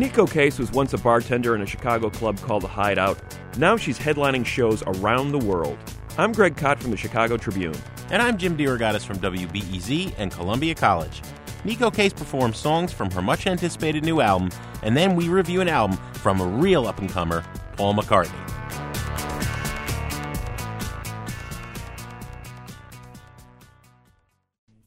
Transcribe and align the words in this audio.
Neko 0.00 0.30
Case 0.30 0.58
was 0.58 0.72
once 0.72 0.94
a 0.94 0.96
bartender 0.96 1.54
in 1.54 1.60
a 1.60 1.66
Chicago 1.66 2.08
club 2.08 2.40
called 2.40 2.62
The 2.62 2.68
Hideout. 2.68 3.20
Now 3.58 3.76
she's 3.76 3.98
headlining 3.98 4.46
shows 4.46 4.82
around 4.86 5.30
the 5.30 5.38
world. 5.38 5.76
I'm 6.16 6.32
Greg 6.32 6.56
Kot 6.56 6.80
from 6.80 6.90
the 6.90 6.96
Chicago 6.96 7.36
Tribune. 7.36 7.76
And 8.10 8.22
I'm 8.22 8.38
Jim 8.38 8.56
DeRogatis 8.56 9.04
from 9.04 9.18
WBEZ 9.18 10.14
and 10.16 10.32
Columbia 10.32 10.74
College. 10.74 11.20
Neko 11.64 11.94
Case 11.94 12.14
performs 12.14 12.56
songs 12.56 12.94
from 12.94 13.10
her 13.10 13.20
much 13.20 13.46
anticipated 13.46 14.02
new 14.02 14.22
album, 14.22 14.48
and 14.82 14.96
then 14.96 15.16
we 15.16 15.28
review 15.28 15.60
an 15.60 15.68
album 15.68 15.98
from 16.14 16.40
a 16.40 16.46
real 16.46 16.86
up 16.86 16.98
and 16.98 17.10
comer, 17.10 17.44
Paul 17.76 17.92
McCartney. 17.92 18.32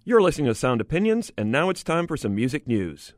You're 0.03 0.23
listening 0.23 0.47
to 0.47 0.55
Sound 0.55 0.81
Opinions, 0.81 1.31
and 1.37 1.51
now 1.51 1.69
it's 1.69 1.83
time 1.83 2.07
for 2.07 2.17
some 2.17 2.33
music 2.33 2.67
news. 2.67 3.13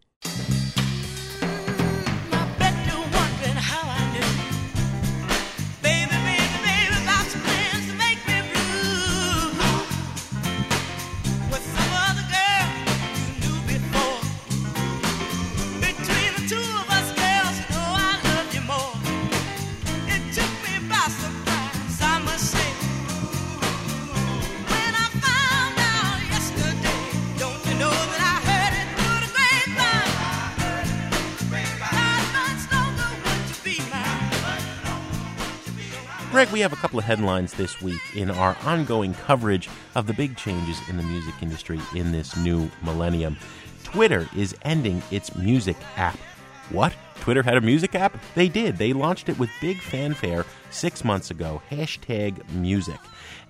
We 36.56 36.62
have 36.62 36.72
a 36.72 36.78
couple 36.78 36.98
of 36.98 37.04
headlines 37.04 37.54
this 37.56 37.82
week 37.82 38.00
in 38.16 38.32
our 38.32 38.56
ongoing 38.64 39.14
coverage 39.14 39.68
of 39.96 40.08
the 40.08 40.14
big 40.14 40.38
changes 40.38 40.80
in 40.88 40.96
the 40.96 41.04
music 41.04 41.34
industry 41.42 41.78
in 41.94 42.14
this 42.14 42.38
new 42.38 42.72
millennium. 42.82 43.36
Twitter 43.84 44.26
is 44.34 44.56
ending 44.62 45.04
its 45.12 45.36
music 45.36 45.76
app. 45.98 46.16
What? 46.70 46.94
Twitter 47.20 47.44
had 47.44 47.58
a 47.58 47.62
music 47.62 47.96
app? 47.96 48.18
They 48.36 48.48
did. 48.48 48.78
They 48.78 48.94
launched 48.94 49.30
it 49.30 49.40
with 49.40 49.50
big 49.62 49.80
fanfare 49.80 50.46
six 50.70 51.04
months 51.04 51.32
ago. 51.32 51.62
Hashtag 51.72 52.48
music. 52.52 53.00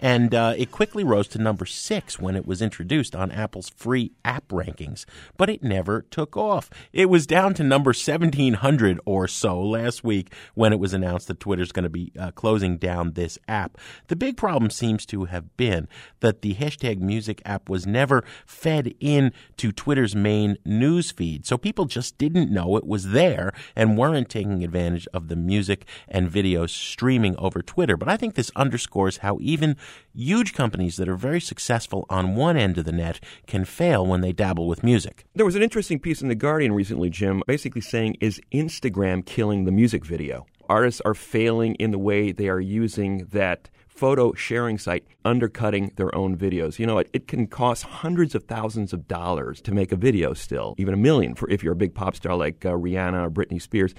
And 0.02 0.36
uh, 0.36 0.54
it 0.58 0.72
quickly 0.72 1.04
rose 1.04 1.28
to 1.30 1.40
number 1.40 1.66
six 1.66 2.20
when 2.20 2.36
it 2.36 2.46
was 2.46 2.62
introduced 2.62 3.16
on 3.16 3.32
Apple's 3.32 3.70
free 3.70 4.12
app 4.24 4.48
rankings. 4.50 5.06
But 5.38 5.50
it 5.50 5.64
never 5.64 6.02
took 6.12 6.36
off. 6.36 6.70
It 6.94 7.10
was 7.10 7.26
down 7.26 7.54
to 7.56 7.64
number 7.64 7.90
1700 7.90 9.00
or 9.06 9.28
so 9.28 9.62
last 9.62 10.04
week 10.04 10.34
when 10.54 10.74
it 10.74 10.80
was 10.80 10.94
announced 10.94 11.28
that 11.28 11.40
Twitter's 11.40 11.72
going 11.72 11.84
to 11.84 11.90
be 11.90 12.12
uh, 12.20 12.32
closing 12.32 12.78
down 12.78 13.14
this 13.14 13.40
app. 13.48 13.78
The 14.08 14.16
big 14.16 14.38
problem 14.38 14.70
seems 14.70 15.06
to 15.08 15.26
have 15.26 15.56
been 15.58 15.88
that 16.20 16.42
the 16.42 16.56
hashtag 16.56 17.00
music 17.00 17.42
app 17.46 17.70
was 17.70 17.88
never 17.88 18.24
fed 18.46 18.94
in 19.00 19.32
to 19.58 19.72
Twitter's 19.72 20.16
main 20.16 20.58
news 20.66 21.12
feed. 21.12 21.46
So 21.46 21.58
people 21.58 21.86
just 21.86 22.18
didn't 22.18 22.52
know 22.52 22.76
it 22.78 22.86
was 22.86 23.10
there 23.10 23.54
and 23.76 23.98
weren't 23.98 24.30
taking 24.30 24.64
advantage 24.64 25.08
of 25.14 25.28
the 25.28 25.36
music 25.36 25.86
and 26.08 26.32
videos 26.32 26.70
streaming 26.70 27.36
over 27.38 27.62
Twitter. 27.62 27.98
But 27.98 28.10
I 28.10 28.18
think 28.18 28.36
this 28.36 28.52
underscores 28.56 29.18
how 29.18 29.38
even 29.42 29.76
huge 30.14 30.54
companies 30.54 30.98
that 30.98 31.10
are 31.10 31.16
very 31.16 31.42
successful 31.42 32.06
on 32.10 32.36
one 32.36 32.58
end 32.58 32.78
of 32.78 32.86
the 32.86 32.92
net 32.92 33.20
can 33.48 33.66
fail 33.66 34.06
when 34.06 34.22
they 34.22 34.32
dabble 34.32 34.68
with 34.68 34.84
music. 34.84 35.26
There 35.36 35.46
was 35.46 35.56
an 35.56 35.64
interesting 35.64 36.00
piece 36.00 36.22
in 36.22 36.28
The 36.28 36.36
Guardian 36.36 36.74
recently, 36.74 37.10
Jim, 37.10 37.42
basically 37.48 37.82
saying, 37.82 38.18
Is 38.20 38.42
Instagram 38.52 39.26
killing 39.26 39.66
the 39.66 39.72
music 39.72 40.06
video? 40.06 40.46
Artists 40.68 41.02
are 41.02 41.14
failing 41.14 41.76
in 41.76 41.92
the 41.92 42.00
way 42.00 42.32
they 42.32 42.50
are 42.50 42.60
using 42.60 43.28
that 43.32 43.70
photo 43.96 44.34
sharing 44.34 44.78
site, 44.78 45.06
undercutting 45.24 45.92
their 45.96 46.14
own 46.14 46.38
videos. 46.38 46.78
You 46.78 46.86
know, 46.86 46.98
it, 46.98 47.10
it 47.14 47.28
can 47.28 47.48
cost 47.48 47.84
hundreds 47.84 48.36
of 48.36 48.44
thousands 48.44 48.94
of 48.94 49.08
dollars 49.08 49.62
to 49.62 49.72
make 49.74 49.92
a 49.92 49.96
video 49.96 50.34
still, 50.34 50.76
even 50.78 50.94
a 50.94 50.98
million 50.98 51.34
for 51.34 51.50
if 51.50 51.64
you're 51.64 51.74
a 51.74 51.78
big 51.78 51.96
pop 51.96 52.16
star 52.16 52.36
like 52.36 52.66
uh, 52.66 52.72
Rihanna 52.72 53.28
or 53.28 53.32
Britney 53.32 53.62
Spears. 53.62 53.96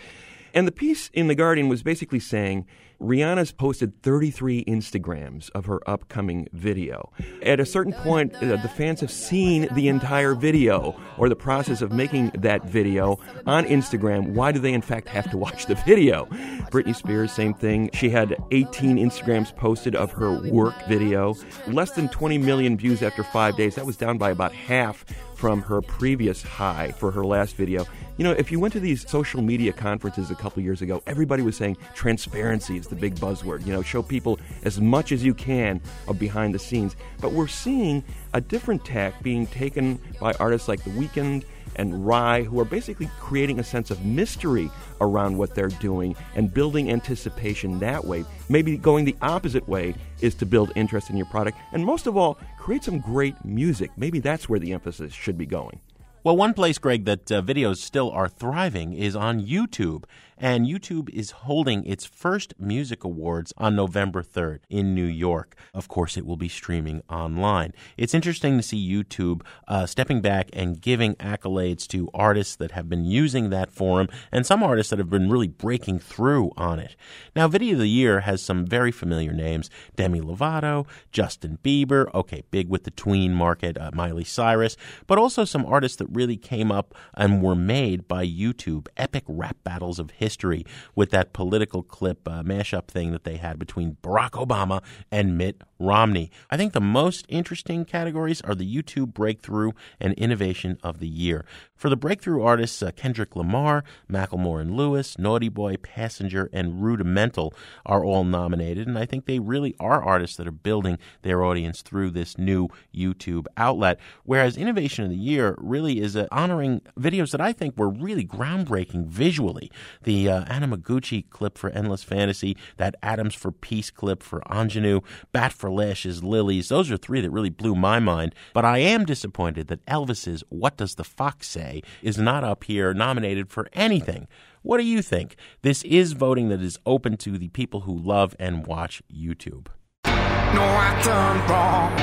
And 0.54 0.66
the 0.66 0.72
piece 0.72 1.10
in 1.12 1.26
The 1.26 1.34
Guardian 1.34 1.68
was 1.68 1.82
basically 1.82 2.20
saying 2.20 2.66
Rihanna's 3.00 3.52
posted 3.52 4.02
33 4.02 4.64
Instagrams 4.64 5.50
of 5.54 5.66
her 5.66 5.80
upcoming 5.88 6.48
video. 6.52 7.12
At 7.42 7.60
a 7.60 7.66
certain 7.66 7.92
point, 7.92 8.34
uh, 8.36 8.56
the 8.56 8.68
fans 8.68 9.00
have 9.00 9.10
seen 9.10 9.68
the 9.72 9.88
entire 9.88 10.34
video 10.34 10.98
or 11.18 11.28
the 11.28 11.36
process 11.36 11.82
of 11.82 11.92
making 11.92 12.30
that 12.38 12.64
video 12.64 13.18
on 13.46 13.64
Instagram. 13.64 14.32
Why 14.32 14.52
do 14.52 14.58
they, 14.58 14.72
in 14.72 14.82
fact, 14.82 15.08
have 15.08 15.30
to 15.30 15.36
watch 15.36 15.66
the 15.66 15.74
video? 15.74 16.26
Britney 16.70 16.96
Spears, 16.96 17.32
same 17.32 17.54
thing. 17.54 17.90
She 17.92 18.08
had 18.08 18.36
18 18.50 18.96
Instagrams 18.96 19.54
posted 19.54 19.94
of 19.94 20.12
her 20.12 20.40
work 20.50 20.74
video, 20.88 21.34
less 21.68 21.90
than 21.92 22.08
20 22.08 22.38
million 22.38 22.76
views 22.76 23.02
after 23.02 23.22
five 23.22 23.56
days. 23.56 23.74
That 23.74 23.86
was 23.86 23.96
down 23.96 24.18
by 24.18 24.30
about 24.30 24.52
half 24.52 25.04
from 25.36 25.60
her 25.62 25.82
previous 25.82 26.42
high 26.42 26.90
for 26.92 27.10
her 27.10 27.24
last 27.24 27.56
video. 27.56 27.84
You 28.16 28.24
know, 28.24 28.32
if 28.32 28.50
you 28.50 28.58
went 28.58 28.72
to 28.72 28.80
these 28.80 29.08
social 29.08 29.42
media 29.42 29.72
conferences 29.72 30.30
a 30.30 30.34
couple 30.34 30.62
years 30.62 30.80
ago, 30.80 31.02
everybody 31.06 31.42
was 31.42 31.56
saying 31.56 31.76
transparency 31.94 32.78
is 32.78 32.86
the 32.86 32.96
big 32.96 33.16
buzzword. 33.16 33.66
You 33.66 33.74
know, 33.74 33.82
show 33.82 34.02
people 34.02 34.40
as 34.64 34.80
much 34.80 35.12
as 35.12 35.22
you 35.22 35.34
can 35.34 35.82
of 36.08 36.18
behind 36.18 36.54
the 36.54 36.58
scenes. 36.58 36.96
But 37.20 37.32
we're 37.32 37.46
seeing 37.46 38.02
a 38.32 38.40
different 38.40 38.84
tack 38.86 39.22
being 39.22 39.46
taken 39.46 40.00
by 40.18 40.32
artists 40.40 40.68
like 40.68 40.82
The 40.82 40.90
Weeknd 40.90 41.44
and 41.76 41.92
Rhye, 41.92 42.44
who 42.44 42.58
are 42.60 42.64
basically 42.64 43.08
creating 43.20 43.58
a 43.58 43.64
sense 43.64 43.90
of 43.90 44.04
mystery 44.04 44.70
around 45.00 45.38
what 45.38 45.54
they're 45.54 45.68
doing 45.68 46.16
and 46.34 46.52
building 46.52 46.90
anticipation 46.90 47.78
that 47.78 48.04
way. 48.04 48.24
Maybe 48.48 48.76
going 48.76 49.04
the 49.04 49.16
opposite 49.22 49.68
way 49.68 49.94
is 50.20 50.34
to 50.36 50.46
build 50.46 50.72
interest 50.74 51.10
in 51.10 51.16
your 51.16 51.26
product, 51.26 51.58
and 51.72 51.84
most 51.84 52.06
of 52.06 52.16
all, 52.16 52.38
create 52.58 52.84
some 52.84 52.98
great 52.98 53.36
music. 53.44 53.90
Maybe 53.96 54.18
that's 54.18 54.48
where 54.48 54.58
the 54.58 54.72
emphasis 54.72 55.12
should 55.12 55.38
be 55.38 55.46
going. 55.46 55.80
Well, 56.26 56.36
one 56.36 56.54
place, 56.54 56.78
Greg, 56.78 57.04
that 57.04 57.30
uh, 57.30 57.40
videos 57.40 57.76
still 57.76 58.10
are 58.10 58.28
thriving 58.28 58.94
is 58.94 59.14
on 59.14 59.46
YouTube. 59.46 60.02
And 60.38 60.66
YouTube 60.66 61.08
is 61.10 61.30
holding 61.30 61.84
its 61.86 62.04
first 62.04 62.52
music 62.58 63.04
awards 63.04 63.54
on 63.56 63.74
November 63.74 64.22
3rd 64.22 64.58
in 64.68 64.94
New 64.94 65.06
York. 65.06 65.56
Of 65.72 65.88
course, 65.88 66.18
it 66.18 66.26
will 66.26 66.36
be 66.36 66.48
streaming 66.48 67.02
online. 67.08 67.72
It's 67.96 68.12
interesting 68.12 68.58
to 68.58 68.62
see 68.62 68.76
YouTube 68.76 69.40
uh, 69.66 69.86
stepping 69.86 70.20
back 70.20 70.50
and 70.52 70.78
giving 70.78 71.14
accolades 71.14 71.86
to 71.88 72.10
artists 72.12 72.54
that 72.56 72.72
have 72.72 72.86
been 72.86 73.06
using 73.06 73.48
that 73.48 73.72
forum 73.72 74.08
and 74.30 74.44
some 74.44 74.62
artists 74.62 74.90
that 74.90 74.98
have 74.98 75.08
been 75.08 75.30
really 75.30 75.48
breaking 75.48 76.00
through 76.00 76.52
on 76.56 76.78
it. 76.80 76.96
Now, 77.34 77.48
Video 77.48 77.72
of 77.72 77.78
the 77.78 77.88
Year 77.88 78.20
has 78.20 78.42
some 78.42 78.66
very 78.66 78.92
familiar 78.92 79.32
names 79.32 79.70
Demi 79.94 80.20
Lovato, 80.20 80.86
Justin 81.12 81.58
Bieber, 81.64 82.12
okay, 82.12 82.42
big 82.50 82.68
with 82.68 82.84
the 82.84 82.90
tween 82.90 83.34
market, 83.34 83.78
uh, 83.78 83.90
Miley 83.94 84.24
Cyrus, 84.24 84.76
but 85.06 85.16
also 85.16 85.46
some 85.46 85.64
artists 85.64 85.96
that 85.96 86.08
really 86.10 86.36
came 86.36 86.70
up 86.70 86.94
and 87.14 87.42
were 87.42 87.56
made 87.56 88.06
by 88.06 88.26
YouTube. 88.26 88.88
Epic 88.98 89.24
rap 89.26 89.56
battles 89.64 89.98
of 89.98 90.10
history 90.26 90.66
with 90.96 91.10
that 91.10 91.32
political 91.32 91.84
clip 91.84 92.26
uh, 92.26 92.42
mashup 92.42 92.88
thing 92.88 93.12
that 93.12 93.22
they 93.22 93.36
had 93.36 93.60
between 93.60 93.96
Barack 94.02 94.30
Obama 94.30 94.82
and 95.08 95.38
Mitt 95.38 95.62
Romney. 95.78 96.32
I 96.50 96.56
think 96.56 96.72
the 96.72 96.80
most 96.80 97.26
interesting 97.28 97.84
categories 97.84 98.40
are 98.40 98.56
the 98.56 98.66
YouTube 98.76 99.14
Breakthrough 99.14 99.70
and 100.00 100.14
Innovation 100.14 100.78
of 100.82 100.98
the 100.98 101.06
Year. 101.06 101.44
For 101.76 101.90
the 101.90 101.96
breakthrough 101.96 102.42
artists, 102.42 102.82
uh, 102.82 102.90
Kendrick 102.90 103.36
Lamar, 103.36 103.84
Macklemore 104.10 104.62
and 104.62 104.74
Lewis, 104.74 105.18
Naughty 105.18 105.50
Boy, 105.50 105.76
Passenger, 105.76 106.48
and 106.52 106.82
Rudimental 106.82 107.52
are 107.84 108.02
all 108.02 108.24
nominated, 108.24 108.88
and 108.88 108.98
I 108.98 109.04
think 109.04 109.26
they 109.26 109.38
really 109.38 109.74
are 109.78 110.02
artists 110.02 110.36
that 110.38 110.48
are 110.48 110.52
building 110.52 110.98
their 111.22 111.44
audience 111.44 111.82
through 111.82 112.10
this 112.10 112.38
new 112.38 112.68
YouTube 112.94 113.46
outlet. 113.56 114.00
Whereas 114.24 114.56
Innovation 114.56 115.04
of 115.04 115.10
the 115.10 115.16
Year 115.16 115.54
really 115.58 116.00
is 116.00 116.16
uh, 116.16 116.26
honoring 116.32 116.80
videos 116.98 117.30
that 117.32 117.42
I 117.42 117.52
think 117.52 117.76
were 117.76 117.90
really 117.90 118.24
groundbreaking 118.24 119.08
visually. 119.08 119.70
The 120.04 120.15
the 120.24 120.30
uh, 120.30 121.22
clip 121.30 121.58
for 121.58 121.70
Endless 121.70 122.02
Fantasy, 122.02 122.56
that 122.76 122.94
Atoms 123.02 123.34
for 123.34 123.52
Peace 123.52 123.90
clip 123.90 124.22
for 124.22 124.42
Ingenue, 124.50 125.00
Bat 125.32 125.52
for 125.52 125.70
Lashes, 125.70 126.24
Lilies. 126.24 126.68
Those 126.68 126.90
are 126.90 126.96
three 126.96 127.20
that 127.20 127.30
really 127.30 127.50
blew 127.50 127.74
my 127.74 127.98
mind. 127.98 128.34
But 128.54 128.64
I 128.64 128.78
am 128.78 129.04
disappointed 129.04 129.68
that 129.68 129.84
Ylvis's 129.86 130.42
What 130.48 130.76
Does 130.76 130.94
the 130.94 131.04
Fox 131.04 131.48
Say 131.48 131.82
is 132.02 132.18
not 132.18 132.44
up 132.44 132.64
here 132.64 132.94
nominated 132.94 133.50
for 133.50 133.68
anything. 133.72 134.26
What 134.62 134.78
do 134.78 134.84
you 134.84 135.02
think? 135.02 135.36
This 135.62 135.82
is 135.84 136.12
voting 136.12 136.48
that 136.48 136.62
is 136.62 136.78
open 136.86 137.16
to 137.18 137.38
the 137.38 137.48
people 137.48 137.80
who 137.80 137.96
love 137.96 138.34
and 138.38 138.66
watch 138.66 139.02
YouTube. 139.12 139.66
No, 140.04 140.62
I 140.62 141.00
done 141.04 141.38
wrong. 141.48 141.94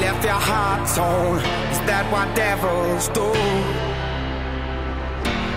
Left 0.00 0.24
your 0.24 0.34
heart 0.34 0.88
torn. 0.94 1.38
Is 1.72 1.78
that 1.86 2.10
what 2.12 2.34
devils 2.36 3.08
do? 3.08 3.91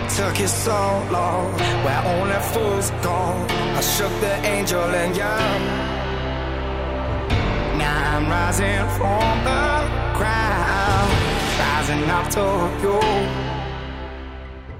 Took 0.09 0.39
you 0.39 0.47
so 0.47 0.71
long, 1.11 1.51
where 1.83 2.01
only 2.05 2.35
fools 2.53 2.89
go. 3.03 3.11
I 3.49 3.81
shook 3.81 4.11
the 4.21 4.33
angel 4.45 4.79
and 4.81 5.15
young. 5.17 5.61
Now 7.77 8.15
I'm 8.17 8.29
rising 8.29 8.87
from 8.97 9.43
the 9.43 9.89
crowd, 10.15 11.09
rising 11.59 12.09
up 12.09 12.29
to 12.31 12.41
you. 12.81 12.99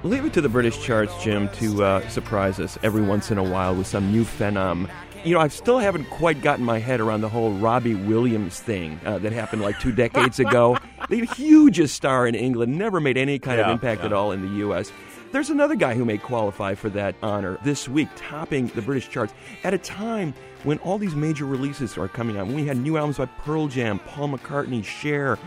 Leave 0.10 0.24
it 0.24 0.32
to 0.34 0.40
the 0.42 0.48
British 0.48 0.82
charts, 0.82 1.12
Jim, 1.22 1.50
to 1.50 1.84
uh, 1.84 2.00
surprise 2.08 2.62
us 2.62 2.78
every 2.82 3.02
once 3.02 3.30
in 3.30 3.38
a 3.38 3.44
while 3.44 3.76
with 3.76 3.88
some 3.88 4.14
new 4.14 4.24
phenom. 4.24 4.88
You 5.26 5.34
know, 5.34 5.42
I 5.42 5.50
still 5.50 5.80
haven't 5.80 6.06
quite 6.12 6.42
gotten 6.42 6.64
my 6.64 6.80
head 6.80 7.02
around 7.02 7.20
the 7.22 7.30
whole 7.30 7.52
Robbie 7.54 7.96
Williams 7.96 8.60
thing 8.62 9.02
uh, 9.06 9.18
that 9.18 9.34
happened 9.34 9.64
like 9.64 9.80
two 9.80 9.92
decades 9.92 10.40
ago. 10.40 10.78
the 11.10 11.26
hugest 11.26 11.94
star 11.96 12.26
in 12.26 12.36
England, 12.36 12.78
never 12.78 13.02
made 13.02 13.18
any 13.18 13.38
kind 13.40 13.58
Yeah, 13.60 13.66
of 13.66 13.72
impact 13.72 14.00
yeah. 14.02 14.06
at 14.08 14.14
all 14.14 14.32
in 14.32 14.42
the 14.44 14.58
U.S. 14.60 14.92
There's 15.36 15.50
another 15.50 15.76
guy 15.76 15.96
who 15.96 16.06
may 16.06 16.18
qualify 16.18 16.76
for 16.76 16.90
that 16.92 17.14
honor 17.22 17.60
this 17.62 17.90
week, 17.90 18.08
topping 18.16 18.68
the 18.68 18.82
British 18.82 19.10
charts 19.10 19.34
at 19.66 19.74
a 19.74 19.78
time 19.78 20.34
when 20.64 20.78
all 20.78 20.98
these 20.98 21.14
major 21.14 21.44
releases 21.44 21.98
are 21.98 22.08
coming 22.08 22.38
out. 22.38 22.48
When 22.48 22.56
we 22.56 22.66
had 22.66 22.78
new 22.78 22.96
albums 22.96 23.18
by 23.18 23.26
Pearl 23.26 23.68
Jam, 23.68 24.00
Paul 24.00 24.30
McCartney, 24.30 24.82
Cher, 24.82 25.38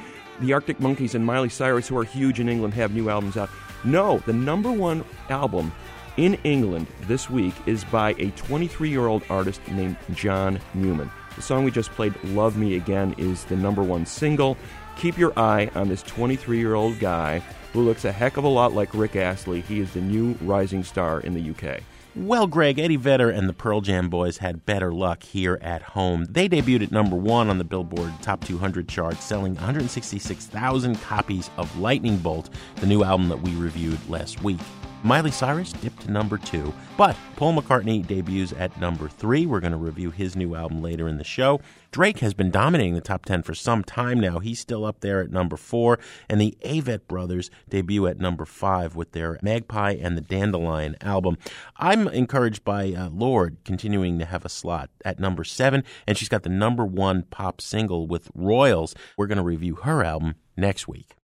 the 0.40 0.52
Arctic 0.52 0.78
Monkeys, 0.78 1.14
and 1.14 1.24
Miley 1.24 1.48
Cyrus, 1.48 1.88
who 1.88 1.96
are 1.96 2.04
huge 2.04 2.38
in 2.38 2.50
England, 2.50 2.74
have 2.74 2.92
new 2.92 3.08
albums 3.08 3.38
out. 3.38 3.48
No, 3.82 4.18
the 4.26 4.32
number 4.34 4.70
one 4.70 5.06
album 5.30 5.72
in 6.18 6.34
England 6.44 6.86
this 7.04 7.30
week 7.30 7.54
is 7.64 7.82
by 7.84 8.10
a 8.18 8.30
23 8.32 8.90
year 8.90 9.06
old 9.06 9.22
artist 9.30 9.66
named 9.68 9.96
John 10.12 10.60
Newman. 10.74 11.10
The 11.34 11.40
song 11.40 11.64
we 11.64 11.70
just 11.70 11.92
played, 11.92 12.14
Love 12.24 12.58
Me 12.58 12.76
Again, 12.76 13.14
is 13.16 13.44
the 13.44 13.56
number 13.56 13.82
one 13.82 14.04
single. 14.04 14.58
Keep 14.98 15.16
your 15.16 15.32
eye 15.38 15.70
on 15.74 15.88
this 15.88 16.02
23 16.02 16.58
year 16.58 16.74
old 16.74 16.98
guy 16.98 17.42
who 17.72 17.82
looks 17.82 18.04
a 18.04 18.12
heck 18.12 18.36
of 18.36 18.44
a 18.44 18.48
lot 18.48 18.72
like 18.72 18.92
Rick 18.94 19.16
Astley. 19.16 19.60
He 19.62 19.80
is 19.80 19.92
the 19.92 20.00
new 20.00 20.32
rising 20.42 20.84
star 20.84 21.20
in 21.20 21.34
the 21.34 21.50
UK. 21.50 21.82
Well, 22.16 22.48
Greg, 22.48 22.80
Eddie 22.80 22.96
Vedder 22.96 23.30
and 23.30 23.48
the 23.48 23.52
Pearl 23.52 23.80
Jam 23.80 24.08
Boys 24.08 24.38
had 24.38 24.66
better 24.66 24.92
luck 24.92 25.22
here 25.22 25.58
at 25.62 25.82
home. 25.82 26.26
They 26.28 26.48
debuted 26.48 26.84
at 26.84 26.90
number 26.90 27.14
one 27.14 27.48
on 27.48 27.58
the 27.58 27.64
Billboard 27.64 28.12
Top 28.22 28.44
200 28.44 28.88
chart, 28.88 29.18
selling 29.22 29.54
166,000 29.54 31.00
copies 31.02 31.50
of 31.56 31.78
Lightning 31.78 32.16
Bolt, 32.16 32.50
the 32.76 32.86
new 32.86 33.04
album 33.04 33.28
that 33.28 33.40
we 33.40 33.54
reviewed 33.54 34.00
last 34.08 34.42
week. 34.42 34.58
Miley 35.04 35.30
Cyrus 35.30 35.72
dipped 35.72 36.02
to 36.02 36.10
number 36.10 36.38
two, 36.38 36.74
but 36.96 37.16
Paul 37.36 37.54
McCartney 37.54 38.04
debuts 38.04 38.52
at 38.58 38.80
number 38.80 39.08
three. 39.08 39.46
We're 39.46 39.60
going 39.60 39.72
to 39.72 39.78
review 39.78 40.10
his 40.10 40.34
new 40.34 40.56
album 40.56 40.82
later 40.82 41.06
in 41.06 41.18
the 41.18 41.24
show. 41.24 41.60
Drake 41.92 42.18
has 42.18 42.34
been 42.34 42.50
dominating 42.50 42.94
the 42.94 43.00
top 43.00 43.24
10 43.24 43.42
for 43.42 43.54
some 43.54 43.84
time 43.84 44.18
now. 44.18 44.40
He's 44.40 44.58
still 44.58 44.84
up 44.84 45.00
there 45.00 45.20
at 45.20 45.30
number 45.30 45.56
four, 45.56 46.00
and 46.28 46.40
the 46.40 46.58
Avett 46.64 47.06
Brothers 47.06 47.48
debut 47.68 48.08
at 48.08 48.18
number 48.18 48.44
five 48.44 48.96
with 48.96 49.12
their 49.12 49.38
Magpie 49.40 49.92
and 49.92 50.16
the 50.16 50.20
Dandelion 50.20 50.96
album. 51.00 51.38
I'm 51.76 52.08
encouraged 52.08 52.64
by 52.64 52.92
uh, 52.92 53.08
Lorde 53.10 53.58
continuing 53.64 54.18
to 54.18 54.24
have 54.24 54.44
a 54.44 54.48
slot 54.48 54.90
at 55.04 55.20
number 55.20 55.44
seven, 55.44 55.84
and 56.08 56.18
she's 56.18 56.28
got 56.28 56.42
the 56.42 56.48
number 56.48 56.84
one 56.84 57.22
pop 57.22 57.60
single 57.60 58.08
with 58.08 58.30
Royals. 58.34 58.96
We're 59.16 59.28
going 59.28 59.38
to 59.38 59.44
review 59.44 59.76
her 59.76 60.02
album 60.02 60.34
next 60.56 60.88
week. 60.88 61.17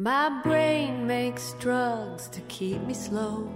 My 0.00 0.28
brain 0.44 1.08
makes 1.08 1.54
drugs 1.58 2.28
to 2.28 2.40
keep 2.42 2.80
me 2.82 2.94
slow. 2.94 3.50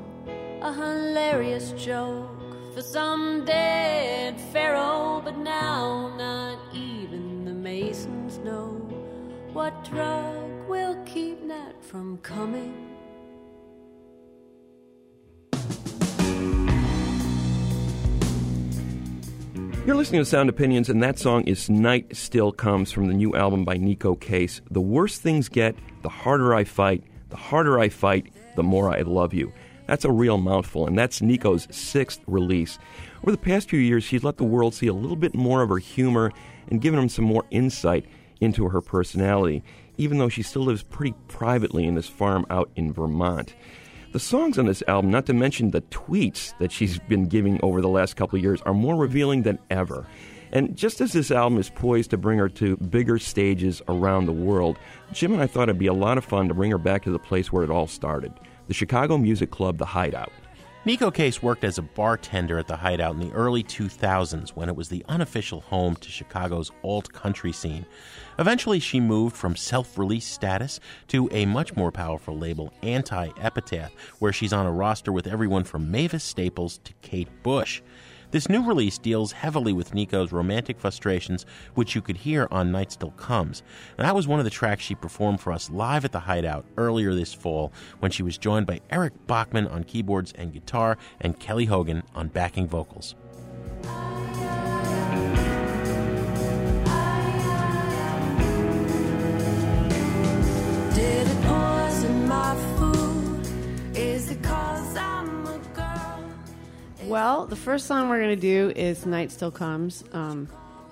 A 0.60 0.72
hilarious 0.72 1.70
joke 1.76 2.28
for 2.74 2.82
some 2.82 3.44
dead 3.44 4.40
pharaoh, 4.52 5.22
but 5.24 5.38
now 5.38 6.12
not 6.16 6.58
even 6.74 7.44
the 7.44 7.52
Masons 7.52 8.38
know 8.38 8.70
what 9.52 9.84
drug 9.84 10.68
will 10.68 10.96
keep 11.04 11.40
Nat 11.44 11.80
from 11.80 12.18
coming. 12.18 12.91
You're 19.84 19.96
listening 19.96 20.20
to 20.20 20.24
Sound 20.24 20.48
Opinions, 20.48 20.88
and 20.88 21.02
that 21.02 21.18
song 21.18 21.42
is 21.42 21.68
Night 21.68 22.16
Still 22.16 22.52
Comes 22.52 22.92
from 22.92 23.08
the 23.08 23.14
new 23.14 23.34
album 23.34 23.64
by 23.64 23.78
Neko 23.78 24.18
Case. 24.20 24.60
The 24.70 24.80
worse 24.80 25.18
things 25.18 25.48
get, 25.48 25.74
the 26.02 26.08
harder 26.08 26.54
I 26.54 26.62
fight. 26.62 27.02
The 27.30 27.36
harder 27.36 27.80
I 27.80 27.88
fight, 27.88 28.32
the 28.54 28.62
more 28.62 28.94
I 28.94 29.00
love 29.00 29.34
you. 29.34 29.52
That's 29.88 30.04
a 30.04 30.12
real 30.12 30.38
mouthful, 30.38 30.86
and 30.86 30.96
that's 30.96 31.20
Neko's 31.20 31.66
sixth 31.74 32.20
release. 32.28 32.78
Over 33.22 33.32
the 33.32 33.38
past 33.38 33.68
few 33.68 33.80
years, 33.80 34.04
she's 34.04 34.22
let 34.22 34.36
the 34.36 34.44
world 34.44 34.72
see 34.72 34.86
a 34.86 34.92
little 34.94 35.16
bit 35.16 35.34
more 35.34 35.62
of 35.62 35.70
her 35.70 35.78
humor 35.78 36.30
and 36.70 36.80
given 36.80 37.00
them 37.00 37.08
some 37.08 37.24
more 37.24 37.44
insight 37.50 38.06
into 38.40 38.68
her 38.68 38.80
personality, 38.80 39.64
even 39.96 40.18
though 40.18 40.28
she 40.28 40.44
still 40.44 40.62
lives 40.62 40.84
pretty 40.84 41.16
privately 41.26 41.86
in 41.86 41.96
this 41.96 42.08
farm 42.08 42.46
out 42.50 42.70
in 42.76 42.92
Vermont. 42.92 43.56
The 44.12 44.20
songs 44.20 44.58
on 44.58 44.66
this 44.66 44.82
album, 44.88 45.10
not 45.10 45.24
to 45.26 45.32
mention 45.32 45.70
the 45.70 45.80
tweets 45.80 46.52
that 46.58 46.70
she's 46.70 46.98
been 46.98 47.28
giving 47.28 47.58
over 47.62 47.80
the 47.80 47.88
last 47.88 48.14
couple 48.14 48.36
of 48.36 48.42
years, 48.42 48.60
are 48.62 48.74
more 48.74 48.94
revealing 48.94 49.40
than 49.40 49.58
ever. 49.70 50.06
And 50.52 50.76
just 50.76 51.00
as 51.00 51.14
this 51.14 51.30
album 51.30 51.58
is 51.58 51.70
poised 51.70 52.10
to 52.10 52.18
bring 52.18 52.38
her 52.38 52.50
to 52.50 52.76
bigger 52.76 53.18
stages 53.18 53.80
around 53.88 54.26
the 54.26 54.32
world, 54.32 54.78
Jim 55.14 55.32
and 55.32 55.40
I 55.40 55.46
thought 55.46 55.70
it'd 55.70 55.78
be 55.78 55.86
a 55.86 55.94
lot 55.94 56.18
of 56.18 56.26
fun 56.26 56.48
to 56.48 56.54
bring 56.54 56.70
her 56.70 56.76
back 56.76 57.04
to 57.04 57.10
the 57.10 57.18
place 57.18 57.50
where 57.50 57.64
it 57.64 57.70
all 57.70 57.86
started 57.86 58.34
the 58.68 58.74
Chicago 58.74 59.16
Music 59.16 59.50
Club, 59.50 59.78
The 59.78 59.86
Hideout. 59.86 60.30
Neko 60.84 61.14
Case 61.14 61.40
worked 61.40 61.62
as 61.62 61.78
a 61.78 61.82
bartender 61.82 62.58
at 62.58 62.66
the 62.66 62.74
Hideout 62.74 63.14
in 63.14 63.20
the 63.20 63.32
early 63.32 63.62
2000s 63.62 64.50
when 64.50 64.68
it 64.68 64.74
was 64.74 64.88
the 64.88 65.04
unofficial 65.08 65.60
home 65.60 65.94
to 65.94 66.10
Chicago's 66.10 66.72
alt 66.82 67.12
country 67.12 67.52
scene. 67.52 67.86
Eventually, 68.40 68.80
she 68.80 68.98
moved 68.98 69.36
from 69.36 69.54
self 69.54 69.96
release 69.96 70.26
status 70.26 70.80
to 71.06 71.28
a 71.30 71.46
much 71.46 71.76
more 71.76 71.92
powerful 71.92 72.36
label, 72.36 72.72
Anti 72.82 73.30
Epitaph, 73.40 73.92
where 74.18 74.32
she's 74.32 74.52
on 74.52 74.66
a 74.66 74.72
roster 74.72 75.12
with 75.12 75.28
everyone 75.28 75.62
from 75.62 75.88
Mavis 75.88 76.24
Staples 76.24 76.78
to 76.78 76.92
Kate 77.00 77.28
Bush. 77.44 77.80
This 78.32 78.48
new 78.48 78.64
release 78.64 78.96
deals 78.96 79.32
heavily 79.32 79.74
with 79.74 79.92
Neko's 79.92 80.32
romantic 80.32 80.80
frustrations, 80.80 81.44
which 81.74 81.94
you 81.94 82.00
could 82.00 82.16
hear 82.16 82.48
on 82.50 82.72
Night 82.72 82.90
Still 82.90 83.10
Comes. 83.10 83.62
And 83.98 84.06
that 84.06 84.14
was 84.14 84.26
one 84.26 84.38
of 84.38 84.46
the 84.46 84.50
tracks 84.50 84.82
she 84.82 84.94
performed 84.94 85.38
for 85.38 85.52
us 85.52 85.68
live 85.68 86.06
at 86.06 86.12
the 86.12 86.20
Hideout 86.20 86.64
earlier 86.78 87.14
this 87.14 87.34
fall 87.34 87.74
when 88.00 88.10
she 88.10 88.22
was 88.22 88.38
joined 88.38 88.66
by 88.66 88.80
Eric 88.88 89.12
Bachmann 89.26 89.68
on 89.68 89.84
keyboards 89.84 90.32
and 90.32 90.50
guitar 90.50 90.96
and 91.20 91.38
Kelly 91.38 91.66
Hogan 91.66 92.04
on 92.14 92.28
backing 92.28 92.66
vocals. 92.66 93.14
Well, 107.12 107.44
the 107.44 107.56
first 107.56 107.84
song 107.86 108.08
we're 108.08 108.20
going 108.22 108.34
to 108.34 108.40
do 108.40 108.72
is 108.74 109.04
Night 109.04 109.30
Still 109.30 109.50
Comes. 109.50 110.02
Um, 110.14 110.48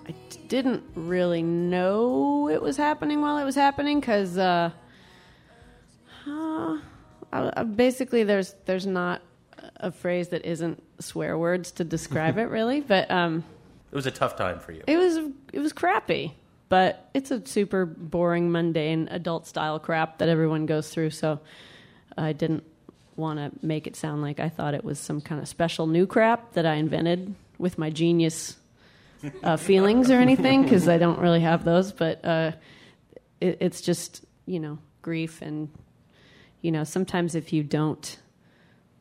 I 0.06 0.10
d- 0.28 0.38
didn't 0.48 0.82
really 0.94 1.42
know 1.42 2.50
it 2.50 2.60
was 2.60 2.76
happening 2.76 3.22
while 3.22 3.38
it 3.38 3.44
was 3.44 3.54
happening 3.54 4.00
because 4.00 4.36
uh, 4.36 4.70
uh, 6.26 6.76
I- 7.32 7.52
I- 7.56 7.62
basically 7.62 8.24
there's 8.24 8.54
there's 8.66 8.86
not 8.86 9.22
a 9.76 9.90
phrase 9.90 10.28
that 10.28 10.44
isn't 10.44 10.82
swear 10.98 11.38
words 11.38 11.70
to 11.72 11.84
describe 11.84 12.36
it 12.36 12.50
really, 12.50 12.82
but 12.82 13.10
um, 13.10 13.42
It 13.90 13.94
was 13.96 14.04
a 14.04 14.10
tough 14.10 14.36
time 14.36 14.58
for 14.60 14.72
you. 14.72 14.82
it 14.86 14.98
was 14.98 15.16
it 15.54 15.60
was 15.60 15.72
crappy. 15.72 16.34
But 16.68 17.08
it's 17.14 17.30
a 17.30 17.44
super 17.46 17.86
boring, 17.86 18.52
mundane, 18.52 19.08
adult 19.10 19.46
style 19.46 19.78
crap 19.78 20.18
that 20.18 20.28
everyone 20.28 20.66
goes 20.66 20.90
through. 20.90 21.10
So 21.10 21.40
I 22.18 22.34
didn't 22.34 22.64
want 23.20 23.38
to 23.38 23.66
make 23.66 23.86
it 23.86 23.94
sound 23.94 24.22
like 24.22 24.40
I 24.40 24.48
thought 24.48 24.74
it 24.74 24.84
was 24.84 24.98
some 24.98 25.20
kind 25.20 25.40
of 25.40 25.46
special 25.46 25.86
new 25.86 26.06
crap 26.06 26.54
that 26.54 26.66
I 26.66 26.74
invented 26.74 27.34
with 27.58 27.78
my 27.78 27.90
genius 27.90 28.56
uh, 29.42 29.56
feelings 29.56 30.10
or 30.10 30.18
anything, 30.18 30.62
because 30.62 30.88
I 30.88 30.98
don't 30.98 31.18
really 31.20 31.40
have 31.40 31.64
those. 31.64 31.92
But 31.92 32.24
uh, 32.24 32.52
it, 33.40 33.58
it's 33.60 33.80
just 33.80 34.24
you 34.46 34.58
know 34.58 34.78
grief, 35.02 35.42
and 35.42 35.68
you 36.62 36.72
know 36.72 36.84
sometimes 36.84 37.34
if 37.34 37.52
you 37.52 37.62
don't 37.62 38.18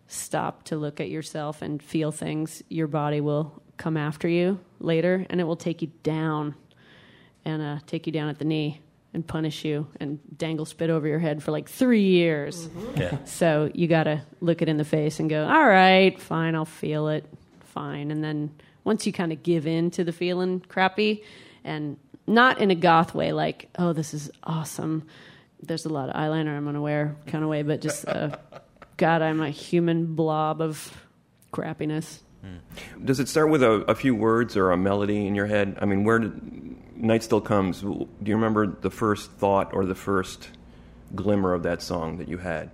stop 0.07 0.63
to 0.63 0.75
look 0.75 0.99
at 0.99 1.09
yourself 1.09 1.61
and 1.61 1.81
feel 1.81 2.11
things, 2.11 2.61
your 2.69 2.87
body 2.87 3.21
will 3.21 3.61
come 3.77 3.95
after 3.95 4.27
you 4.27 4.59
later, 4.79 5.25
and 5.29 5.39
it 5.39 5.45
will 5.45 5.55
take 5.55 5.81
you 5.81 5.91
down 6.03 6.55
and 7.45 7.61
uh, 7.61 7.79
take 7.87 8.05
you 8.05 8.13
down 8.13 8.27
at 8.29 8.39
the 8.39 8.45
knee. 8.45 8.81
And 9.13 9.25
punish 9.25 9.65
you 9.65 9.87
and 9.99 10.19
dangle 10.37 10.65
spit 10.65 10.89
over 10.89 11.07
your 11.07 11.19
head 11.19 11.41
for 11.41 11.51
like 11.51 11.67
three 11.67 12.03
years. 12.03 12.69
Yeah. 12.95 13.17
So 13.25 13.71
you 13.73 13.87
got 13.87 14.03
to 14.03 14.21
look 14.39 14.61
it 14.61 14.69
in 14.69 14.77
the 14.77 14.85
face 14.85 15.19
and 15.19 15.29
go, 15.29 15.47
all 15.47 15.67
right, 15.67 16.19
fine, 16.19 16.55
I'll 16.55 16.65
feel 16.65 17.07
it, 17.07 17.25
fine. 17.61 18.11
And 18.11 18.23
then 18.23 18.51
once 18.83 19.05
you 19.07 19.13
kind 19.13 19.31
of 19.31 19.41
give 19.41 19.65
in 19.65 19.91
to 19.91 20.03
the 20.03 20.11
feeling 20.11 20.59
crappy, 20.61 21.23
and 21.63 21.97
not 22.27 22.59
in 22.59 22.71
a 22.71 22.75
goth 22.75 23.13
way, 23.13 23.33
like, 23.33 23.69
oh, 23.77 23.93
this 23.93 24.13
is 24.13 24.31
awesome. 24.43 25.03
There's 25.61 25.85
a 25.85 25.89
lot 25.89 26.09
of 26.09 26.15
eyeliner 26.15 26.55
I'm 26.55 26.63
going 26.63 26.75
to 26.75 26.81
wear 26.81 27.15
kind 27.27 27.43
of 27.43 27.49
way, 27.49 27.63
but 27.63 27.81
just, 27.81 28.07
uh, 28.07 28.37
God, 28.97 29.21
I'm 29.21 29.41
a 29.41 29.49
human 29.49 30.15
blob 30.15 30.61
of 30.61 30.95
crappiness. 31.51 32.19
Does 33.03 33.19
it 33.19 33.27
start 33.27 33.49
with 33.49 33.63
a, 33.63 33.71
a 33.87 33.95
few 33.95 34.15
words 34.15 34.55
or 34.55 34.71
a 34.71 34.77
melody 34.77 35.27
in 35.27 35.35
your 35.35 35.47
head? 35.47 35.77
I 35.81 35.85
mean, 35.85 36.05
where 36.05 36.19
did 36.19 36.77
Night 36.99 37.23
Still 37.23 37.41
Comes? 37.41 37.81
Do 37.81 38.07
you 38.23 38.35
remember 38.35 38.67
the 38.67 38.89
first 38.89 39.31
thought 39.31 39.73
or 39.73 39.85
the 39.85 39.95
first 39.95 40.49
glimmer 41.15 41.53
of 41.53 41.63
that 41.63 41.81
song 41.81 42.17
that 42.17 42.27
you 42.27 42.37
had? 42.37 42.71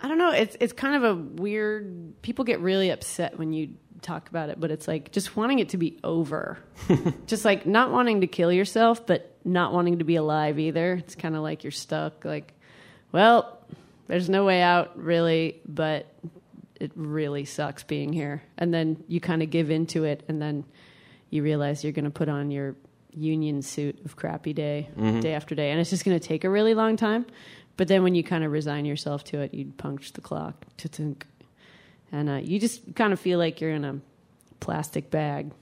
I 0.00 0.08
don't 0.08 0.18
know. 0.18 0.30
It's 0.30 0.56
it's 0.60 0.72
kind 0.72 0.96
of 0.96 1.04
a 1.04 1.14
weird. 1.14 2.22
People 2.22 2.44
get 2.44 2.60
really 2.60 2.90
upset 2.90 3.38
when 3.38 3.52
you 3.52 3.70
talk 4.00 4.28
about 4.28 4.48
it, 4.48 4.60
but 4.60 4.70
it's 4.70 4.86
like 4.86 5.10
just 5.10 5.36
wanting 5.36 5.58
it 5.58 5.70
to 5.70 5.76
be 5.76 5.98
over. 6.04 6.58
just 7.26 7.44
like 7.44 7.66
not 7.66 7.90
wanting 7.90 8.20
to 8.20 8.26
kill 8.26 8.52
yourself, 8.52 9.06
but 9.06 9.36
not 9.44 9.72
wanting 9.72 9.98
to 9.98 10.04
be 10.04 10.16
alive 10.16 10.58
either. 10.58 10.94
It's 10.94 11.16
kind 11.16 11.34
of 11.34 11.42
like 11.42 11.64
you're 11.64 11.70
stuck. 11.72 12.24
Like, 12.24 12.54
well, 13.10 13.58
there's 14.06 14.28
no 14.28 14.44
way 14.44 14.62
out, 14.62 14.96
really, 15.02 15.60
but 15.66 16.06
it 16.76 16.92
really 16.94 17.44
sucks 17.44 17.82
being 17.82 18.12
here. 18.12 18.42
And 18.56 18.72
then 18.72 19.02
you 19.08 19.20
kind 19.20 19.42
of 19.42 19.50
give 19.50 19.70
into 19.70 20.04
it, 20.04 20.22
and 20.28 20.40
then 20.40 20.64
you 21.30 21.42
realize 21.42 21.82
you're 21.82 21.92
going 21.92 22.04
to 22.04 22.10
put 22.10 22.28
on 22.28 22.50
your 22.50 22.76
union 23.18 23.62
suit 23.62 24.04
of 24.04 24.16
crappy 24.16 24.52
day, 24.52 24.88
day 25.20 25.34
after 25.34 25.54
day, 25.54 25.70
and 25.70 25.80
it's 25.80 25.90
just 25.90 26.04
going 26.04 26.18
to 26.18 26.26
take 26.26 26.44
a 26.44 26.50
really 26.50 26.74
long 26.74 26.96
time. 26.96 27.26
But 27.76 27.88
then 27.88 28.02
when 28.02 28.14
you 28.14 28.24
kind 28.24 28.44
of 28.44 28.50
resign 28.52 28.84
yourself 28.84 29.24
to 29.24 29.40
it, 29.40 29.54
you 29.54 29.72
punch 29.76 30.12
the 30.12 30.20
clock, 30.20 30.64
and 32.10 32.28
uh, 32.28 32.40
you 32.42 32.58
just 32.58 32.94
kind 32.94 33.12
of 33.12 33.20
feel 33.20 33.38
like 33.38 33.60
you're 33.60 33.70
in 33.70 33.84
a 33.84 34.00
plastic 34.60 35.10
bag, 35.10 35.52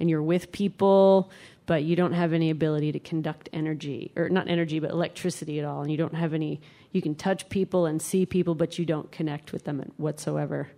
and 0.00 0.10
you're 0.10 0.22
with 0.22 0.50
people, 0.50 1.30
but 1.66 1.84
you 1.84 1.94
don't 1.94 2.12
have 2.12 2.32
any 2.32 2.50
ability 2.50 2.90
to 2.92 2.98
conduct 2.98 3.48
energy, 3.52 4.10
or 4.16 4.28
not 4.28 4.48
energy, 4.48 4.80
but 4.80 4.90
electricity 4.90 5.58
at 5.60 5.64
all, 5.64 5.82
and 5.82 5.90
you 5.90 5.96
don't 5.96 6.14
have 6.14 6.34
any. 6.34 6.60
You 6.90 7.00
can 7.00 7.14
touch 7.14 7.48
people 7.48 7.86
and 7.86 8.02
see 8.02 8.26
people, 8.26 8.54
but 8.54 8.78
you 8.78 8.84
don't 8.84 9.10
connect 9.12 9.52
with 9.52 9.64
them 9.64 9.92
whatsoever. 9.96 10.68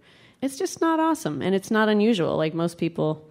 It's 0.43 0.59
just 0.59 0.81
not 0.81 1.00
awesome, 1.00 1.40
and 1.40 1.54
it's 1.54 1.71
not 1.71 1.88
unusual. 1.88 2.37
Like 2.37 2.52
most 2.52 2.76
people 2.76 3.26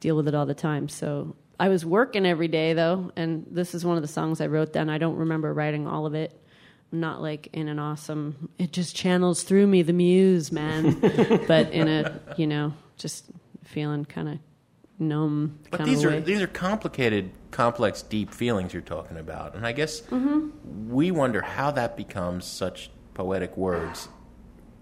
deal 0.00 0.16
with 0.16 0.26
it 0.26 0.34
all 0.34 0.46
the 0.46 0.54
time. 0.54 0.88
So 0.88 1.36
I 1.58 1.68
was 1.68 1.84
working 1.84 2.26
every 2.26 2.48
day 2.48 2.72
though, 2.72 3.12
and 3.16 3.46
this 3.50 3.74
is 3.74 3.84
one 3.84 3.96
of 3.96 4.02
the 4.02 4.08
songs 4.08 4.40
I 4.40 4.46
wrote 4.48 4.72
then. 4.72 4.90
I 4.90 4.98
don't 4.98 5.16
remember 5.16 5.52
writing 5.52 5.86
all 5.86 6.06
of 6.06 6.14
it. 6.14 6.38
I'm 6.92 7.00
not 7.00 7.20
like 7.22 7.48
in 7.52 7.68
an 7.68 7.78
awesome 7.78 8.48
it 8.58 8.72
just 8.72 8.94
channels 8.94 9.42
through 9.42 9.66
me 9.66 9.82
the 9.82 9.92
muse, 9.92 10.52
man. 10.52 10.98
but 11.48 11.70
in 11.72 11.88
a, 11.88 12.20
you 12.36 12.46
know, 12.46 12.72
just 12.96 13.26
feeling 13.64 14.04
kind 14.04 14.28
of 14.28 14.38
numb 14.98 15.58
But 15.70 15.84
these 15.84 16.04
of 16.04 16.12
are 16.12 16.20
these 16.20 16.40
are 16.40 16.46
complicated, 16.46 17.30
complex, 17.50 18.02
deep 18.02 18.32
feelings 18.32 18.72
you're 18.72 18.82
talking 18.82 19.16
about, 19.16 19.54
and 19.54 19.66
I 19.66 19.72
guess 19.72 20.02
Mm-hmm. 20.02 20.90
we 20.92 21.10
wonder 21.10 21.40
how 21.42 21.70
that 21.72 21.96
becomes 21.96 22.44
such 22.44 22.90
poetic 23.14 23.56
words 23.56 24.08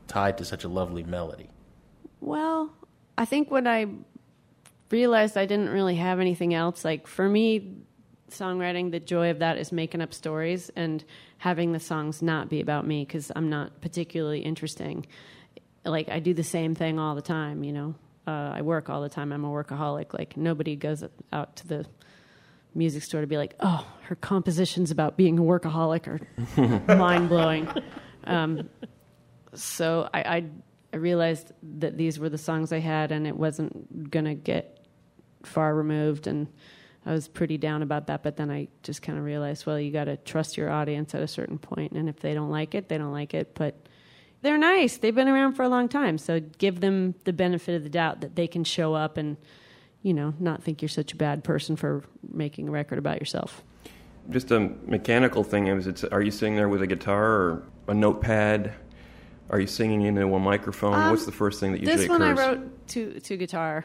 tied 0.08 0.36
to 0.38 0.44
such 0.44 0.64
a 0.64 0.68
lovely 0.68 1.02
melody. 1.02 1.48
Well, 2.20 2.74
I 3.16 3.24
think 3.24 3.50
when 3.50 3.66
I 3.66 3.86
realized 4.92 5.36
I 5.36 5.46
didn't 5.46 5.70
really 5.70 5.96
have 5.96 6.20
anything 6.20 6.54
else, 6.54 6.84
like 6.84 7.06
for 7.06 7.28
me, 7.28 7.78
songwriting, 8.30 8.90
the 8.90 9.00
joy 9.00 9.30
of 9.30 9.40
that 9.40 9.58
is 9.58 9.72
making 9.72 10.00
up 10.00 10.14
stories 10.14 10.70
and 10.76 11.04
having 11.38 11.72
the 11.72 11.80
songs 11.80 12.22
not 12.22 12.48
be 12.48 12.60
about 12.60 12.86
me 12.86 13.04
because 13.04 13.30
I'm 13.34 13.48
not 13.48 13.80
particularly 13.80 14.40
interesting. 14.40 15.06
Like 15.84 16.08
I 16.08 16.20
do 16.20 16.34
the 16.34 16.44
same 16.44 16.74
thing 16.74 16.98
all 16.98 17.14
the 17.14 17.22
time, 17.22 17.64
you 17.64 17.72
know. 17.72 17.94
Uh, 18.26 18.52
I 18.54 18.62
work 18.62 18.88
all 18.88 19.02
the 19.02 19.08
time. 19.08 19.32
I'm 19.32 19.44
a 19.44 19.48
workaholic. 19.48 20.16
Like 20.16 20.36
nobody 20.36 20.76
goes 20.76 21.02
out 21.32 21.56
to 21.56 21.66
the 21.66 21.86
music 22.74 23.02
store 23.02 23.20
to 23.20 23.26
be 23.26 23.36
like, 23.36 23.54
"Oh, 23.58 23.84
her 24.04 24.14
compositions 24.14 24.92
about 24.92 25.16
being 25.16 25.38
a 25.38 25.42
workaholic 25.42 26.06
are 26.06 26.94
mind 26.96 27.28
blowing." 27.28 27.68
Um, 28.24 28.68
so 29.54 30.08
I, 30.14 30.20
I 30.20 30.44
I 30.92 30.96
realized 30.98 31.52
that 31.80 31.96
these 31.96 32.20
were 32.20 32.28
the 32.28 32.38
songs 32.38 32.72
I 32.72 32.78
had, 32.78 33.10
and 33.10 33.26
it 33.26 33.36
wasn't 33.36 34.08
gonna 34.10 34.36
get 34.36 34.81
far 35.46 35.74
removed, 35.74 36.26
and 36.26 36.46
I 37.04 37.12
was 37.12 37.28
pretty 37.28 37.58
down 37.58 37.82
about 37.82 38.06
that. 38.06 38.22
But 38.22 38.36
then 38.36 38.50
I 38.50 38.68
just 38.82 39.02
kind 39.02 39.18
of 39.18 39.24
realized, 39.24 39.66
well, 39.66 39.78
you 39.78 39.90
got 39.90 40.04
to 40.04 40.16
trust 40.16 40.56
your 40.56 40.70
audience 40.70 41.14
at 41.14 41.22
a 41.22 41.28
certain 41.28 41.58
point, 41.58 41.92
and 41.92 42.08
if 42.08 42.20
they 42.20 42.34
don't 42.34 42.50
like 42.50 42.74
it, 42.74 42.88
they 42.88 42.98
don't 42.98 43.12
like 43.12 43.34
it. 43.34 43.54
But 43.54 43.74
they're 44.42 44.58
nice; 44.58 44.96
they've 44.98 45.14
been 45.14 45.28
around 45.28 45.54
for 45.54 45.62
a 45.62 45.68
long 45.68 45.88
time, 45.88 46.18
so 46.18 46.40
give 46.58 46.80
them 46.80 47.14
the 47.24 47.32
benefit 47.32 47.74
of 47.76 47.82
the 47.84 47.90
doubt 47.90 48.20
that 48.22 48.34
they 48.36 48.46
can 48.46 48.64
show 48.64 48.94
up 48.94 49.16
and 49.16 49.36
you 50.02 50.12
know 50.12 50.34
not 50.40 50.62
think 50.62 50.82
you're 50.82 50.88
such 50.88 51.12
a 51.12 51.16
bad 51.16 51.44
person 51.44 51.76
for 51.76 52.02
making 52.32 52.68
a 52.68 52.70
record 52.72 52.98
about 52.98 53.20
yourself. 53.20 53.62
Just 54.30 54.50
a 54.50 54.60
mechanical 54.86 55.42
thing. 55.44 55.66
Is 55.66 55.86
it's, 55.86 56.04
are 56.04 56.22
you 56.22 56.30
sitting 56.30 56.54
there 56.56 56.68
with 56.68 56.82
a 56.82 56.86
guitar 56.86 57.24
or 57.24 57.62
a 57.88 57.94
notepad? 57.94 58.72
Are 59.50 59.60
you 59.60 59.66
singing 59.66 60.02
into 60.02 60.22
a 60.22 60.38
microphone? 60.38 61.10
What's 61.10 61.26
the 61.26 61.32
first 61.32 61.60
thing 61.60 61.72
that 61.72 61.80
usually 61.80 61.92
Um, 61.92 61.98
This 61.98 62.06
occurs? 62.06 62.20
one 62.20 62.22
I 62.22 62.32
wrote 62.62 62.88
to 62.88 63.20
to 63.20 63.36
guitar 63.36 63.84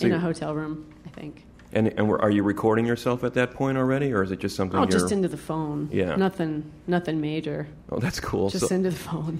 In 0.00 0.12
a 0.12 0.18
hotel 0.18 0.54
room, 0.54 0.92
I 1.06 1.10
think. 1.10 1.44
And, 1.74 1.88
and 1.96 2.08
were- 2.08 2.20
are 2.20 2.30
you 2.30 2.42
recording 2.42 2.84
yourself 2.86 3.24
at 3.24 3.34
that 3.34 3.52
point 3.52 3.78
already, 3.78 4.12
or 4.12 4.22
is 4.22 4.30
it 4.30 4.40
just 4.40 4.56
something 4.56 4.78
Oh, 4.78 4.84
just 4.86 5.12
into 5.12 5.28
the 5.28 5.36
phone. 5.36 5.88
Yeah. 5.92 6.16
Nothing 6.16 6.70
nothing 6.86 7.20
major. 7.20 7.66
oh, 7.90 7.98
that's 7.98 8.20
cool. 8.20 8.50
Just 8.50 8.68
so, 8.68 8.74
into 8.74 8.90
the 8.90 8.96
phone. 8.96 9.38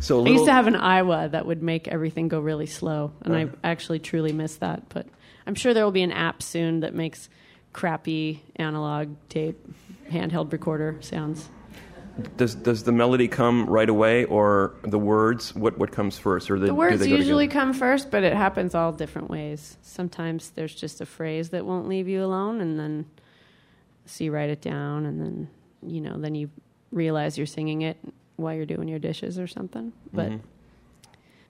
so 0.00 0.16
a 0.16 0.18
I 0.18 0.22
little, 0.22 0.32
used 0.34 0.46
to 0.46 0.52
have 0.52 0.66
an 0.66 0.74
Aiwa 0.74 1.30
that 1.32 1.44
would 1.46 1.62
make 1.62 1.88
everything 1.88 2.28
go 2.28 2.40
really 2.40 2.66
slow, 2.66 3.12
and 3.22 3.34
Uh-huh. 3.34 3.56
I 3.64 3.68
actually 3.70 3.98
truly 3.98 4.32
miss 4.32 4.56
that. 4.56 4.88
But 4.88 5.06
I'm 5.46 5.54
sure 5.54 5.74
there 5.74 5.84
will 5.84 5.92
be 5.92 6.02
an 6.02 6.12
app 6.12 6.42
soon 6.42 6.80
that 6.80 6.94
makes 6.94 7.28
crappy 7.72 8.42
analog 8.56 9.14
tape 9.28 9.58
handheld 10.10 10.52
recorder 10.52 10.96
sounds. 11.00 11.50
Does 12.38 12.54
does 12.54 12.84
the 12.84 12.92
melody 12.92 13.28
come 13.28 13.66
right 13.66 13.88
away, 13.88 14.24
or 14.24 14.74
the 14.82 14.98
words? 14.98 15.54
What 15.54 15.76
what 15.78 15.92
comes 15.92 16.18
first, 16.18 16.50
or 16.50 16.58
the, 16.58 16.66
The 16.66 16.72
do 16.72 16.74
words 16.74 17.00
they 17.00 17.08
usually 17.08 17.46
together? 17.46 17.66
come 17.66 17.72
first, 17.74 18.10
but 18.10 18.22
it 18.22 18.32
happens 18.32 18.74
all 18.74 18.90
different 18.92 19.28
ways. 19.28 19.76
Sometimes 19.82 20.50
there's 20.50 20.74
just 20.74 21.00
a 21.02 21.06
phrase 21.06 21.50
that 21.50 21.66
won't 21.66 21.88
leave 21.88 22.08
you 22.08 22.24
alone, 22.24 22.60
and 22.62 22.80
then 22.80 23.04
so 24.06 24.24
you 24.24 24.32
write 24.32 24.48
it 24.48 24.62
down, 24.62 25.04
and 25.04 25.20
then 25.20 25.48
you 25.82 26.00
know, 26.00 26.16
then 26.18 26.34
you 26.34 26.48
realize 26.90 27.36
you're 27.36 27.46
singing 27.46 27.82
it 27.82 27.98
while 28.36 28.54
you're 28.54 28.64
doing 28.66 28.88
your 28.88 28.98
dishes 28.98 29.38
or 29.38 29.46
something. 29.46 29.92
But 30.12 30.30
Mm-hmm. 30.30 30.36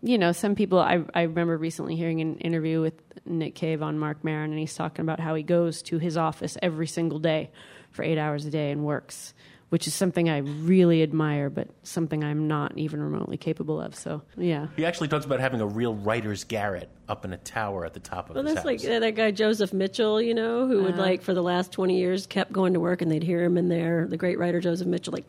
you 0.03 0.19
know, 0.19 0.33
some 0.33 0.57
people. 0.57 0.81
I 0.81 1.05
I 1.15 1.23
remember 1.23 1.57
recently 1.57 1.95
hearing 1.95 2.21
an 2.21 2.39
interview 2.39 2.81
with 2.81 2.95
Nick 3.25 3.55
Cave 3.55 3.83
on 3.83 3.99
Marc 4.01 4.25
Maron, 4.25 4.51
and 4.51 4.59
he's 4.59 4.75
talking 4.75 5.03
about 5.05 5.21
how 5.21 5.37
he 5.37 5.45
goes 5.45 5.81
to 5.83 5.99
his 5.99 6.17
office 6.17 6.59
every 6.61 6.89
single 6.89 7.21
day 7.21 7.51
for 7.93 8.03
eight 8.03 8.19
hours 8.19 8.45
a 8.47 8.51
day 8.51 8.73
and 8.73 8.85
works. 8.85 9.33
Which 9.69 9.89
is 9.89 9.95
something 9.95 10.31
I 10.31 10.39
really 10.39 11.03
admire, 11.03 11.51
but 11.51 11.67
something 11.83 12.23
I'm 12.23 12.47
not 12.47 12.79
even 12.79 13.03
remotely 13.03 13.37
capable 13.37 13.81
of. 13.81 13.97
So, 13.97 14.23
yeah. 14.37 14.69
He 14.77 14.87
actually 14.87 15.09
talks 15.09 15.25
about 15.27 15.41
having 15.41 15.61
a 15.61 15.67
real 15.67 15.93
writer's 15.93 16.45
garret 16.45 16.89
up 17.09 17.25
in 17.25 17.33
a 17.33 17.37
tower 17.37 17.85
at 17.85 17.93
the 17.93 17.99
top 17.99 18.31
of 18.31 18.37
Well, 18.37 18.45
his 18.45 18.55
that's 18.55 18.65
house. 18.69 18.85
like 18.85 18.89
uh, 18.97 19.01
that 19.01 19.17
guy 19.17 19.33
Joseph 19.33 19.73
Mitchell, 19.73 20.23
you 20.23 20.35
know, 20.35 20.69
who 20.69 20.85
would 20.85 20.93
Uh-huh. 20.95 21.03
like 21.03 21.23
for 21.23 21.35
the 21.35 21.43
last 21.43 21.73
twenty 21.73 21.99
years 21.99 22.29
kept 22.29 22.53
going 22.53 22.75
to 22.75 22.81
work, 22.81 23.03
and 23.03 23.11
they'd 23.11 23.25
hear 23.25 23.43
him 23.43 23.59
in 23.59 23.69
there. 23.69 24.07
The 24.09 24.17
great 24.17 24.39
writer 24.39 24.61
Joseph 24.61 24.87
Mitchell, 24.87 25.13
like, 25.13 25.25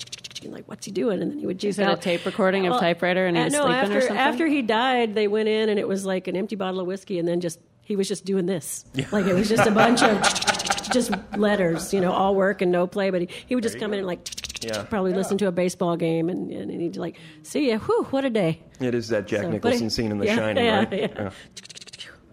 like, 0.46 0.68
what's 0.68 0.86
he 0.86 0.92
doing? 0.92 1.20
And 1.22 1.32
then 1.32 1.40
he 1.40 1.48
would 1.48 1.60
He's 1.60 1.76
check 1.78 1.88
had 1.90 1.98
a 1.98 2.02
tape 2.02 2.24
recording 2.24 2.68
of 2.68 2.72
Well, 2.72 2.80
typewriter 2.80 3.26
and 3.26 3.36
he 3.36 3.42
uh, 3.42 3.46
was 3.46 3.54
no, 3.54 3.62
sleeping 3.64 3.76
after 3.80 3.98
or 3.98 4.02
something? 4.02 4.18
after 4.18 4.48
he 4.48 4.62
died, 4.62 5.16
they 5.16 5.28
went 5.28 5.50
in 5.50 5.68
and 5.70 5.80
it 5.80 5.88
was 5.88 6.06
like 6.06 6.28
an 6.28 6.36
empty 6.36 6.56
bottle 6.56 6.80
of 6.80 6.86
whiskey, 6.86 7.18
and 7.18 7.28
then 7.28 7.42
just 7.42 7.60
he 7.82 7.96
was 7.96 8.08
just 8.08 8.24
doing 8.24 8.46
this, 8.46 8.86
like 9.12 9.26
it 9.26 9.34
was 9.34 9.50
just 9.50 9.66
a 9.68 9.72
bunch 9.72 10.04
of 10.04 10.22
just 10.90 11.12
letters, 11.38 11.94
you 11.94 12.02
know, 12.02 12.12
all 12.12 12.36
work 12.36 12.62
and 12.62 12.72
no 12.72 12.88
play. 12.88 13.10
But 13.10 13.22
he, 13.22 13.30
he 13.48 13.56
would 13.56 13.64
just 13.64 13.80
come 13.80 13.94
in 13.94 14.00
and 14.00 14.08
like 14.08 14.28
Yeah. 14.64 14.84
probably 14.84 15.14
listen 15.14 15.38
to 15.40 15.48
a 15.48 15.52
baseball 15.52 15.96
game, 15.98 16.30
and, 16.30 16.52
and 16.52 16.72
he'd 16.72 16.98
like, 16.98 17.18
see 17.44 17.70
ya, 17.70 17.78
whew, 17.80 18.06
what 18.12 18.26
a 18.26 18.30
day. 18.30 18.62
It 18.80 18.96
is 18.96 19.10
that 19.10 19.28
Jack 19.28 19.42
So, 19.44 19.50
Nicholson 19.52 19.88
it- 19.88 19.90
scene 19.92 20.12
in 20.12 20.18
The 20.18 20.26
yeah, 20.26 20.36
Shining, 20.36 20.66
yeah, 20.66 20.78
right? 20.80 20.92
yeah. 20.94 21.30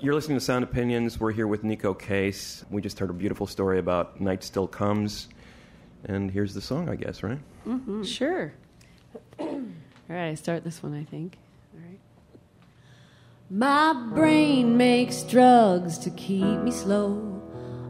You're 0.00 0.14
listening 0.14 0.36
to 0.38 0.44
Sound 0.44 0.64
Opinions. 0.64 1.18
We're 1.18 1.32
here 1.32 1.46
with 1.46 1.62
Neko 1.62 1.98
Case. 1.98 2.64
We 2.70 2.82
just 2.82 2.98
heard 2.98 3.08
a 3.10 3.14
beautiful 3.14 3.46
story 3.46 3.78
about 3.78 4.20
Night 4.20 4.44
Still 4.44 4.66
Comes. 4.66 5.28
And 6.06 6.30
here's 6.30 6.52
the 6.52 6.60
song, 6.60 6.90
I 6.90 6.96
guess, 6.96 7.22
right? 7.22 7.38
Mm-hmm. 7.66 8.02
Sure. 8.02 8.52
All 9.38 9.48
right, 10.08 10.28
I 10.28 10.34
start 10.34 10.62
this 10.64 10.82
one, 10.82 10.92
I 10.94 11.04
think. 11.04 11.38
All 11.74 11.80
right. 11.88 11.98
My 13.50 13.92
brain 14.14 14.76
makes 14.76 15.22
drugs 15.22 15.96
to 15.98 16.10
keep 16.10 16.58
me 16.60 16.70
slow. 16.70 17.40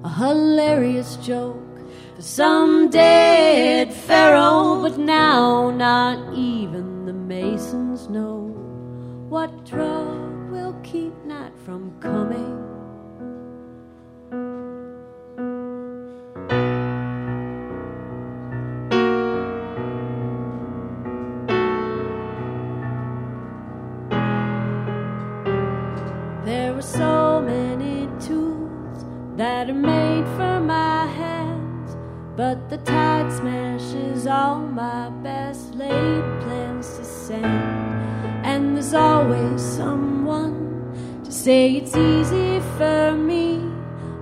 A 0.05 0.09
hilarious 0.11 1.17
joke 1.17 1.79
for 2.15 2.21
some 2.21 2.91
dead 2.91 3.91
pharaoh, 3.91 4.83
but 4.83 4.99
now 4.99 5.71
not 5.71 6.35
even 6.35 7.07
the 7.07 7.15
masons 7.15 8.11
know 8.11 8.53
what 9.31 9.65
drug 9.65 10.51
will 10.51 10.79
keep 10.83 11.15
night 11.25 11.55
from 11.65 11.99
coming. 12.01 12.74
Say 41.45 41.75
it's 41.75 41.95
easy 41.95 42.59
for 42.79 43.13
me. 43.15 43.61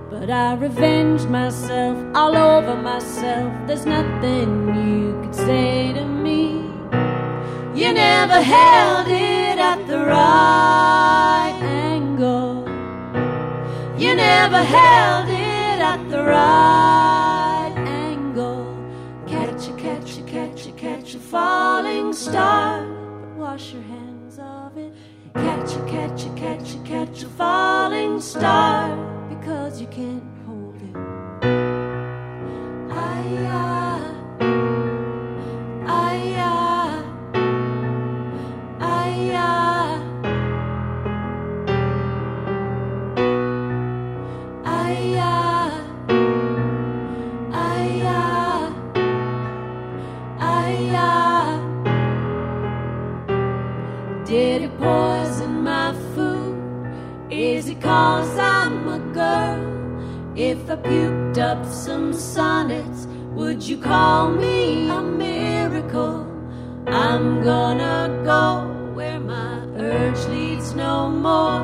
But 0.09 0.29
I 0.29 0.55
revenged 0.55 1.29
myself 1.29 1.97
all 2.13 2.35
over 2.35 2.75
myself. 2.75 3.49
There's 3.65 3.85
nothing 3.85 4.49
you 4.75 5.21
could 5.21 5.33
say 5.33 5.93
to 5.93 6.03
me. 6.03 6.65
You 7.79 7.93
never 7.93 8.41
held 8.41 9.07
it 9.07 9.57
at 9.57 9.87
the 9.87 9.99
right 9.99 11.59
angle. 11.61 12.65
You 13.97 14.15
never 14.15 14.61
held 14.61 15.29
it 15.29 15.79
at 15.93 16.01
the 16.09 16.23
right 16.23 17.73
angle. 17.77 18.67
Catch 19.25 19.69
a, 19.69 19.73
catch 19.77 20.17
a, 20.17 20.23
catch 20.23 20.67
a, 20.67 20.71
catch 20.73 21.15
a 21.15 21.19
falling 21.19 22.11
star. 22.11 22.85
Wash 23.37 23.71
your 23.71 23.83
hands 23.83 24.39
of 24.39 24.77
it. 24.77 24.93
Catch 25.33 25.75
a, 25.75 25.79
catch 25.87 26.25
a, 26.25 26.29
catch 26.35 26.59
a, 26.61 26.62
catch 26.93 27.23
a 27.23 27.29
falling 27.29 28.21
star. 28.21 28.95
Because 29.27 29.81
you 29.81 29.87
can't 29.87 30.32
I 60.73 60.75
puked 60.77 61.37
up 61.37 61.63
some 61.67 62.11
sonnets, 62.13 63.05
would 63.35 63.61
you 63.61 63.77
call 63.77 64.31
me 64.31 64.89
a 64.89 65.03
miracle? 65.03 66.25
I'm 66.87 67.43
gonna 67.43 68.09
go 68.25 68.73
where 68.95 69.19
my 69.19 69.59
urge 69.77 70.25
leads 70.29 70.73
no 70.73 71.09
more. 71.09 71.63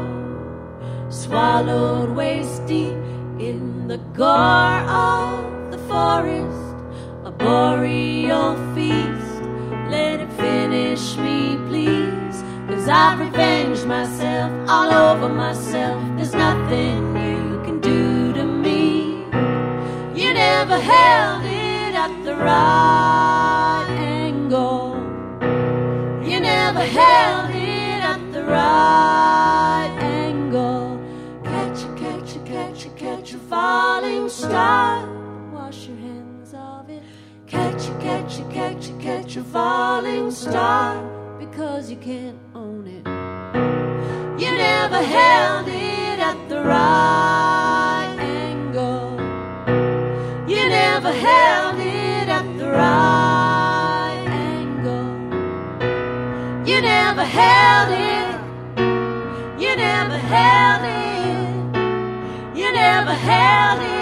Swallowed 1.09 2.11
waist 2.15 2.63
deep 2.67 2.99
in 3.39 3.87
the 3.87 3.97
gore 4.13 4.81
of 4.87 5.71
the 5.71 5.79
forest, 5.89 6.75
a 7.25 7.31
boreal 7.31 8.53
feast. 8.75 9.41
Let 9.89 10.19
it 10.19 10.31
finish 10.33 11.17
me, 11.17 11.57
please. 11.67 12.43
Cause 12.67 12.87
I've 12.87 13.19
revenged 13.19 13.87
myself 13.87 14.51
all 14.69 14.93
over 14.93 15.29
myself. 15.33 15.99
There's 16.15 16.35
nothing 16.35 17.17
you 17.17 17.48
never 20.69 20.83
held 20.83 21.45
it 21.45 21.95
at 21.95 22.23
the 22.25 22.35
right 22.35 23.87
angle. 23.89 24.93
You 26.23 26.39
never 26.39 26.81
held 26.81 27.49
it 27.49 28.03
at 28.03 28.31
the 28.31 28.43
right 28.43 29.97
angle. 29.99 31.01
Catch 31.43 31.85
a, 31.85 31.95
catch 31.95 32.35
a, 32.35 32.39
catch 32.41 32.85
a, 32.85 32.89
catch 32.89 33.33
a 33.33 33.39
falling 33.39 34.29
star. 34.29 35.09
Wash 35.51 35.87
your 35.87 35.97
hands 35.97 36.53
of 36.53 36.87
it. 36.87 37.01
Catch 37.47 37.89
a, 37.89 37.93
catch 37.97 38.39
a, 38.39 38.43
catch 38.53 38.89
a, 38.89 38.93
catch 38.99 39.37
a 39.37 39.43
falling 39.43 40.29
star. 40.29 41.03
Because 41.39 41.89
you 41.89 41.97
can't 41.97 42.37
own 42.53 42.85
it. 42.85 43.07
You 44.39 44.51
never 44.51 45.01
held 45.01 45.67
it 45.67 46.19
at 46.19 46.47
the 46.47 46.61
right 46.61 47.68
held 51.29 51.79
it 51.79 52.27
at 52.37 52.47
the 52.59 52.67
right 52.81 54.25
angle. 54.55 55.09
You 56.69 56.77
never 56.81 57.25
held 57.39 57.91
it. 58.11 58.35
You 59.63 59.71
never 59.75 60.19
held 60.33 60.83
it. 60.85 62.57
You 62.59 62.67
never 62.73 63.13
held 63.13 63.81
it. 63.81 63.98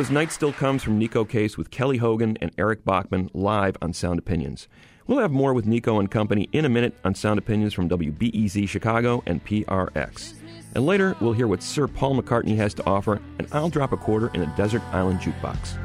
Was 0.00 0.10
Night 0.10 0.32
Still 0.32 0.54
Comes 0.54 0.82
from 0.82 0.98
Neko 0.98 1.28
Case 1.28 1.58
with 1.58 1.70
Kelly 1.70 1.98
Hogan 1.98 2.38
and 2.40 2.50
Eric 2.56 2.86
Bachmann 2.86 3.28
live 3.34 3.76
on 3.82 3.92
Sound 3.92 4.18
Opinions. 4.18 4.66
We'll 5.06 5.18
have 5.18 5.30
more 5.30 5.52
with 5.52 5.66
Neko 5.66 6.00
and 6.00 6.10
company 6.10 6.48
in 6.54 6.64
a 6.64 6.70
minute 6.70 6.94
on 7.04 7.14
Sound 7.14 7.38
Opinions 7.38 7.74
from 7.74 7.86
WBEZ 7.86 8.66
Chicago 8.66 9.22
and 9.26 9.44
PRX. 9.44 10.36
And 10.74 10.86
later, 10.86 11.16
we'll 11.20 11.34
hear 11.34 11.46
what 11.46 11.62
Sir 11.62 11.86
Paul 11.86 12.16
McCartney 12.18 12.56
has 12.56 12.72
to 12.74 12.86
offer, 12.86 13.20
and 13.38 13.46
I'll 13.52 13.68
drop 13.68 13.92
a 13.92 13.98
quarter 13.98 14.30
in 14.32 14.40
a 14.40 14.46
desert 14.56 14.80
island 14.90 15.20
jukebox. 15.20 15.76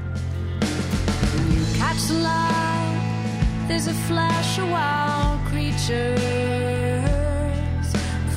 catch 1.77 2.01
the 2.03 2.13
light. 2.13 3.65
There's 3.67 3.87
a 3.87 3.93
flash 3.93 4.57
of 4.59 4.69
wild 4.69 5.45
creatures 5.47 6.21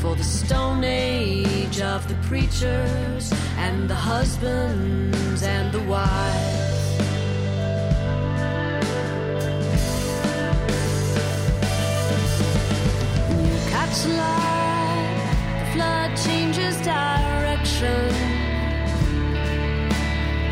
for 0.01 0.17
the 0.17 0.25
stone 0.25 0.83
age 0.83 1.58
of 1.77 2.09
the 2.09 2.15
preachers 2.27 3.31
and 3.59 3.91
the 3.91 3.95
husbands 3.95 5.43
and 5.43 5.71
the 5.71 5.81
wives. 5.81 6.97
You 13.45 13.59
catch 13.71 14.07
light, 14.07 15.21
the 15.61 15.67
flood 15.75 16.17
changes 16.17 16.77
direction 16.79 18.13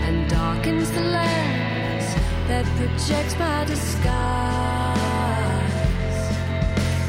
and 0.07 0.29
darkens 0.29 0.91
the 0.91 1.01
lens 1.01 2.15
that 2.47 2.67
projects 2.77 3.39
my 3.39 3.65
disguise. 3.65 4.99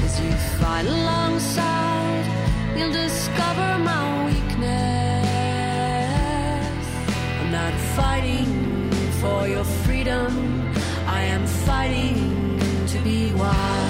As 0.06 0.20
you 0.22 0.32
fight 0.60 0.86
alongside, 0.86 1.87
you'll 2.78 2.92
discover 2.92 3.80
my 3.80 4.26
weakness. 4.26 4.68
I'm 7.40 7.52
not 7.52 7.74
fighting 7.96 8.92
for 9.22 9.48
your 9.48 9.64
freedom, 9.64 10.72
I 11.08 11.24
am 11.24 11.46
fighting 11.48 12.58
to 12.88 13.00
be 13.00 13.34
wild. 13.34 13.87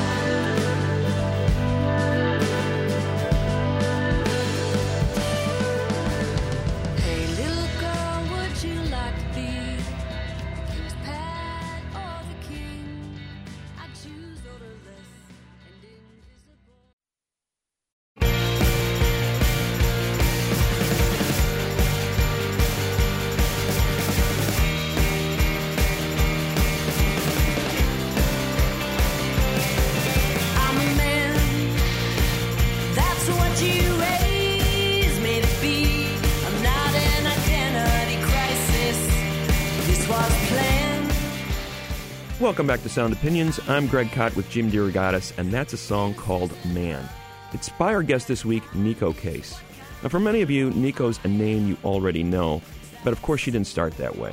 Welcome 42.57 42.75
back 42.75 42.81
to 42.81 42.89
Sound 42.89 43.13
Opinions. 43.13 43.59
I'm 43.67 43.85
Greg 43.85 44.11
Kot 44.11 44.35
with 44.35 44.49
Jim 44.49 44.71
DeRogatis, 44.71 45.37
and 45.37 45.51
that's 45.51 45.73
a 45.73 45.77
song 45.77 46.15
called 46.15 46.51
Man. 46.65 47.07
It's 47.53 47.69
by 47.69 47.93
our 47.93 48.01
guest 48.01 48.27
this 48.27 48.43
week, 48.43 48.63
Neko 48.69 49.15
Case. 49.15 49.59
Now, 50.01 50.09
for 50.09 50.19
many 50.19 50.41
of 50.41 50.49
you, 50.49 50.71
Neko's 50.71 51.19
a 51.23 51.27
name 51.27 51.67
you 51.67 51.77
already 51.85 52.23
know, 52.23 52.63
but 53.03 53.13
of 53.13 53.21
course 53.21 53.41
she 53.41 53.51
didn't 53.51 53.67
start 53.67 53.95
that 53.97 54.17
way. 54.17 54.31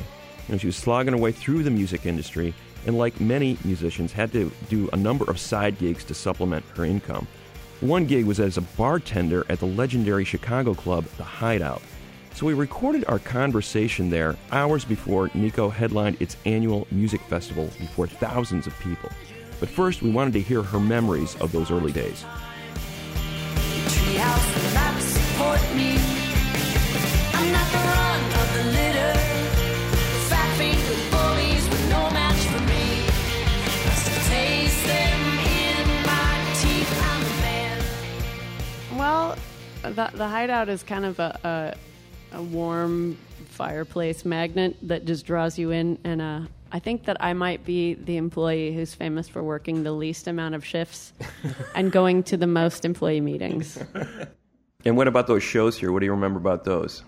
You 0.49 0.53
know, 0.53 0.57
she 0.57 0.69
was 0.69 0.77
slogging 0.77 1.13
her 1.13 1.19
way 1.19 1.33
through 1.33 1.65
the 1.65 1.71
music 1.71 2.07
industry, 2.07 2.55
and 2.87 2.97
like 2.97 3.21
many 3.21 3.59
musicians, 3.63 4.11
had 4.11 4.33
to 4.33 4.51
do 4.71 4.89
a 4.95 4.97
number 4.97 5.29
of 5.29 5.39
side 5.39 5.77
gigs 5.77 6.03
to 6.05 6.15
supplement 6.15 6.65
her 6.79 6.87
income. 6.87 7.27
One 7.83 8.07
gig 8.07 8.25
was 8.25 8.41
as 8.41 8.57
a 8.57 8.63
bartender 8.63 9.45
at 9.51 9.59
the 9.59 9.67
legendary 9.67 10.25
Chicago 10.25 10.73
club, 10.73 11.05
The 11.19 11.25
Hideout. 11.25 11.83
So 12.35 12.47
we 12.47 12.55
recorded 12.55 13.05
our 13.07 13.21
conversation 13.21 14.11
there 14.11 14.35
hours 14.51 14.85
before 14.85 15.31
Nico 15.35 15.69
headlined 15.69 16.21
its 16.21 16.37
annual 16.45 16.85
music 16.91 17.21
festival 17.21 17.67
before 17.79 18.09
thousands 18.09 18.67
of 18.67 18.77
people. 18.81 19.09
But 19.61 19.69
first, 19.69 20.03
we 20.03 20.11
wanted 20.11 20.33
to 20.33 20.41
hear 20.41 20.61
her 20.61 20.81
memories 20.81 21.37
of 21.37 21.53
those 21.53 21.71
early 21.71 21.93
days. 21.93 22.25
Treehouse 23.87 24.65
will 24.65 24.75
not 24.75 25.01
support 25.01 25.61
me. 25.77 25.97
I'm 27.35 27.53
not 27.53 27.71
the 27.71 27.79
run 27.79 28.25
of 28.43 28.55
the 28.57 28.65
litter. 28.73 29.15
Fat 30.27 30.57
fingered 30.59 31.11
bullies 31.13 31.69
with 31.71 31.89
no 31.89 32.11
match 32.11 32.43
for 32.51 32.63
me. 32.67 33.07
I 33.87 33.95
still 33.95 34.23
taste 34.35 34.85
them 34.87 35.21
in 35.55 35.87
my 36.03 36.35
teeth. 36.59 36.91
I'm 37.01 37.23
a 37.23 37.35
man. 37.43 37.79
Well, 38.99 39.37
the, 39.83 40.11
the 40.17 40.27
hideout 40.27 40.69
is 40.69 40.83
kind 40.83 41.05
of 41.05 41.21
a, 41.21 41.39
a, 41.45 41.94
a 42.35 42.43
warm 42.43 43.17
fireplace 43.49 44.25
magnet 44.25 44.77
that 44.83 45.05
just 45.05 45.27
draws 45.27 45.59
you 45.59 45.71
in. 45.71 45.99
And 46.05 46.21
uh, 46.21 46.41
I 46.73 46.79
think 46.81 47.05
that 47.05 47.17
I 47.21 47.33
might 47.33 47.65
be 47.65 47.95
the 47.95 48.17
employee 48.17 48.75
who's 48.75 48.95
famous 48.95 49.29
for 49.29 49.43
working 49.43 49.83
the 49.85 49.93
least 49.93 50.27
amount 50.27 50.55
of 50.55 50.65
shifts 50.65 51.13
and 51.75 51.91
going 51.93 52.23
to 52.25 52.37
the 52.37 52.47
most 52.47 52.85
employee 52.85 53.21
meetings. 53.21 53.79
And 54.87 54.99
what 54.99 55.09
about 55.09 55.27
those 55.27 55.43
shows 55.43 55.79
here? 55.79 55.93
What 55.93 56.01
do 56.01 56.05
you 56.05 56.13
remember 56.13 56.39
about 56.39 56.65
those 56.65 57.03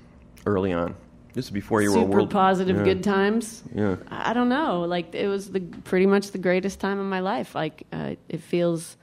early 0.47 0.73
on? 0.73 0.95
This 1.35 1.45
is 1.45 1.51
before 1.51 1.83
you 1.83 1.93
were 1.93 1.99
a 1.99 2.01
Super 2.01 2.13
world 2.15 2.31
positive, 2.31 2.75
Yeah. 2.79 2.85
good 2.85 3.03
times. 3.05 3.63
Yeah. 3.75 3.97
I 4.09 4.33
don't 4.33 4.49
know. 4.49 4.87
Like 4.89 5.15
it 5.15 5.29
was 5.29 5.51
the 5.53 5.61
pretty 5.61 6.07
much 6.07 6.31
the 6.31 6.39
greatest 6.39 6.81
time 6.81 6.99
of 6.99 7.05
my 7.05 7.21
life. 7.21 7.55
Like 7.55 7.83
uh, 7.93 8.15
it 8.31 8.41
feels 8.41 8.97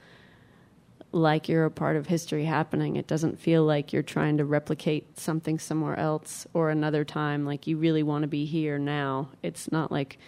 like 1.14 1.48
you're 1.48 1.64
a 1.64 1.70
part 1.70 1.96
of 1.96 2.06
history 2.06 2.44
happening. 2.44 2.96
It 2.96 3.06
doesn't 3.06 3.38
feel 3.38 3.64
like 3.64 3.92
you're 3.92 4.02
trying 4.02 4.38
to 4.38 4.44
replicate 4.44 5.18
something 5.18 5.58
somewhere 5.58 5.98
else 5.98 6.46
or 6.52 6.70
another 6.70 7.04
time. 7.04 7.46
Like 7.46 7.66
you 7.66 7.76
really 7.76 8.02
want 8.02 8.22
to 8.22 8.28
be 8.28 8.44
here 8.44 8.78
now. 8.78 9.30
It's 9.42 9.70
not 9.70 9.92
like 9.92 10.18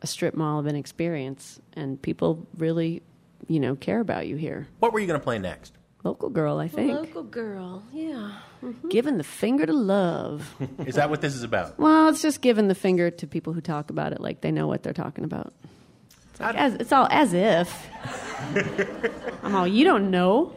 a 0.00 0.06
strip 0.06 0.34
mall 0.34 0.60
of 0.60 0.66
an 0.66 0.76
experience, 0.76 1.60
and 1.72 2.00
people 2.00 2.46
really, 2.56 3.02
you 3.48 3.58
know, 3.58 3.74
care 3.74 3.98
about 3.98 4.28
you 4.28 4.36
here. 4.36 4.68
What 4.78 4.92
were 4.92 5.00
you 5.00 5.08
going 5.08 5.18
to 5.18 5.24
play 5.24 5.40
next? 5.40 5.74
Local 6.04 6.30
girl, 6.30 6.58
I 6.58 6.68
think. 6.68 6.92
Local 6.92 7.24
girl, 7.24 7.82
yeah. 7.92 8.34
Mm-hmm. 8.62 8.88
Giving 8.88 9.18
the 9.18 9.24
finger 9.24 9.66
to 9.66 9.72
love. 9.72 10.54
Is 10.86 10.94
that 10.94 11.10
what 11.10 11.20
this 11.20 11.34
is 11.34 11.42
about? 11.42 11.80
Well, 11.80 12.08
it's 12.08 12.22
just 12.22 12.40
giving 12.40 12.68
the 12.68 12.76
finger 12.76 13.10
to 13.10 13.26
people 13.26 13.52
who 13.52 13.60
talk 13.60 13.90
about 13.90 14.12
it 14.12 14.20
like 14.20 14.40
they 14.40 14.52
know 14.52 14.68
what 14.68 14.84
they're 14.84 14.92
talking 14.92 15.24
about. 15.24 15.52
It's, 16.38 16.40
like 16.40 16.54
as, 16.56 16.74
it's 16.74 16.92
all 16.92 17.08
as 17.10 17.32
if. 17.34 17.86
I'm 19.42 19.54
all, 19.56 19.66
you 19.66 19.84
don't 19.84 20.10
know. 20.10 20.52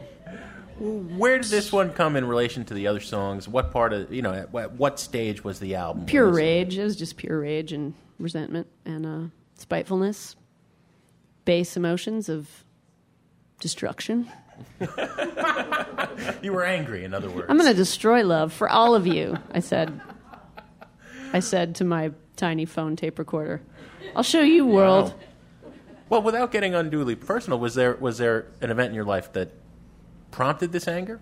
Where 0.78 1.38
did 1.38 1.50
this 1.50 1.72
one 1.72 1.92
come 1.92 2.14
in 2.16 2.24
relation 2.24 2.64
to 2.66 2.74
the 2.74 2.86
other 2.86 3.00
songs? 3.00 3.48
What 3.48 3.72
part 3.72 3.92
of 3.92 4.12
you 4.12 4.22
know? 4.22 4.32
At 4.32 4.52
what, 4.52 4.72
what 4.72 5.00
stage 5.00 5.42
was 5.44 5.58
the 5.60 5.74
album? 5.74 6.06
Pure 6.06 6.28
Was 6.28 6.36
it- 6.36 6.40
rage. 6.40 6.78
It 6.78 6.84
was 6.84 6.96
just 6.96 7.16
pure 7.16 7.40
rage 7.40 7.72
and 7.72 7.94
resentment 8.18 8.68
and 8.84 9.06
uh, 9.06 9.20
spitefulness, 9.58 10.36
base 11.44 11.76
emotions 11.76 12.28
of 12.28 12.48
destruction. 13.60 14.30
You 16.42 16.52
were 16.52 16.64
angry, 16.64 17.04
in 17.04 17.14
other 17.14 17.30
words. 17.30 17.46
I'm 17.48 17.56
going 17.56 17.70
to 17.70 17.76
destroy 17.76 18.22
love 18.24 18.52
for 18.52 18.68
all 18.68 18.94
of 18.94 19.06
you, 19.06 19.38
I 19.52 19.60
said. 19.60 20.00
I 21.32 21.40
said 21.40 21.76
to 21.76 21.84
my 21.84 22.12
tiny 22.36 22.64
phone 22.64 22.94
tape 22.96 23.18
recorder. 23.18 23.62
I'll 24.14 24.22
show 24.22 24.42
you, 24.42 24.66
world. 24.66 25.10
Wow. 25.12 25.18
Well, 26.12 26.20
without 26.20 26.52
getting 26.52 26.74
unduly 26.74 27.14
personal, 27.16 27.58
was 27.58 27.74
there 27.74 27.94
was 27.94 28.18
there 28.18 28.44
an 28.60 28.70
event 28.70 28.90
in 28.90 28.94
your 28.94 29.06
life 29.06 29.32
that 29.32 29.50
prompted 30.30 30.70
this 30.70 30.86
anger? 30.86 31.20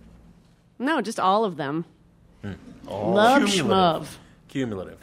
No, 0.80 1.00
just 1.00 1.20
all 1.20 1.44
of 1.44 1.56
them. 1.56 1.84
Oh. 2.88 3.10
Love 3.12 3.44
Cumulative. 3.48 3.66
schmove. 3.68 4.16
Cumulative. 4.48 4.98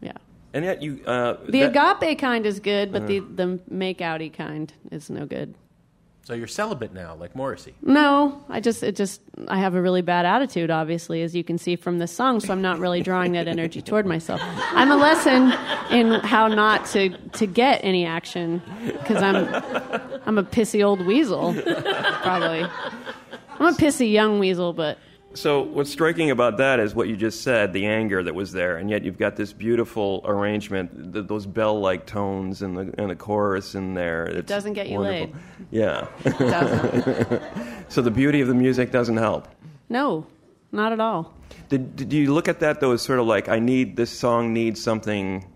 Yeah. 0.00 0.12
And 0.54 0.64
yet 0.64 0.80
you 0.80 1.02
uh, 1.04 1.36
The 1.46 1.60
that- 1.64 1.98
agape 2.00 2.18
kind 2.18 2.46
is 2.46 2.58
good, 2.58 2.90
but 2.90 3.06
the, 3.06 3.18
the 3.18 3.60
make 3.68 3.98
outy 3.98 4.32
kind 4.32 4.72
is 4.90 5.10
no 5.10 5.26
good. 5.26 5.54
So 6.28 6.34
you're 6.34 6.46
celibate 6.46 6.92
now, 6.92 7.14
like 7.14 7.34
Morrissey. 7.34 7.72
No, 7.80 8.44
I 8.50 8.60
just 8.60 8.82
it 8.82 8.96
just 8.96 9.22
I 9.48 9.60
have 9.60 9.74
a 9.74 9.80
really 9.80 10.02
bad 10.02 10.26
attitude, 10.26 10.70
obviously, 10.70 11.22
as 11.22 11.34
you 11.34 11.42
can 11.42 11.56
see 11.56 11.74
from 11.74 12.00
this 12.00 12.12
song. 12.12 12.40
So 12.40 12.52
I'm 12.52 12.60
not 12.60 12.78
really 12.80 13.00
drawing 13.00 13.32
that 13.32 13.48
energy 13.48 13.80
toward 13.80 14.04
myself. 14.04 14.38
I'm 14.44 14.90
a 14.90 14.96
lesson 14.96 15.54
in 15.90 16.20
how 16.20 16.46
not 16.48 16.84
to 16.88 17.16
to 17.16 17.46
get 17.46 17.80
any 17.82 18.04
action 18.04 18.60
because 18.84 19.22
I'm 19.22 19.36
I'm 20.26 20.36
a 20.36 20.42
pissy 20.42 20.84
old 20.84 21.06
weasel, 21.06 21.54
probably. 21.54 22.62
I'm 23.58 23.74
a 23.74 23.78
pissy 23.78 24.12
young 24.12 24.38
weasel, 24.38 24.74
but 24.74 24.98
So 25.38 25.62
what's 25.62 25.90
striking 25.90 26.32
about 26.32 26.56
that 26.56 26.80
is 26.80 26.96
what 26.96 27.06
you 27.06 27.16
just 27.16 27.42
said, 27.42 27.72
the 27.72 27.86
anger 27.86 28.24
that 28.24 28.34
was 28.34 28.50
there, 28.50 28.76
and 28.76 28.90
yet 28.90 29.04
you've 29.04 29.18
got 29.18 29.36
this 29.36 29.52
beautiful 29.52 30.20
arrangement, 30.24 31.12
th- 31.12 31.28
those 31.28 31.46
bell-like 31.46 32.06
tones 32.06 32.62
and 32.62 32.76
the 32.76 32.92
and 32.98 33.10
the 33.10 33.14
chorus 33.14 33.76
in 33.76 33.94
there. 33.94 34.26
It 34.26 34.46
doesn't 34.46 34.72
get 34.72 34.88
you 34.88 34.98
laid. 34.98 35.32
Yeah. 35.70 36.08
so 37.88 38.02
the 38.02 38.10
beauty 38.10 38.40
of 38.40 38.48
the 38.48 38.54
music 38.54 38.90
doesn't 38.90 39.16
help. 39.16 39.46
no, 39.88 40.26
not 40.72 40.92
at 40.92 41.00
all. 41.00 41.32
Did, 41.68 41.96
did 41.96 42.12
you 42.12 42.34
look 42.34 42.48
at 42.48 42.60
that 42.60 42.80
though 42.80 42.92
as 42.92 43.02
sort 43.02 43.20
of 43.20 43.26
like 43.26 43.48
I 43.48 43.58
need 43.60 43.96
this 43.96 44.10
song 44.10 44.52
needs 44.52 44.82
something 44.82 45.46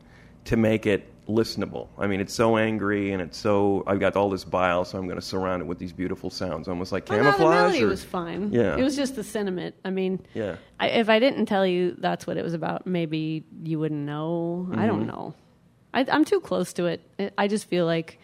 to 0.44 0.56
make 0.56 0.86
it 0.86 1.11
listenable? 1.32 1.88
I 1.98 2.06
mean, 2.06 2.20
it's 2.20 2.32
so 2.34 2.56
angry 2.56 3.12
and 3.12 3.20
it's 3.22 3.38
so 3.38 3.82
I've 3.86 4.00
got 4.00 4.16
all 4.16 4.30
this 4.30 4.44
bile, 4.44 4.84
so 4.84 4.98
I'm 4.98 5.06
going 5.06 5.18
to 5.18 5.24
surround 5.26 5.62
it 5.62 5.66
with 5.66 5.78
these 5.78 5.92
beautiful 5.92 6.30
sounds, 6.30 6.68
almost 6.68 6.92
like 6.92 7.08
Well, 7.08 7.18
no, 7.18 7.24
camouflage. 7.24 7.48
the 7.48 7.54
melody 7.62 7.82
or- 7.84 7.88
was 7.88 8.04
fine. 8.04 8.52
Yeah. 8.52 8.76
it 8.76 8.82
was 8.82 8.96
just 8.96 9.16
the 9.16 9.24
sentiment. 9.24 9.74
I 9.84 9.90
mean, 9.90 10.20
Yeah. 10.34 10.56
I, 10.80 10.88
if 10.88 11.08
I 11.08 11.18
didn't 11.18 11.46
tell 11.46 11.66
you 11.66 11.96
that's 11.98 12.26
what 12.26 12.36
it 12.36 12.44
was 12.44 12.54
about, 12.54 12.86
maybe 12.86 13.44
you 13.62 13.78
wouldn't 13.78 14.00
know. 14.06 14.68
I 14.74 14.86
don't 14.86 15.04
Mhm. 15.04 15.08
know. 15.08 15.34
I, 15.94 16.06
I'm 16.10 16.24
too 16.24 16.40
close 16.40 16.72
to 16.74 16.86
it. 16.86 17.00
I- 17.38 17.48
just 17.48 17.66
feel 17.66 17.86
like 17.86 18.18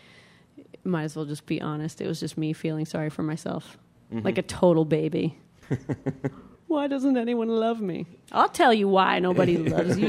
might 0.85 1.05
as 1.05 1.17
well 1.17 1.25
just 1.27 1.45
be 1.47 1.61
honest. 1.61 2.01
It 2.01 2.07
was 2.07 2.19
just 2.21 2.39
me 2.39 2.53
feeling 2.53 2.85
sorry 2.87 3.11
for 3.11 3.23
myself, 3.23 3.77
Mhm. 4.13 4.25
like 4.25 4.39
a 4.39 4.43
total 4.43 4.85
baby. 4.85 5.37
why 6.67 6.87
doesn't 6.87 7.17
anyone 7.17 7.49
love 7.49 7.81
me? 7.81 8.07
I'll 8.33 8.49
tell 8.49 8.73
you 8.73 8.89
why 8.89 9.19
nobody 9.19 9.57
loves 9.75 9.99
you. 9.99 10.09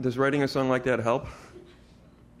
Does 0.00 0.16
writing 0.18 0.42
a 0.42 0.48
song 0.48 0.68
like 0.68 0.84
that 0.84 1.00
help? 1.00 1.26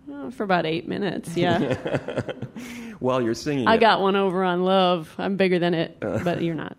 Oh, 0.08 0.30
for 0.30 0.44
about 0.44 0.66
eight 0.66 0.86
minutes, 0.88 1.36
yeah. 1.36 1.74
While 3.00 3.20
you're 3.20 3.34
singing, 3.34 3.66
I 3.66 3.74
it. 3.74 3.78
got 3.80 4.00
one 4.00 4.16
over 4.16 4.44
on 4.44 4.62
love. 4.64 5.12
I'm 5.18 5.36
bigger 5.36 5.58
than 5.58 5.74
it, 5.74 5.96
Uh. 6.02 6.22
but 6.22 6.42
you're 6.42 6.54
not. 6.54 6.76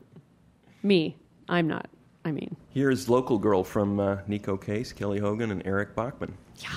Me, 0.84 1.16
I'm 1.50 1.68
not. 1.68 1.90
I 2.24 2.32
mean. 2.32 2.56
Here's 2.70 3.08
Local 3.10 3.38
Girl 3.38 3.64
from 3.64 4.00
uh, 4.00 4.18
Neko 4.30 4.62
Case, 4.64 4.92
Kelly 4.94 5.20
Hogan, 5.20 5.52
and 5.52 5.62
Eric 5.66 5.96
Bachmann. 5.96 6.38
Yeah. 6.58 6.70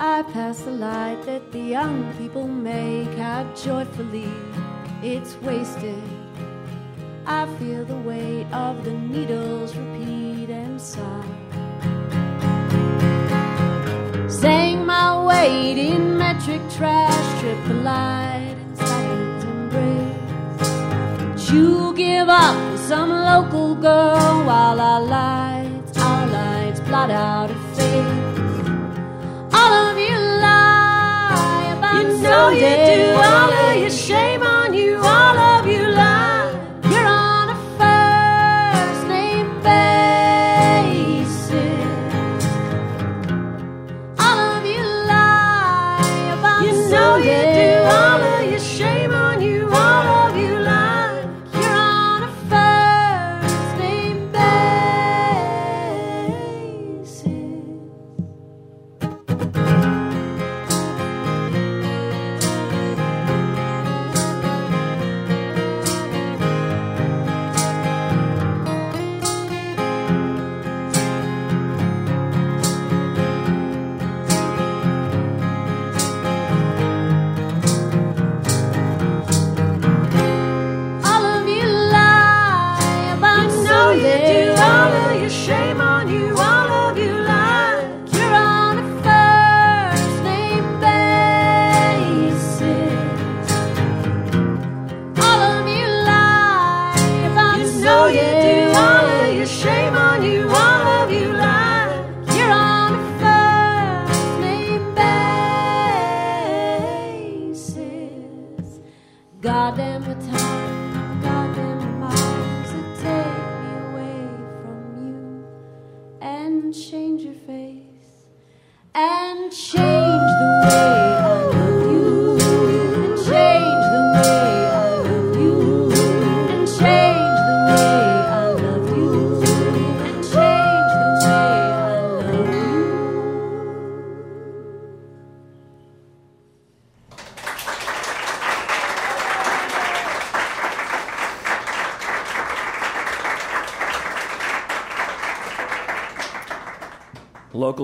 I 0.00 0.22
pass 0.32 0.60
the 0.62 0.70
light 0.72 1.22
that 1.26 1.52
the 1.52 1.60
young 1.60 2.12
people 2.14 2.46
make 2.48 3.18
out 3.18 3.56
joyfully. 3.56 4.28
It's 5.04 5.34
wasted. 5.42 6.00
I 7.26 7.46
feel 7.58 7.84
the 7.84 7.96
weight 7.96 8.46
of 8.52 8.84
the 8.84 8.92
needles 8.92 9.74
repeat 9.74 10.48
and 10.48 10.80
sigh. 10.80 11.26
Saying 14.28 14.86
my 14.86 15.26
weight 15.26 15.76
in 15.76 16.16
metric 16.16 16.60
trash, 16.70 17.40
trip 17.40 17.58
the 17.66 17.74
light 17.74 18.54
in 18.62 18.76
Saturn's 18.76 19.42
embrace. 19.44 20.70
You 21.50 21.92
give 21.96 22.28
up 22.28 22.54
for 22.70 22.78
some 22.78 23.10
local 23.10 23.74
girl 23.74 24.44
while 24.46 24.78
our 24.80 25.00
lights, 25.02 25.98
our 25.98 26.26
lights 26.28 26.78
blot 26.78 27.10
out 27.10 27.50
a 27.50 27.54
face. 27.74 28.36
All 29.52 29.72
of 29.90 29.98
you 29.98 30.16
lie 30.46 31.74
about 31.76 32.04
You 32.06 32.18
know 32.22 32.50
you 32.50 32.60
do. 32.60 33.14
All 33.16 33.50
of 33.50 33.76
you 33.76 33.82
you, 33.84 33.90
shame 33.90 34.42
on 34.42 34.61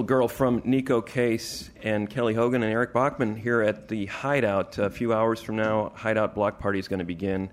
girl 0.08 0.26
from 0.26 0.62
Neko 0.62 1.04
Case 1.04 1.68
and 1.82 2.08
Kelly 2.08 2.32
Hogan 2.32 2.62
and 2.62 2.72
Eric 2.72 2.94
Bachmann 2.94 3.36
here 3.36 3.60
at 3.60 3.88
the 3.88 4.06
Hideout. 4.06 4.78
A 4.78 4.88
few 4.88 5.12
hours 5.12 5.42
from 5.42 5.56
now, 5.56 5.92
Hideout 5.94 6.34
Block 6.34 6.58
Party 6.58 6.78
is 6.78 6.88
going 6.88 7.00
to 7.00 7.04
begin. 7.04 7.50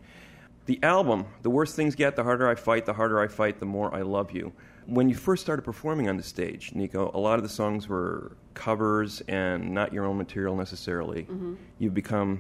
The 0.66 0.80
album, 0.82 1.26
The 1.42 1.50
Worse 1.50 1.76
Things 1.76 1.96
Get, 1.96 2.16
The 2.16 2.24
Harder 2.24 2.48
I 2.48 2.56
Fight, 2.56 2.86
The 2.86 2.94
Harder 2.94 3.20
I 3.20 3.28
Fight, 3.28 3.60
The 3.60 3.66
More 3.66 3.94
I 3.94 4.04
Love 4.04 4.32
You. 4.32 4.54
When 4.86 5.10
you 5.10 5.16
first 5.16 5.44
started 5.44 5.64
performing 5.64 6.08
on 6.08 6.16
the 6.16 6.24
stage, 6.24 6.72
Neko, 6.72 7.14
a 7.14 7.18
lot 7.18 7.38
of 7.38 7.44
the 7.44 7.50
songs 7.50 7.90
were 7.90 8.38
covers 8.54 9.20
and 9.28 9.74
not 9.74 9.92
your 9.92 10.06
own 10.06 10.18
material 10.18 10.56
necessarily. 10.56 11.24
Mm-hmm. 11.24 11.56
You've 11.80 11.94
become 11.94 12.40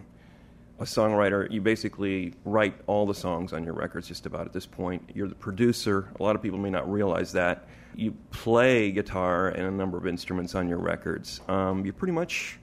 a 0.79 0.85
songwriter. 0.85 1.51
You 1.51 1.59
basically 1.59 2.35
write 2.45 2.75
all 2.87 3.05
the 3.05 3.13
songs 3.13 3.51
on 3.51 3.65
your 3.65 3.73
records 3.73 4.07
just 4.07 4.25
about 4.25 4.45
at 4.45 4.53
this 4.53 4.65
point. 4.65 5.09
You're 5.13 5.27
the 5.27 5.35
producer. 5.35 6.07
A 6.17 6.23
lot 6.23 6.37
of 6.37 6.41
people 6.41 6.57
may 6.57 6.69
not 6.69 6.89
realize 6.89 7.33
that. 7.33 7.67
You 7.95 8.15
play 8.31 8.91
guitar 8.91 9.49
and 9.49 9.65
a 9.67 9.71
number 9.71 9.97
of 9.97 10.05
instruments 10.05 10.55
on 10.55 10.67
your 10.67 10.79
records. 10.79 11.41
Um, 11.47 11.85
you're 11.85 11.93
pretty 11.93 12.11
much 12.11 12.59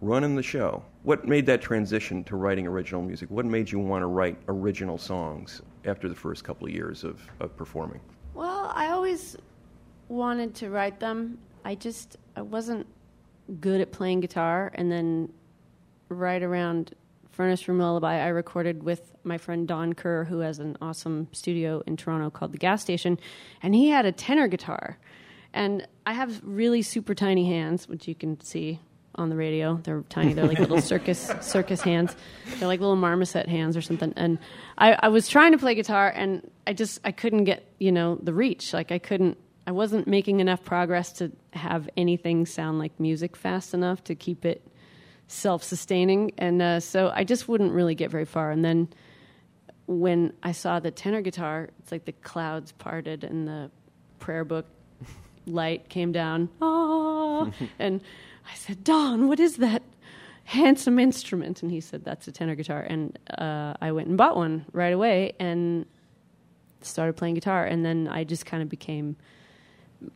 running 0.00 0.36
the 0.36 0.42
show. 0.42 0.82
What 1.02 1.26
made 1.26 1.46
that 1.46 1.60
transition 1.60 2.24
to 2.24 2.36
writing 2.36 2.66
original 2.66 3.02
music? 3.02 3.30
What 3.30 3.46
made 3.46 3.70
you 3.70 3.78
want 3.78 4.02
to 4.02 4.06
write 4.06 4.38
original 4.48 4.98
songs 4.98 5.62
after 5.84 6.08
the 6.08 6.14
first 6.14 6.44
couple 6.44 6.66
of 6.66 6.72
years 6.72 7.04
of, 7.04 7.20
of 7.40 7.56
performing? 7.56 8.00
Well, 8.34 8.70
I 8.74 8.88
always 8.88 9.36
wanted 10.08 10.54
to 10.56 10.70
write 10.70 11.00
them. 11.00 11.38
I 11.64 11.74
just 11.74 12.16
I 12.36 12.42
wasn't 12.42 12.86
good 13.60 13.80
at 13.80 13.92
playing 13.92 14.20
guitar, 14.20 14.70
and 14.74 14.90
then 14.90 15.32
right 16.08 16.42
around 16.42 16.94
Furnace 17.40 17.66
Room 17.68 17.78
Lullaby, 17.78 18.16
I 18.16 18.26
recorded 18.26 18.82
with 18.82 19.14
my 19.24 19.38
friend 19.38 19.66
Don 19.66 19.94
Kerr, 19.94 20.24
who 20.24 20.40
has 20.40 20.58
an 20.58 20.76
awesome 20.82 21.26
studio 21.32 21.82
in 21.86 21.96
Toronto 21.96 22.28
called 22.28 22.52
the 22.52 22.58
Gas 22.58 22.82
Station, 22.82 23.18
and 23.62 23.74
he 23.74 23.88
had 23.88 24.04
a 24.04 24.12
tenor 24.12 24.46
guitar, 24.46 24.98
and 25.54 25.88
I 26.04 26.12
have 26.12 26.38
really 26.44 26.82
super 26.82 27.14
tiny 27.14 27.46
hands, 27.46 27.88
which 27.88 28.06
you 28.06 28.14
can 28.14 28.38
see 28.42 28.78
on 29.14 29.30
the 29.30 29.36
radio. 29.36 29.80
They're 29.82 30.02
tiny. 30.10 30.34
They're 30.34 30.44
like 30.44 30.58
little 30.58 30.80
circus 30.82 31.32
circus 31.40 31.80
hands. 31.80 32.14
They're 32.58 32.68
like 32.68 32.80
little 32.80 32.94
marmoset 32.94 33.48
hands 33.48 33.74
or 33.74 33.80
something. 33.80 34.12
And 34.16 34.38
I, 34.76 34.98
I 35.04 35.08
was 35.08 35.26
trying 35.26 35.52
to 35.52 35.58
play 35.58 35.74
guitar, 35.74 36.12
and 36.14 36.46
I 36.66 36.74
just 36.74 37.00
I 37.04 37.10
couldn't 37.10 37.44
get 37.44 37.64
you 37.78 37.90
know 37.90 38.18
the 38.22 38.34
reach. 38.34 38.74
Like 38.74 38.92
I 38.92 38.98
couldn't. 38.98 39.38
I 39.66 39.72
wasn't 39.72 40.06
making 40.06 40.40
enough 40.40 40.62
progress 40.62 41.10
to 41.12 41.32
have 41.54 41.88
anything 41.96 42.44
sound 42.44 42.78
like 42.78 43.00
music 43.00 43.34
fast 43.34 43.72
enough 43.72 44.04
to 44.04 44.14
keep 44.14 44.44
it 44.44 44.62
self-sustaining. 45.30 46.32
And 46.38 46.60
uh, 46.60 46.80
so 46.80 47.12
I 47.14 47.22
just 47.22 47.48
wouldn't 47.48 47.72
really 47.72 47.94
get 47.94 48.10
very 48.10 48.24
far. 48.24 48.50
And 48.50 48.64
then 48.64 48.88
when 49.86 50.32
I 50.42 50.52
saw 50.52 50.80
the 50.80 50.90
tenor 50.90 51.20
guitar, 51.20 51.70
it's 51.78 51.92
like 51.92 52.04
the 52.04 52.12
clouds 52.12 52.72
parted 52.72 53.22
and 53.22 53.46
the 53.46 53.70
prayer 54.18 54.44
book 54.44 54.66
light 55.46 55.88
came 55.88 56.10
down. 56.10 56.48
Ah, 56.60 57.50
and 57.78 58.00
I 58.50 58.54
said, 58.56 58.82
Don, 58.82 59.28
what 59.28 59.38
is 59.38 59.56
that 59.58 59.82
handsome 60.44 60.98
instrument? 60.98 61.62
And 61.62 61.70
he 61.70 61.80
said, 61.80 62.04
That's 62.04 62.26
a 62.26 62.32
tenor 62.32 62.56
guitar. 62.56 62.80
And 62.80 63.16
uh, 63.38 63.74
I 63.80 63.92
went 63.92 64.08
and 64.08 64.18
bought 64.18 64.36
one 64.36 64.66
right 64.72 64.92
away 64.92 65.34
and 65.38 65.86
started 66.82 67.16
playing 67.16 67.34
guitar. 67.34 67.64
And 67.64 67.84
then 67.84 68.08
I 68.08 68.24
just 68.24 68.46
kind 68.46 68.62
of 68.64 68.68
became 68.68 69.16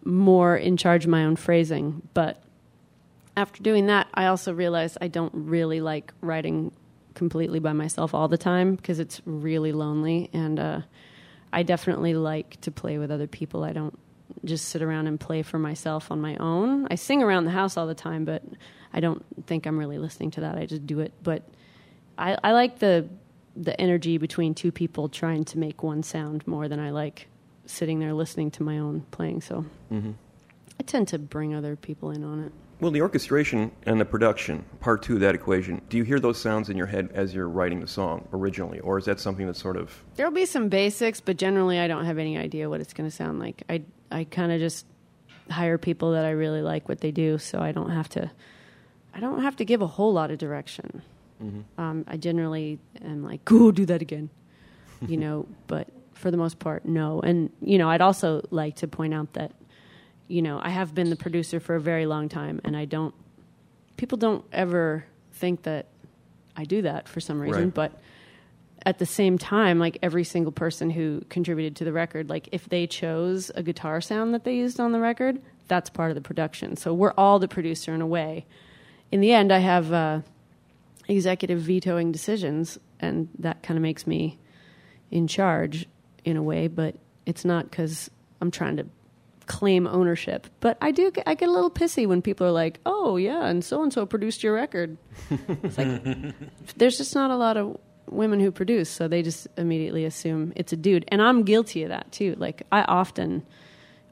more 0.04 0.56
in 0.56 0.76
charge 0.76 1.04
of 1.04 1.10
my 1.10 1.24
own 1.24 1.36
phrasing. 1.36 2.02
But 2.14 2.42
after 3.36 3.62
doing 3.62 3.86
that, 3.86 4.08
I 4.14 4.26
also 4.26 4.52
realized 4.52 4.98
I 5.00 5.08
don't 5.08 5.32
really 5.34 5.80
like 5.80 6.12
writing 6.20 6.72
completely 7.14 7.58
by 7.58 7.72
myself 7.72 8.14
all 8.14 8.28
the 8.28 8.38
time 8.38 8.74
because 8.74 8.98
it's 8.98 9.20
really 9.24 9.72
lonely. 9.72 10.30
And 10.32 10.58
uh, 10.58 10.80
I 11.52 11.62
definitely 11.62 12.14
like 12.14 12.60
to 12.62 12.70
play 12.70 12.98
with 12.98 13.10
other 13.10 13.26
people. 13.26 13.64
I 13.64 13.72
don't 13.72 13.98
just 14.44 14.68
sit 14.68 14.82
around 14.82 15.06
and 15.06 15.18
play 15.18 15.42
for 15.42 15.58
myself 15.58 16.10
on 16.10 16.20
my 16.20 16.36
own. 16.36 16.86
I 16.90 16.94
sing 16.96 17.22
around 17.22 17.44
the 17.44 17.50
house 17.50 17.76
all 17.76 17.86
the 17.86 17.94
time, 17.94 18.24
but 18.24 18.42
I 18.92 19.00
don't 19.00 19.24
think 19.46 19.66
I'm 19.66 19.78
really 19.78 19.98
listening 19.98 20.30
to 20.32 20.40
that. 20.42 20.56
I 20.56 20.66
just 20.66 20.86
do 20.86 21.00
it. 21.00 21.12
But 21.22 21.42
I, 22.18 22.36
I 22.42 22.52
like 22.52 22.78
the 22.78 23.08
the 23.56 23.80
energy 23.80 24.18
between 24.18 24.52
two 24.52 24.72
people 24.72 25.08
trying 25.08 25.44
to 25.44 25.58
make 25.58 25.84
one 25.84 26.02
sound 26.02 26.44
more 26.44 26.66
than 26.66 26.80
I 26.80 26.90
like 26.90 27.28
sitting 27.66 28.00
there 28.00 28.12
listening 28.12 28.50
to 28.52 28.64
my 28.64 28.78
own 28.78 29.02
playing. 29.12 29.42
So 29.42 29.64
I 30.80 30.82
tend 30.82 31.06
to 31.08 31.18
bring 31.20 31.54
other 31.54 31.76
people 31.76 32.10
in 32.10 32.24
on 32.24 32.42
it. 32.42 32.52
Well, 32.80 32.90
the 32.90 33.02
orchestration 33.02 33.70
and 33.86 34.00
the 34.00 34.04
production, 34.04 34.64
part 34.80 35.02
two 35.02 35.14
of 35.14 35.20
that 35.20 35.34
equation, 35.34 35.80
do 35.88 35.96
you 35.96 36.02
hear 36.02 36.18
those 36.18 36.40
sounds 36.40 36.68
in 36.68 36.76
your 36.76 36.86
head 36.86 37.10
as 37.14 37.34
you're 37.34 37.48
writing 37.48 37.80
the 37.80 37.86
song 37.86 38.28
originally? 38.32 38.80
Or 38.80 38.98
is 38.98 39.04
that 39.04 39.20
something 39.20 39.46
that's 39.46 39.60
sort 39.60 39.76
of. 39.76 40.02
There'll 40.16 40.32
be 40.32 40.44
some 40.44 40.68
basics, 40.68 41.20
but 41.20 41.36
generally 41.36 41.78
I 41.78 41.86
don't 41.88 42.04
have 42.04 42.18
any 42.18 42.36
idea 42.36 42.68
what 42.68 42.80
it's 42.80 42.92
going 42.92 43.08
to 43.08 43.14
sound 43.14 43.38
like. 43.38 43.62
I 43.68 43.82
I 44.10 44.24
kind 44.24 44.52
of 44.52 44.60
just 44.60 44.86
hire 45.50 45.78
people 45.78 46.12
that 46.12 46.24
I 46.24 46.30
really 46.30 46.62
like 46.62 46.88
what 46.88 47.00
they 47.00 47.10
do, 47.10 47.38
so 47.38 47.60
I 47.60 47.72
don't 47.72 47.90
have 47.90 48.08
to 48.10 48.30
I 49.14 49.20
don't 49.20 49.42
have 49.42 49.56
to 49.56 49.64
give 49.64 49.80
a 49.80 49.86
whole 49.86 50.12
lot 50.12 50.30
of 50.30 50.38
direction. 50.38 51.02
Um, 51.76 52.04
I 52.08 52.16
generally 52.16 52.78
am 53.02 53.22
like, 53.22 53.44
go 53.44 53.70
do 53.70 53.84
that 53.86 54.00
again, 54.00 54.30
you 55.06 55.16
know. 55.24 55.46
But 55.66 55.88
for 56.14 56.30
the 56.30 56.36
most 56.36 56.58
part, 56.58 56.86
no. 56.86 57.20
And 57.20 57.50
you 57.60 57.76
know, 57.76 57.90
I'd 57.90 58.00
also 58.00 58.46
like 58.50 58.76
to 58.76 58.88
point 58.88 59.12
out 59.12 59.32
that 59.34 59.52
you 60.28 60.42
know 60.42 60.60
I 60.62 60.70
have 60.70 60.94
been 60.94 61.10
the 61.10 61.16
producer 61.16 61.60
for 61.60 61.74
a 61.74 61.80
very 61.80 62.06
long 62.06 62.28
time, 62.28 62.60
and 62.64 62.76
I 62.76 62.84
don't. 62.84 63.14
People 63.96 64.18
don't 64.18 64.44
ever 64.52 65.04
think 65.32 65.62
that 65.62 65.86
I 66.56 66.64
do 66.64 66.82
that 66.82 67.08
for 67.08 67.20
some 67.20 67.40
reason, 67.40 67.64
Right. 67.64 67.74
but 67.74 68.00
at 68.86 68.98
the 68.98 69.06
same 69.06 69.38
time, 69.38 69.78
like 69.78 69.98
every 70.02 70.24
single 70.24 70.52
person 70.52 70.90
who 70.90 71.22
contributed 71.30 71.76
to 71.76 71.84
the 71.84 71.92
record, 71.92 72.28
like 72.28 72.48
if 72.52 72.68
they 72.68 72.86
chose 72.86 73.50
a 73.54 73.62
guitar 73.62 74.00
sound 74.00 74.34
that 74.34 74.44
they 74.44 74.54
used 74.56 74.78
on 74.78 74.92
the 74.92 75.00
record, 75.00 75.40
that's 75.68 75.88
part 75.90 76.10
of 76.10 76.14
the 76.16 76.20
production. 76.20 76.76
So 76.76 76.92
we're 76.92 77.14
all 77.16 77.38
the 77.38 77.48
producer 77.48 77.94
in 77.94 78.02
a 78.02 78.06
way. 78.06 78.44
In 79.10 79.20
the 79.20 79.32
end, 79.32 79.52
I 79.52 79.58
have 79.58 79.92
uh, 79.92 80.20
executive 81.08 81.60
vetoing 81.60 82.12
decisions, 82.12 82.78
and 83.00 83.28
that 83.38 83.62
kind 83.62 83.78
of 83.78 83.82
makes 83.82 84.06
me 84.06 84.38
in 85.10 85.26
charge 85.28 85.86
in 86.24 86.36
a 86.36 86.42
way. 86.42 86.66
But 86.68 86.96
it's 87.26 87.44
not 87.44 87.70
because 87.70 88.10
I'm 88.40 88.50
trying 88.50 88.76
to 88.76 88.86
claim 89.46 89.86
ownership. 89.86 90.46
But 90.60 90.78
I 90.80 90.90
do. 90.90 91.12
I 91.26 91.34
get 91.34 91.48
a 91.48 91.52
little 91.52 91.70
pissy 91.70 92.06
when 92.06 92.22
people 92.22 92.46
are 92.46 92.52
like, 92.52 92.80
"Oh 92.86 93.16
yeah, 93.16 93.46
and 93.46 93.64
so 93.64 93.82
and 93.82 93.92
so 93.92 94.06
produced 94.06 94.42
your 94.42 94.54
record." 94.54 94.96
It's 95.30 95.78
like 95.78 96.02
there's 96.76 96.96
just 96.96 97.14
not 97.14 97.30
a 97.30 97.36
lot 97.36 97.56
of 97.56 97.78
women 98.08 98.40
who 98.40 98.50
produce, 98.50 98.90
so 98.90 99.08
they 99.08 99.22
just 99.22 99.48
immediately 99.56 100.04
assume 100.04 100.52
it's 100.56 100.72
a 100.72 100.76
dude. 100.76 101.04
And 101.08 101.22
I'm 101.22 101.42
guilty 101.44 101.82
of 101.82 101.90
that 101.90 102.10
too. 102.12 102.36
Like 102.38 102.66
I 102.72 102.82
often 102.82 103.44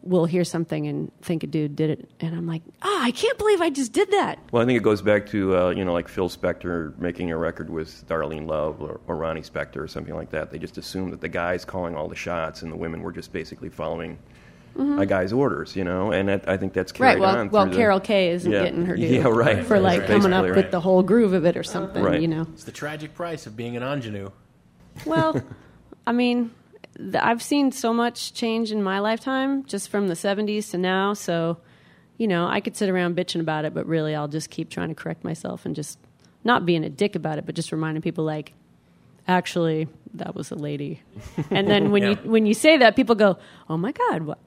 will 0.03 0.25
hear 0.25 0.43
something 0.43 0.87
and 0.89 1.13
think 1.23 1.45
a 1.45 1.47
dude 1.47 1.77
did 1.77 1.91
it, 1.91 2.11
and 2.21 2.35
I'm 2.35 2.47
like, 2.47 2.63
ah, 2.83 3.05
I 3.05 3.13
can't 3.13 3.39
believe 3.39 3.61
I 3.61 3.71
just 3.71 3.93
did 3.93 4.11
that. 4.11 4.39
Well, 4.51 4.63
I 4.63 4.67
think 4.67 4.77
it 4.77 4.83
goes 4.83 5.01
back 5.01 5.27
to, 5.29 5.57
uh, 5.57 5.71
you 5.71 5.85
know, 5.85 5.93
like 5.93 6.09
Phil 6.09 6.29
Spector 6.29 6.97
making 6.99 7.31
a 7.31 7.37
record 7.37 7.71
with 7.71 8.07
Darlene 8.09 8.49
Love 8.49 8.83
or, 8.83 9.01
or 9.07 9.17
Ronnie 9.17 9.43
Spector 9.43 9.77
or 9.77 9.87
something 9.87 10.15
like 10.15 10.31
that. 10.31 10.51
They 10.51 10.59
just 10.59 10.77
assume 10.77 11.11
that 11.11 11.21
the 11.21 11.29
guy's 11.29 11.65
calling 11.65 11.95
all 11.95 12.09
the 12.09 12.17
shots 12.17 12.63
and 12.63 12.73
the 12.73 12.77
women 12.77 13.03
were 13.03 13.13
just 13.13 13.33
basically 13.33 13.69
following 13.69 14.19
Mm-hmm. 14.77 14.99
a 15.01 15.07
guy's 15.07 15.33
orders, 15.35 15.77
you 15.77 15.85
know? 15.85 16.13
And 16.13 16.29
that, 16.29 16.49
I 16.49 16.57
think 16.57 16.73
that's 16.73 16.99
Right. 16.99 17.19
Well, 17.21 17.37
on. 17.37 17.51
well, 17.51 17.65
through 17.65 17.73
the- 17.73 17.77
Carol 17.77 18.01
Kaye 18.01 18.31
isn't 18.31 18.51
Yeah. 18.51 18.65
getting 18.65 18.87
her 18.87 18.97
due. 18.97 19.03
Yeah, 19.07 19.23
right. 19.29 19.65
For 19.65 19.79
like 19.79 20.01
That's 20.07 20.13
coming 20.13 20.33
up 20.33 20.45
basically 20.45 20.63
with 20.63 20.71
the 20.71 20.81
whole 20.81 21.03
groove 21.03 21.35
of 21.35 21.45
it 21.45 21.57
or 21.59 21.63
something, 21.63 22.03
Right. 22.03 22.21
you 22.23 22.29
know. 22.29 22.47
It's 22.55 22.65
the 22.65 22.73
tragic 22.73 23.15
price 23.15 23.47
of 23.47 23.55
being 23.57 23.77
an 23.77 23.83
ingenue. 23.83 24.31
Well, 25.05 25.43
I 26.07 26.13
mean, 26.13 26.51
th- 26.97 27.15
I've 27.17 27.43
seen 27.43 27.71
so 27.73 27.93
much 27.93 28.33
change 28.33 28.73
in 28.73 28.83
my 28.83 28.99
lifetime 28.99 29.65
just 29.67 29.91
from 29.91 30.09
the 30.09 30.15
70s 30.15 30.71
to 30.71 30.79
now. 30.79 31.13
So, 31.13 31.59
you 32.17 32.27
know, 32.27 32.47
I 32.47 32.61
could 32.61 32.75
sit 32.77 32.89
around 32.89 33.15
bitching 33.17 33.41
about 33.41 33.65
it, 33.67 33.75
but 33.75 33.87
really 33.87 34.15
I'll 34.15 34.29
just 34.29 34.49
keep 34.51 34.71
trying 34.71 34.89
to 34.89 34.95
correct 34.95 35.23
myself 35.23 35.67
and 35.67 35.75
just 35.77 35.99
not 36.45 36.65
being 36.65 36.83
a 36.83 36.89
dick 36.91 37.15
about 37.15 37.37
it, 37.39 37.45
but 37.47 37.55
just 37.55 37.73
reminding 37.73 38.01
people 38.03 38.25
like, 38.25 38.53
actually, 39.29 39.87
that 40.15 40.35
was 40.35 40.51
a 40.51 40.55
lady. 40.57 41.01
And 41.51 41.69
then 41.69 41.91
when 41.91 42.03
you 42.09 42.15
when 42.25 42.47
you 42.47 42.55
say 42.55 42.79
that, 42.79 42.97
people 42.97 43.15
go, 43.15 43.39
"Oh 43.71 43.77
my 43.77 43.93
god, 43.93 44.23
what? 44.23 44.39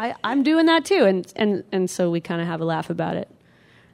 I 0.00 0.14
I'm 0.24 0.42
doing 0.42 0.66
that 0.66 0.84
too." 0.84 1.04
And 1.04 1.30
and 1.36 1.64
and 1.72 1.90
so 1.90 2.10
we 2.10 2.20
kind 2.20 2.40
of 2.40 2.46
have 2.46 2.60
a 2.60 2.64
laugh 2.64 2.90
about 2.90 3.16
it. 3.16 3.28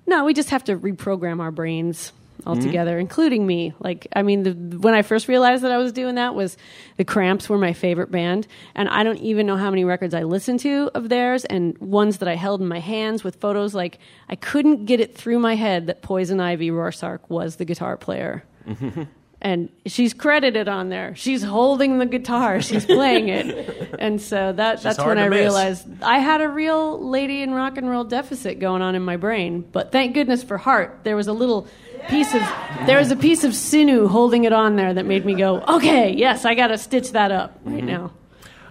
No, 0.06 0.24
we 0.24 0.34
just 0.34 0.50
have 0.50 0.64
to 0.64 0.76
reprogram 0.76 1.40
our 1.40 1.50
brains 1.50 2.12
mm-hmm. 2.38 2.48
altogether, 2.48 2.98
including 2.98 3.46
me. 3.46 3.74
Like, 3.80 4.06
I 4.14 4.22
mean, 4.22 4.42
the, 4.44 4.78
when 4.78 4.94
I 4.94 5.02
first 5.02 5.28
realized 5.28 5.64
that 5.64 5.72
I 5.72 5.78
was 5.78 5.92
doing 5.92 6.14
that 6.14 6.34
was 6.34 6.56
the 6.96 7.04
Cramps 7.04 7.48
were 7.48 7.58
my 7.58 7.72
favorite 7.72 8.10
band, 8.10 8.46
and 8.74 8.88
I 8.88 9.02
don't 9.02 9.18
even 9.18 9.46
know 9.46 9.56
how 9.56 9.70
many 9.70 9.84
records 9.84 10.14
I 10.14 10.22
listened 10.22 10.60
to 10.60 10.90
of 10.94 11.08
theirs, 11.08 11.44
and 11.44 11.76
ones 11.78 12.18
that 12.18 12.28
I 12.28 12.34
held 12.36 12.60
in 12.60 12.68
my 12.68 12.80
hands 12.80 13.24
with 13.24 13.36
photos. 13.36 13.74
Like, 13.74 13.98
I 14.28 14.36
couldn't 14.36 14.86
get 14.86 15.00
it 15.00 15.16
through 15.16 15.40
my 15.40 15.56
head 15.56 15.88
that 15.88 16.02
Poison 16.02 16.40
Ivy 16.40 16.70
Rorschach 16.70 17.28
was 17.28 17.56
the 17.56 17.64
guitar 17.64 17.96
player. 17.96 18.44
Mm-hmm. 18.66 19.02
and 19.46 19.68
she's 19.86 20.12
credited 20.12 20.66
on 20.66 20.88
there. 20.88 21.14
She's 21.14 21.40
holding 21.44 21.98
the 22.00 22.06
guitar. 22.06 22.60
She's 22.60 22.84
playing 22.84 23.28
it, 23.28 23.94
and 24.00 24.20
so 24.20 24.52
that 24.52 24.82
that's 24.82 24.98
when 24.98 25.18
I 25.18 25.28
miss. 25.28 25.38
realized 25.38 26.02
I 26.02 26.18
had 26.18 26.40
a 26.40 26.48
real 26.48 26.98
lady 27.08 27.42
in 27.42 27.54
rock 27.54 27.76
and 27.76 27.88
roll 27.88 28.02
deficit 28.02 28.58
going 28.58 28.82
on 28.82 28.96
in 28.96 29.02
my 29.02 29.16
brain. 29.16 29.64
But 29.70 29.92
thank 29.92 30.14
goodness 30.14 30.42
for 30.42 30.58
Heart, 30.58 31.00
there 31.04 31.14
was 31.14 31.28
a 31.28 31.32
little 31.32 31.68
piece 32.08 32.34
of 32.34 32.42
there 32.86 32.98
was 32.98 33.12
a 33.12 33.16
piece 33.16 33.44
of 33.44 33.54
sinew 33.54 34.08
holding 34.08 34.42
it 34.44 34.52
on 34.52 34.74
there 34.74 34.92
that 34.92 35.06
made 35.06 35.24
me 35.24 35.34
go, 35.36 35.60
okay, 35.62 36.12
yes, 36.12 36.44
I 36.44 36.56
got 36.56 36.68
to 36.68 36.78
stitch 36.78 37.12
that 37.12 37.30
up 37.30 37.58
right 37.64 37.76
Mm-hmm. 37.76 37.86
now. 37.86 38.12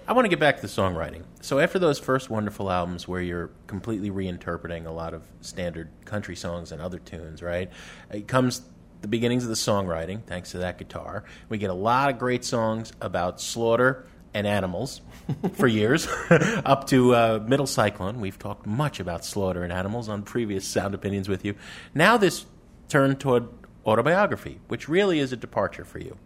I 0.08 0.14
want 0.14 0.26
to 0.26 0.30
get 0.30 0.40
back 0.40 0.58
to 0.58 0.62
the 0.62 0.68
songwriting. 0.68 1.24
So 1.42 1.58
after 1.60 1.80
those 1.80 1.98
first 2.00 2.30
wonderful 2.30 2.70
albums 2.70 3.08
where 3.08 3.22
you're 3.22 3.50
completely 3.66 4.12
reinterpreting 4.12 4.86
a 4.86 4.92
lot 4.92 5.14
of 5.16 5.24
standard 5.42 5.90
country 6.06 6.36
songs 6.36 6.72
and 6.72 6.80
other 6.82 7.00
tunes, 7.00 7.42
right? 7.42 7.72
It 8.12 8.28
comes 8.28 8.62
the 9.02 9.08
beginnings 9.08 9.44
of 9.44 9.50
the 9.50 9.56
songwriting, 9.56 10.24
thanks 10.24 10.52
to 10.52 10.60
that 10.60 10.78
guitar. 10.78 11.24
We 11.50 11.58
get 11.58 11.70
a 11.70 11.76
lot 11.76 12.10
of 12.10 12.20
great 12.20 12.44
songs 12.44 12.92
about 13.02 13.40
slaughter 13.40 14.08
and 14.34 14.46
animals 14.46 15.02
for 15.54 15.68
years, 15.68 16.08
up 16.30 16.88
to 16.88 17.16
uh, 17.16 17.44
Middle 17.48 17.68
Cyclone. 17.68 18.20
We've 18.20 18.38
talked 18.38 18.66
much 18.66 19.00
about 19.00 19.24
slaughter 19.24 19.64
and 19.64 19.72
animals 19.72 20.10
on 20.10 20.24
previous 20.24 20.68
sound 20.68 20.94
opinions 20.94 21.30
with 21.30 21.46
you. 21.46 21.56
Now 21.94 22.18
this 22.18 22.46
turn 22.90 23.16
toward 23.16 23.48
autobiography, 23.86 24.60
which 24.68 24.90
really 24.90 25.20
is 25.20 25.32
a 25.32 25.38
departure 25.38 25.86
for 25.86 26.00
you. 26.00 26.18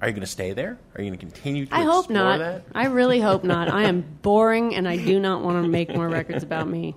Are 0.00 0.08
you 0.08 0.12
going 0.12 0.20
to 0.20 0.26
stay 0.26 0.52
there? 0.52 0.78
Are 0.94 1.02
you 1.02 1.08
going 1.08 1.18
to 1.18 1.26
continue 1.26 1.66
to 1.66 1.74
I 1.74 1.82
hope 1.82 2.10
not. 2.10 2.38
that? 2.38 2.64
I 2.74 2.86
really 2.86 3.20
hope 3.20 3.44
not. 3.44 3.70
I 3.70 3.84
am 3.84 4.02
boring 4.22 4.74
and 4.74 4.86
I 4.86 4.96
do 4.96 5.18
not 5.18 5.42
want 5.42 5.62
to 5.62 5.68
make 5.68 5.94
more 5.94 6.08
records 6.08 6.42
about 6.42 6.68
me. 6.68 6.94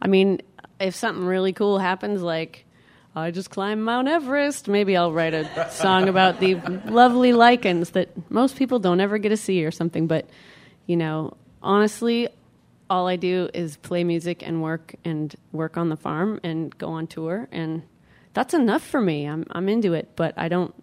I 0.00 0.06
mean, 0.06 0.40
if 0.78 0.94
something 0.94 1.24
really 1.24 1.52
cool 1.52 1.78
happens, 1.78 2.22
like 2.22 2.61
I 3.14 3.30
just 3.30 3.50
climbed 3.50 3.84
Mount 3.84 4.08
Everest, 4.08 4.68
maybe 4.68 4.96
I'll 4.96 5.12
write 5.12 5.34
a 5.34 5.70
song 5.70 6.08
about 6.08 6.40
the 6.40 6.54
lovely 6.86 7.34
lichens 7.34 7.90
that 7.90 8.08
most 8.30 8.56
people 8.56 8.78
don't 8.78 9.00
ever 9.00 9.18
get 9.18 9.28
to 9.28 9.36
see 9.36 9.64
or 9.66 9.70
something. 9.70 10.06
But, 10.06 10.30
you 10.86 10.96
know, 10.96 11.36
honestly, 11.62 12.28
all 12.88 13.06
I 13.06 13.16
do 13.16 13.50
is 13.52 13.76
play 13.76 14.02
music 14.02 14.46
and 14.46 14.62
work 14.62 14.94
and 15.04 15.34
work 15.52 15.76
on 15.76 15.90
the 15.90 15.96
farm 15.96 16.40
and 16.42 16.76
go 16.78 16.88
on 16.88 17.06
tour. 17.06 17.48
And 17.52 17.82
that's 18.32 18.54
enough 18.54 18.82
for 18.82 19.00
me. 19.00 19.26
I'm, 19.26 19.44
I'm 19.50 19.68
into 19.68 19.92
it, 19.92 20.10
but 20.16 20.32
I 20.38 20.48
don't. 20.48 20.74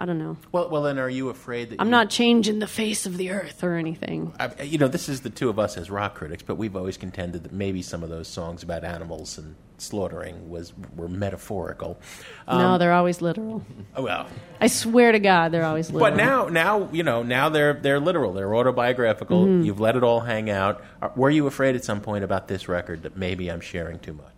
I 0.00 0.04
don't 0.06 0.18
know. 0.18 0.36
Well, 0.52 0.68
well, 0.70 0.82
then 0.82 0.98
are 0.98 1.10
you 1.10 1.28
afraid 1.28 1.70
that 1.70 1.80
I'm 1.80 1.88
you- 1.88 1.90
not 1.90 2.08
changing 2.10 2.60
the 2.60 2.66
face 2.66 3.04
of 3.06 3.16
the 3.16 3.30
earth 3.30 3.62
or 3.64 3.74
anything. 3.74 4.32
I, 4.38 4.62
you 4.62 4.78
know, 4.78 4.88
this 4.88 5.08
is 5.08 5.22
the 5.22 5.30
two 5.30 5.48
of 5.48 5.58
us 5.58 5.76
as 5.76 5.90
rock 5.90 6.14
critics, 6.14 6.42
but 6.46 6.54
we've 6.56 6.76
always 6.76 6.96
contended 6.96 7.42
that 7.44 7.52
maybe 7.52 7.82
some 7.82 8.02
of 8.02 8.08
those 8.08 8.28
songs 8.28 8.62
about 8.62 8.84
animals 8.84 9.38
and 9.38 9.56
slaughtering 9.80 10.50
was 10.50 10.72
were 10.96 11.08
metaphorical. 11.08 12.00
no, 12.48 12.78
they're 12.78 12.92
always 12.92 13.20
literal. 13.22 13.64
Oh, 13.96 14.02
well, 14.02 14.26
I 14.60 14.66
swear 14.66 15.12
to 15.12 15.18
God, 15.20 15.52
they're 15.52 15.64
always 15.64 15.90
literal. 15.90 16.10
but 16.10 16.16
now, 16.16 16.46
now 16.48 16.88
you 16.92 17.02
know, 17.02 17.22
now 17.22 17.48
they're 17.48 17.74
they're 17.74 18.00
literal. 18.00 18.32
They're 18.32 18.54
autobiographical. 18.54 19.44
Mm-hmm. 19.46 19.62
You've 19.64 19.80
let 19.80 19.96
it 19.96 20.02
all 20.02 20.20
hang 20.20 20.50
out. 20.50 20.82
Are- 21.02 21.12
Were 21.16 21.30
you 21.30 21.46
afraid 21.46 21.74
at 21.76 21.84
some 21.84 22.00
point 22.00 22.24
about 22.24 22.48
this 22.48 22.68
record 22.68 23.02
that 23.04 23.16
maybe 23.16 23.48
I'm 23.50 23.60
sharing 23.60 23.98
too 23.98 24.14
much? 24.14 24.37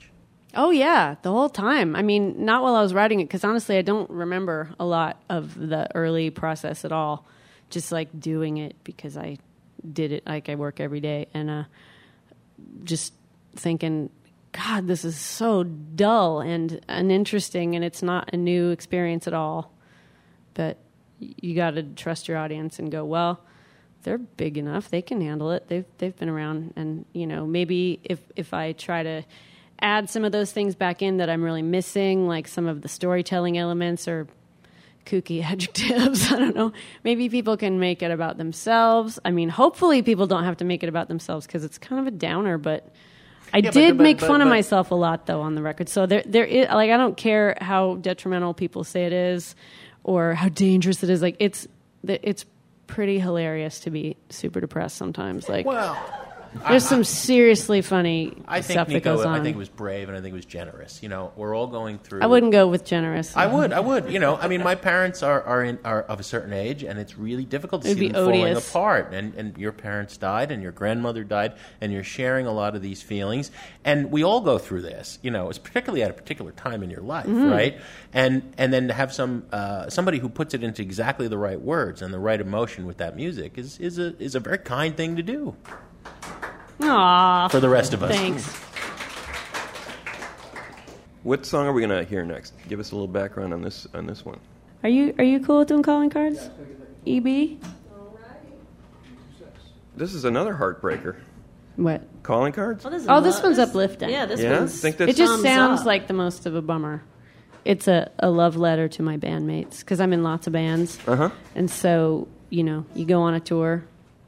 Oh 0.54 0.70
yeah, 0.70 1.16
the 1.22 1.30
whole 1.30 1.48
time. 1.48 1.94
I 1.94 2.02
mean, 2.02 2.44
not 2.44 2.62
while 2.62 2.74
I 2.74 2.82
was 2.82 2.92
writing 2.92 3.20
it, 3.20 3.24
because 3.24 3.44
honestly, 3.44 3.76
I 3.76 3.82
don't 3.82 4.10
remember 4.10 4.70
a 4.80 4.84
lot 4.84 5.22
of 5.28 5.54
the 5.54 5.88
early 5.94 6.30
process 6.30 6.84
at 6.84 6.92
all. 6.92 7.26
Just 7.68 7.92
like 7.92 8.08
doing 8.18 8.56
it 8.56 8.74
because 8.82 9.16
I 9.16 9.38
did 9.92 10.10
it 10.10 10.26
like 10.26 10.48
I 10.48 10.56
work 10.56 10.80
every 10.80 11.00
day, 11.00 11.28
and 11.32 11.48
uh, 11.48 11.64
just 12.82 13.14
thinking, 13.54 14.10
God, 14.50 14.88
this 14.88 15.04
is 15.04 15.16
so 15.16 15.62
dull 15.62 16.40
and 16.40 16.80
uninteresting, 16.88 17.76
and 17.76 17.84
it's 17.84 18.02
not 18.02 18.30
a 18.32 18.36
new 18.36 18.70
experience 18.70 19.28
at 19.28 19.34
all. 19.34 19.72
But 20.54 20.78
you 21.20 21.54
got 21.54 21.72
to 21.72 21.84
trust 21.84 22.26
your 22.26 22.38
audience 22.38 22.80
and 22.80 22.90
go, 22.90 23.04
well, 23.04 23.40
they're 24.02 24.18
big 24.18 24.58
enough; 24.58 24.90
they 24.90 25.02
can 25.02 25.20
handle 25.20 25.52
it. 25.52 25.68
They've 25.68 25.84
they've 25.98 26.16
been 26.16 26.28
around, 26.28 26.72
and 26.74 27.04
you 27.12 27.28
know, 27.28 27.46
maybe 27.46 28.00
if 28.02 28.18
if 28.34 28.52
I 28.52 28.72
try 28.72 29.04
to 29.04 29.22
add 29.82 30.10
some 30.10 30.24
of 30.24 30.32
those 30.32 30.52
things 30.52 30.74
back 30.74 31.02
in 31.02 31.18
that 31.18 31.30
I'm 31.30 31.42
really 31.42 31.62
missing, 31.62 32.26
like 32.26 32.48
some 32.48 32.66
of 32.66 32.82
the 32.82 32.88
storytelling 32.88 33.56
elements 33.58 34.06
or 34.08 34.26
kooky 35.06 35.42
adjectives. 35.44 36.30
I 36.30 36.38
don't 36.38 36.54
know. 36.54 36.72
Maybe 37.04 37.28
people 37.28 37.56
can 37.56 37.80
make 37.80 38.02
it 38.02 38.10
about 38.10 38.36
themselves. 38.38 39.18
I 39.24 39.30
mean, 39.30 39.48
hopefully 39.48 40.02
people 40.02 40.26
don't 40.26 40.44
have 40.44 40.58
to 40.58 40.64
make 40.64 40.82
it 40.82 40.88
about 40.88 41.08
themselves 41.08 41.46
because 41.46 41.64
it's 41.64 41.78
kind 41.78 42.00
of 42.00 42.06
a 42.06 42.16
downer, 42.16 42.58
but 42.58 42.88
I 43.52 43.58
Yeah, 43.58 43.70
did 43.70 43.96
but- 43.96 44.02
make 44.04 44.20
but- 44.20 44.26
fun 44.28 44.40
of 44.42 44.46
but- 44.46 44.50
myself 44.50 44.90
a 44.90 44.94
lot 44.94 45.26
though 45.26 45.40
on 45.40 45.54
the 45.54 45.62
record. 45.62 45.88
So 45.88 46.06
there 46.06 46.22
there 46.26 46.44
is 46.44 46.68
like 46.68 46.90
I 46.90 46.96
don't 46.96 47.16
care 47.16 47.56
how 47.60 47.96
detrimental 47.96 48.54
people 48.54 48.84
say 48.84 49.06
it 49.06 49.12
is 49.12 49.54
or 50.04 50.34
how 50.34 50.48
dangerous 50.48 51.02
it 51.02 51.10
is. 51.10 51.20
Like 51.22 51.36
it's 51.40 51.66
it's 52.06 52.44
pretty 52.86 53.18
hilarious 53.18 53.80
to 53.80 53.90
be 53.90 54.16
super 54.30 54.60
depressed 54.60 54.96
sometimes. 54.96 55.48
Like 55.48 55.64
Well, 55.66 55.96
there's 56.68 56.84
some 56.84 57.04
seriously 57.04 57.80
funny 57.82 58.36
I 58.46 58.60
think 58.60 58.76
stuff 58.76 58.88
that 58.88 59.02
goes 59.02 59.24
on. 59.24 59.38
I 59.38 59.42
think 59.42 59.56
it 59.56 59.58
was 59.58 59.68
brave, 59.68 60.08
and 60.08 60.16
I 60.16 60.20
think 60.20 60.32
it 60.32 60.36
was 60.36 60.44
generous. 60.46 61.02
You 61.02 61.08
know, 61.08 61.32
we're 61.36 61.54
all 61.54 61.66
going 61.66 61.98
through. 61.98 62.22
I 62.22 62.26
wouldn't 62.26 62.52
go 62.52 62.66
with 62.66 62.84
generous. 62.84 63.36
I 63.36 63.46
would, 63.46 63.72
I 63.72 63.80
would. 63.80 64.10
You 64.10 64.18
know, 64.18 64.36
I 64.36 64.48
mean, 64.48 64.62
my 64.62 64.74
parents 64.74 65.22
are 65.22 65.42
are, 65.42 65.62
in, 65.62 65.78
are 65.84 66.02
of 66.02 66.20
a 66.20 66.22
certain 66.22 66.52
age, 66.52 66.82
and 66.82 66.98
it's 66.98 67.16
really 67.16 67.44
difficult 67.44 67.82
to 67.82 67.88
It'd 67.88 67.98
see 67.98 68.08
them 68.08 68.24
falling 68.24 68.56
apart. 68.56 69.12
And 69.14 69.34
and 69.34 69.56
your 69.58 69.72
parents 69.72 70.16
died, 70.16 70.50
and 70.50 70.62
your 70.62 70.72
grandmother 70.72 71.24
died, 71.24 71.54
and 71.80 71.92
you're 71.92 72.04
sharing 72.04 72.46
a 72.46 72.52
lot 72.52 72.74
of 72.74 72.82
these 72.82 73.03
feelings. 73.03 73.51
And 73.84 74.11
we 74.11 74.24
all 74.24 74.40
go 74.40 74.59
through 74.59 74.82
this. 74.82 75.18
You 75.22 75.30
know, 75.30 75.48
it's 75.48 75.59
particularly 75.59 76.03
at 76.03 76.11
a 76.11 76.14
particular 76.14 76.53
time 76.53 76.82
in 76.82 76.90
your 76.90 77.03
life, 77.03 77.26
Mm-hmm. 77.26 77.51
right? 77.51 77.78
And 78.12 78.55
and 78.59 78.72
then 78.72 78.88
to 78.88 78.94
have 78.94 79.12
some 79.12 79.44
uh, 79.53 79.88
somebody 79.88 80.18
who 80.18 80.28
puts 80.28 80.53
it 80.55 80.64
into 80.64 80.82
exactly 80.82 81.28
the 81.28 81.38
right 81.38 81.61
words 81.61 82.03
and 82.03 82.12
the 82.12 82.18
right 82.18 82.40
emotion 82.40 82.86
with 82.86 82.96
that 82.98 83.14
music 83.14 83.57
is 83.57 83.78
is 83.78 83.98
a 83.98 84.16
is 84.20 84.34
a 84.34 84.40
very 84.40 84.59
kind 84.59 84.96
thing 84.96 85.16
to 85.16 85.22
do 85.22 85.55
Aw, 86.83 87.49
for 87.49 87.61
the 87.61 87.68
rest 87.68 87.93
of 87.95 88.03
us. 88.03 88.11
thanks. 88.14 88.57
What 91.22 91.45
song 91.45 91.66
are 91.66 91.72
we 91.72 91.85
going 91.87 92.05
to 92.05 92.09
hear 92.09 92.24
next? 92.24 92.55
Give 92.68 92.81
us 92.81 92.93
a 92.93 92.95
little 92.95 93.07
background 93.09 93.53
on 93.53 93.61
this 93.62 93.87
on 93.93 94.07
this 94.07 94.24
one. 94.24 94.41
Are 94.83 94.89
you 94.89 95.14
are 95.18 95.24
you 95.24 95.41
cool 95.41 95.59
with 95.59 95.68
doing 95.68 95.83
calling 95.83 96.09
cards? 96.11 96.49
E 97.07 97.18
EB? 97.18 97.59
This 99.97 100.14
is 100.14 100.24
another 100.24 100.55
heartbreaker. 100.55 101.16
What? 101.76 102.03
Calling 102.22 102.53
cards? 102.53 102.85
this 102.85 103.05
Oh, 103.09 103.20
this 103.20 103.37
lo- 103.39 103.45
one's 103.45 103.59
uplifting. 103.59 104.09
Yeah, 104.11 104.24
this 104.26 104.41
Yeah? 104.41 104.59
one's. 104.61 104.81
Think 104.81 104.97
that's- 104.97 105.14
It 105.14 105.18
just 105.18 105.43
sounds 105.43 105.81
up. 105.81 105.87
like 105.87 106.07
the 106.07 106.14
most 106.14 106.47
of 106.47 106.55
a 106.55 106.62
bummer. 106.62 107.03
It's 107.66 107.87
a, 107.89 108.11
a 108.18 108.31
love 108.31 108.57
letter 108.57 108.89
to 108.89 109.03
my 109.03 109.18
bandmates 109.18 109.81
because 109.81 110.01
I'm 110.01 110.12
in 110.14 110.22
lots 110.22 110.47
of 110.47 110.55
bands. 110.55 110.99
Uh-huh. 111.07 111.28
And 111.55 111.70
so, 111.70 112.28
you 112.49 112.64
know, 112.64 112.87
you 112.95 113.05
go 113.05 113.20
on 113.20 113.35
a 113.35 113.41
tour 113.41 113.85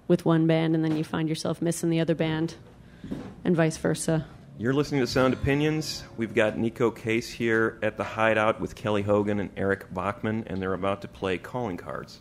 with 0.08 0.24
one 0.24 0.46
band 0.46 0.74
and 0.74 0.84
then 0.84 0.96
you 0.96 1.04
find 1.04 1.28
yourself 1.28 1.62
missing 1.62 1.90
the 1.90 2.00
other 2.00 2.14
band 2.14 2.54
and 3.44 3.56
vice 3.56 3.76
versa. 3.76 4.26
You're 4.58 4.74
listening 4.74 5.00
to 5.00 5.06
Sound 5.06 5.34
Opinions. 5.34 6.04
We've 6.16 6.34
got 6.34 6.56
Neko 6.56 6.94
Case 6.94 7.30
here 7.30 7.78
at 7.82 7.96
the 7.96 8.04
Hideout 8.04 8.60
with 8.60 8.74
Kelly 8.74 9.02
Hogan 9.02 9.40
and 9.40 9.50
Eric 9.56 9.92
Bachmann, 9.92 10.44
and 10.46 10.60
they're 10.60 10.74
about 10.74 11.02
to 11.02 11.08
play 11.08 11.38
calling 11.38 11.76
cards. 11.76 12.20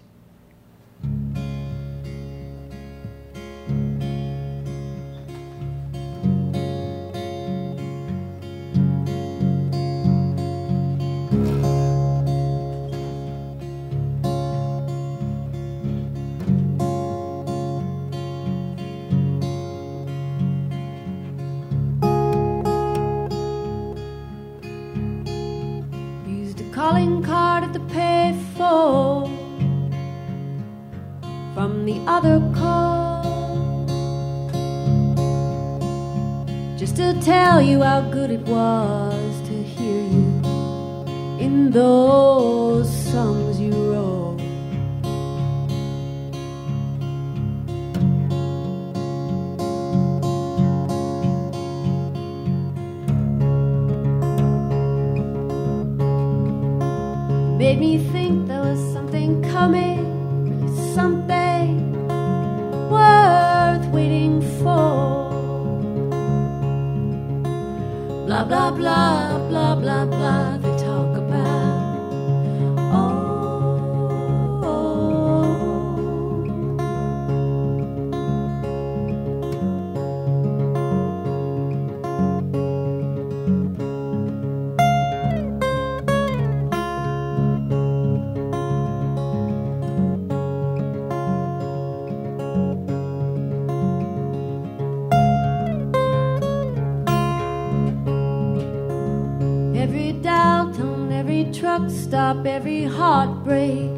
Truck 101.62 101.92
stop, 101.92 102.44
every 102.48 102.86
heartbreak. 102.86 103.92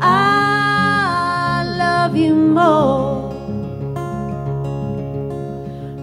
I 0.00 1.62
love 1.76 2.16
you 2.16 2.34
more. 2.34 3.28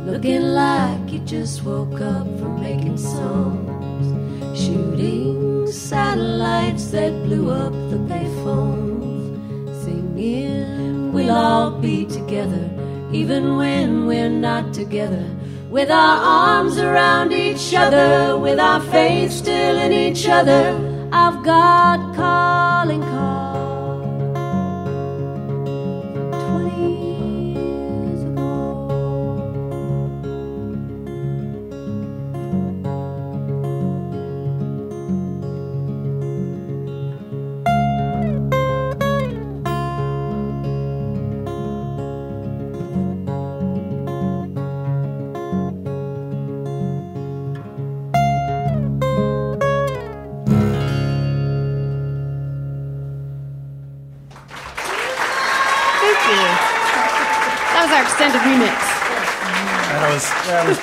Looking 0.06 0.44
like 0.44 1.12
you 1.12 1.18
just 1.26 1.64
woke 1.64 2.00
up 2.02 2.28
from 2.38 2.62
making 2.62 3.00
songs, 3.00 4.06
shooting 4.56 5.66
satellites 5.66 6.92
that 6.92 7.12
blew 7.24 7.50
up 7.50 7.74
the 7.90 7.98
payphones, 8.14 9.74
singing, 9.84 11.12
We'll 11.14 11.32
all 11.32 11.72
be 11.72 12.06
together, 12.06 12.70
even 13.12 13.58
when 13.58 14.06
we're 14.06 14.30
not 14.30 14.72
together. 14.72 15.26
With 15.72 15.90
our 15.90 16.18
arms 16.22 16.78
around 16.78 17.34
each 17.34 17.74
other, 17.74 18.38
with 18.38 18.60
our 18.60 18.82
faith 18.92 19.32
still 19.32 19.78
in 19.80 19.92
each 19.92 20.28
other, 20.28 20.87
I've 21.12 21.44
got 21.44 22.16
calling 22.16 23.02
cards. 23.02 23.37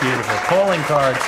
Beautiful. 0.04 0.36
Calling 0.48 0.80
cards 0.82 1.18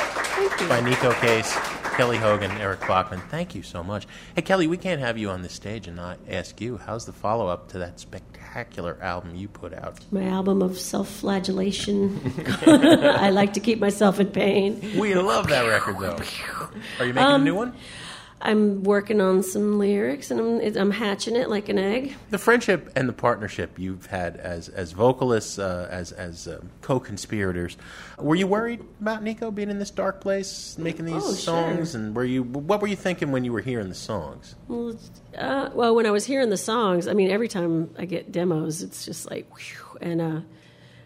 by 0.69 0.83
Neko 0.83 1.19
Case, 1.21 1.51
Kelly 1.97 2.19
Hogan, 2.19 2.51
Eric 2.61 2.81
Bachmann. 2.81 3.23
Thank 3.31 3.55
you 3.55 3.63
so 3.63 3.83
much. 3.83 4.07
Hey 4.35 4.43
Kelly, 4.43 4.67
we 4.67 4.77
can't 4.77 5.01
have 5.01 5.17
you 5.17 5.31
on 5.31 5.41
this 5.41 5.55
stage 5.55 5.87
and 5.87 5.97
not 5.97 6.19
ask 6.29 6.61
you 6.61 6.77
how's 6.77 7.07
the 7.07 7.13
follow 7.15 7.49
up 7.49 7.69
to 7.69 7.79
that 7.79 7.99
spectacular 7.99 8.99
album 9.01 9.35
you 9.35 9.49
put 9.49 9.73
out. 9.73 10.01
My 10.13 10.25
album 10.27 10.61
of 10.61 10.79
self-flagellation. 10.79 12.21
I 12.67 13.31
like 13.31 13.55
to 13.55 13.61
keep 13.61 13.79
myself 13.79 14.21
in 14.21 14.27
pain. 14.27 14.79
We 14.99 15.15
love 15.15 15.49
that 15.49 15.63
record 15.67 15.99
though. 15.99 16.19
Are 17.01 17.07
you 17.07 17.15
making 17.15 17.27
Um, 17.31 17.41
a 17.41 17.45
new 17.45 17.55
one? 17.55 17.75
I'm 18.41 18.83
working 18.83 19.21
on 19.23 19.43
some 19.43 19.79
lyrics 19.79 20.31
and 20.31 20.39
I'm, 20.39 20.77
I'm 20.77 20.91
hatching 20.91 21.37
it 21.37 21.49
like 21.49 21.71
an 21.71 21.79
egg. 21.79 22.15
The 22.31 22.39
friendship 22.39 22.93
and 22.95 23.09
the 23.09 23.13
partnership 23.15 23.79
you've 23.79 24.07
had 24.07 24.37
as 24.37 24.69
as 24.69 24.93
vocalists, 24.93 25.59
uh, 25.59 25.89
as 25.91 26.13
as 26.13 26.47
uh, 26.47 26.61
co-conspirators. 26.83 27.77
Were 28.19 28.35
you 28.35 28.47
worried 28.47 28.81
about 29.01 29.25
Neko 29.25 29.55
being 29.55 29.71
in 29.71 29.79
this 29.79 29.91
dark 29.91 30.21
place, 30.21 30.77
making 30.77 31.07
these 31.07 31.15
Oh, 31.17 31.33
songs? 31.33 31.93
sure. 31.93 32.01
And 32.01 32.15
were 32.15 32.25
you 32.25 32.43
what 32.43 32.83
were 32.83 32.89
you 32.89 32.97
thinking 32.97 33.33
when 33.33 33.45
you 33.45 33.53
were 33.53 33.63
hearing 33.63 33.89
the 33.89 33.95
songs? 33.95 34.55
Well, 34.69 34.95
uh, 35.37 35.71
well, 35.73 35.95
when 35.95 36.05
I 36.05 36.11
was 36.11 36.27
hearing 36.27 36.51
the 36.51 36.57
songs, 36.59 37.09
I 37.09 37.15
mean, 37.15 37.31
every 37.31 37.49
time 37.49 37.91
I 37.99 38.05
get 38.05 38.33
demos, 38.33 38.83
it's 38.83 39.05
just 39.07 39.31
like, 39.31 39.49
whew, 39.57 39.99
and 40.03 40.21
uh, 40.21 40.41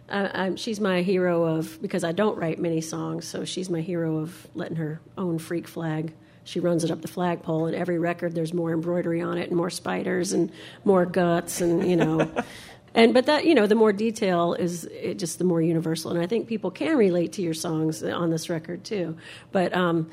I, 0.09 0.47
I'm, 0.47 0.57
she's 0.57 0.81
my 0.81 1.03
hero 1.03 1.45
of 1.45 1.81
because 1.81 2.03
I 2.03 2.11
don't 2.11 2.37
write 2.37 2.59
many 2.59 2.81
songs, 2.81 3.25
so 3.29 3.45
she's 3.45 3.71
my 3.71 3.81
hero 3.83 4.19
of 4.19 4.49
letting 4.57 4.77
her 4.79 5.01
own 5.17 5.39
freak 5.39 5.69
flag. 5.69 6.13
She 6.45 6.61
runs 6.61 6.85
it 6.85 6.91
up 6.91 7.03
the 7.03 7.09
flagpole, 7.09 7.67
and 7.67 7.77
every 7.77 7.99
record 7.99 8.35
there's 8.35 8.55
more 8.55 8.73
embroidery 8.73 9.21
on 9.21 9.39
it, 9.39 9.49
and 9.49 9.57
more 9.57 9.71
spiders, 9.71 10.33
and 10.33 10.51
more 10.85 11.07
guts, 11.07 11.61
and 11.61 11.89
you 11.89 11.97
know. 11.97 12.31
And 12.93 13.15
but 13.15 13.27
that 13.27 13.45
you 13.45 13.55
know, 13.55 13.69
the 13.69 13.77
more 13.77 13.93
detail 13.93 14.55
is 14.55 14.85
it 14.85 15.15
just 15.15 15.39
the 15.39 15.45
more 15.45 15.63
universal, 15.63 16.11
and 16.11 16.21
I 16.21 16.27
think 16.27 16.49
people 16.49 16.73
can 16.73 16.97
relate 16.97 17.35
to 17.35 17.43
your 17.43 17.55
songs 17.55 18.03
on 18.03 18.31
this 18.31 18.51
record 18.51 18.83
too. 18.83 19.17
But 19.53 19.77
um, 19.77 20.11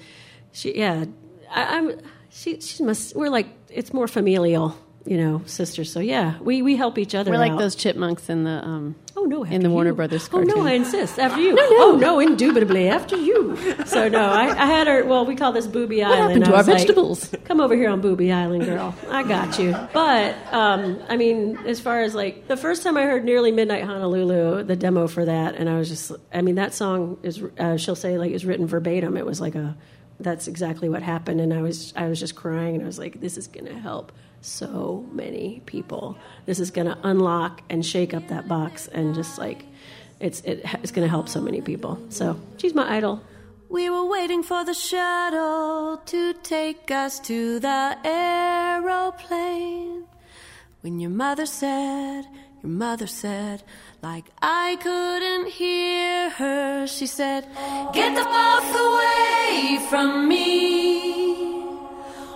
she, 0.52 0.78
yeah, 0.78 1.06
I, 1.50 1.78
I'm 1.78 2.00
she. 2.30 2.62
She 2.62 2.84
must. 2.84 3.16
We're 3.16 3.32
like 3.32 3.48
it's 3.70 3.94
more 3.94 4.08
familial, 4.08 4.78
you 5.08 5.18
know, 5.18 5.42
sisters. 5.46 5.92
So 5.92 6.00
yeah, 6.00 6.38
we 6.40 6.62
we 6.62 6.76
help 6.76 6.98
each 6.98 7.16
other. 7.16 7.32
We're 7.32 7.38
like 7.38 7.54
out. 7.54 7.60
those 7.60 7.76
chipmunks 7.76 8.30
in 8.30 8.44
the 8.44 8.64
um, 8.64 8.96
Oh 9.16 9.24
no! 9.24 9.44
in 9.44 9.64
the 9.64 9.70
Warner 9.70 9.92
you. 9.92 9.96
Brothers 9.96 10.30
Oh 10.32 10.42
no! 10.42 10.66
I 10.66 10.74
insist. 10.74 11.18
After 11.18 11.40
you. 11.40 11.56
no, 11.56 11.62
no. 11.62 11.76
Oh 11.80 11.96
no! 11.96 12.20
Indubitably 12.20 12.90
after 12.90 13.16
you. 13.16 13.58
So 13.86 14.10
no, 14.10 14.22
I, 14.30 14.50
I 14.50 14.66
had 14.66 14.88
her. 14.88 15.06
Well, 15.06 15.26
we 15.26 15.36
call 15.36 15.54
this 15.54 15.66
Booby 15.66 16.02
What 16.02 16.12
Island. 16.12 16.22
happened 16.22 16.46
to 16.46 16.52
our 16.52 16.58
was 16.58 16.68
like, 16.68 16.78
vegetables? 16.80 17.34
Come 17.46 17.62
over 17.62 17.76
here 17.76 17.90
on 17.90 18.02
Booby 18.02 18.32
Island, 18.32 18.66
girl. 18.66 18.94
I 19.10 19.24
got 19.24 19.58
you. 19.58 19.72
But 19.94 20.36
um, 20.54 21.02
I 21.08 21.16
mean, 21.18 21.58
as 21.66 21.80
far 21.80 22.02
as 22.02 22.14
like 22.14 22.48
the 22.48 22.58
first 22.58 22.84
time 22.84 22.98
I 22.98 23.04
heard 23.04 23.24
"Nearly 23.24 23.52
Midnight 23.52 23.86
Honolulu," 23.86 24.64
the 24.64 24.76
demo 24.76 25.08
for 25.08 25.26
that, 25.26 25.56
and 25.56 25.70
I 25.70 25.78
was 25.80 25.88
just, 25.90 26.12
I 26.34 26.42
mean, 26.42 26.56
that 26.56 26.74
song 26.74 27.18
is. 27.24 27.42
Uh, 27.58 27.78
she'll 27.78 27.96
say 27.96 28.18
like 28.18 28.32
is 28.32 28.46
written 28.46 28.68
verbatim. 28.68 29.16
It 29.18 29.26
was 29.26 29.40
like 29.40 29.56
a. 29.56 29.78
That's 30.20 30.48
exactly 30.48 30.90
what 30.90 31.04
happened, 31.04 31.40
and 31.42 31.54
I 31.54 31.62
was, 31.62 31.94
I 31.96 32.08
was 32.08 32.20
just 32.20 32.36
crying, 32.36 32.74
and 32.74 32.84
I 32.84 32.88
was 32.88 32.98
like, 32.98 33.22
this 33.22 33.38
is 33.38 33.46
gonna 33.48 33.78
help 33.78 34.12
so 34.42 35.06
many 35.12 35.62
people. 35.66 36.18
This 36.46 36.60
is 36.60 36.72
gonna 36.72 36.98
unlock 37.04 37.62
and 37.70 37.86
shake 37.86 38.14
up 38.14 38.28
that 38.30 38.48
box, 38.48 38.88
and 38.88 39.14
just 39.16 39.38
like. 39.38 39.66
It's 40.20 40.42
it, 40.42 40.66
it's 40.82 40.92
going 40.92 41.06
to 41.06 41.10
help 41.10 41.30
so 41.30 41.40
many 41.40 41.62
people. 41.62 42.00
So 42.10 42.40
she's 42.58 42.74
my 42.74 42.90
idol. 42.98 43.22
We 43.70 43.90
were 43.90 44.06
waiting 44.06 44.42
for 44.44 44.64
the 44.66 44.74
shuttle 44.74 45.98
to 46.06 46.34
take 46.42 46.90
us 46.90 47.20
to 47.20 47.60
the 47.60 47.98
aeroplane. 48.04 50.06
When 50.82 51.00
your 51.00 51.12
mother 51.12 51.46
said, 51.46 52.26
your 52.64 52.72
mother 52.72 53.08
said, 53.08 53.62
like 54.02 54.26
I 54.42 54.78
couldn't 54.82 55.48
hear 55.52 56.30
her, 56.32 56.88
she 56.88 57.06
said, 57.08 57.46
Get 57.94 58.16
the 58.16 58.24
fuck 58.24 58.76
away 58.76 59.80
from 59.90 60.28
me. 60.30 61.57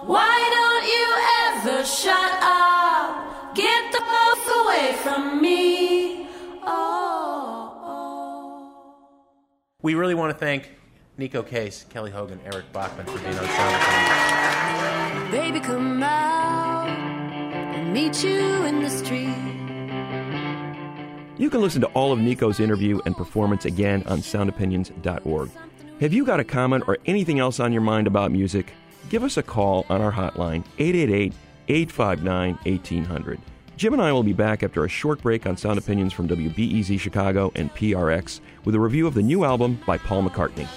Why 0.06 0.50
don't 0.58 0.86
you 0.88 1.72
ever 1.74 1.86
shut 1.86 2.34
up? 2.42 3.54
Get 3.54 3.92
the 3.92 4.00
fuck 4.00 4.66
away 4.66 4.94
from 5.04 5.42
me. 5.42 6.28
Oh, 6.64 7.72
oh. 7.84 8.96
We 9.84 9.94
really 9.94 10.16
want 10.16 10.32
to 10.32 10.38
thank 10.38 10.72
Neko 11.20 11.46
Case, 11.46 11.86
Kelly 11.90 12.10
Hogan, 12.10 12.40
Eric 12.46 12.72
Bachmann 12.74 13.06
for 13.06 13.20
being 13.20 13.38
on 13.38 13.46
Sound 13.46 15.32
Baby, 15.32 15.60
come 15.60 16.02
out 16.02 16.88
and 16.90 17.94
meet 17.94 18.24
you 18.24 18.66
in 18.66 18.82
the 18.82 18.90
street. 18.90 19.38
You 21.38 21.50
can 21.52 21.62
listen 21.62 21.82
to 21.82 21.88
all 21.90 22.12
of 22.12 22.18
Neko's 22.18 22.60
interview 22.60 23.00
and 23.06 23.16
performance 23.16 23.66
again 23.66 24.04
on 24.08 24.20
soundopinions.org. 24.20 25.52
Have 26.00 26.14
you 26.14 26.26
got 26.26 26.40
a 26.40 26.44
comment 26.44 26.86
or 26.88 26.98
anything 27.06 27.38
else 27.38 27.60
on 27.60 27.72
your 27.72 27.84
mind 27.84 28.08
about 28.08 28.32
music? 28.32 28.74
Give 29.10 29.24
us 29.24 29.38
a 29.38 29.44
call 29.44 29.86
on 29.90 30.02
our 30.02 30.12
hotline, 30.12 30.64
888 30.80 31.34
859 31.68 32.56
1800. 32.64 33.40
Jim 33.78 33.94
and 33.94 34.02
I 34.02 34.12
will 34.12 34.24
be 34.24 34.34
back 34.34 34.62
after 34.62 34.86
a 34.86 34.90
short 34.90 35.22
break 35.22 35.48
on 35.48 35.58
Sound 35.58 35.80
Opinions 35.80 36.14
from 36.14 36.28
WBEZ 36.28 37.00
Chicago 37.00 37.52
and 37.56 37.74
PRX 37.74 38.40
with 38.64 38.76
a 38.76 38.80
review 38.80 39.08
of 39.08 39.16
the 39.16 39.24
new 39.24 39.44
album 39.44 39.80
by 39.88 39.98
Paul 39.98 40.24
McCartney. 40.24 40.68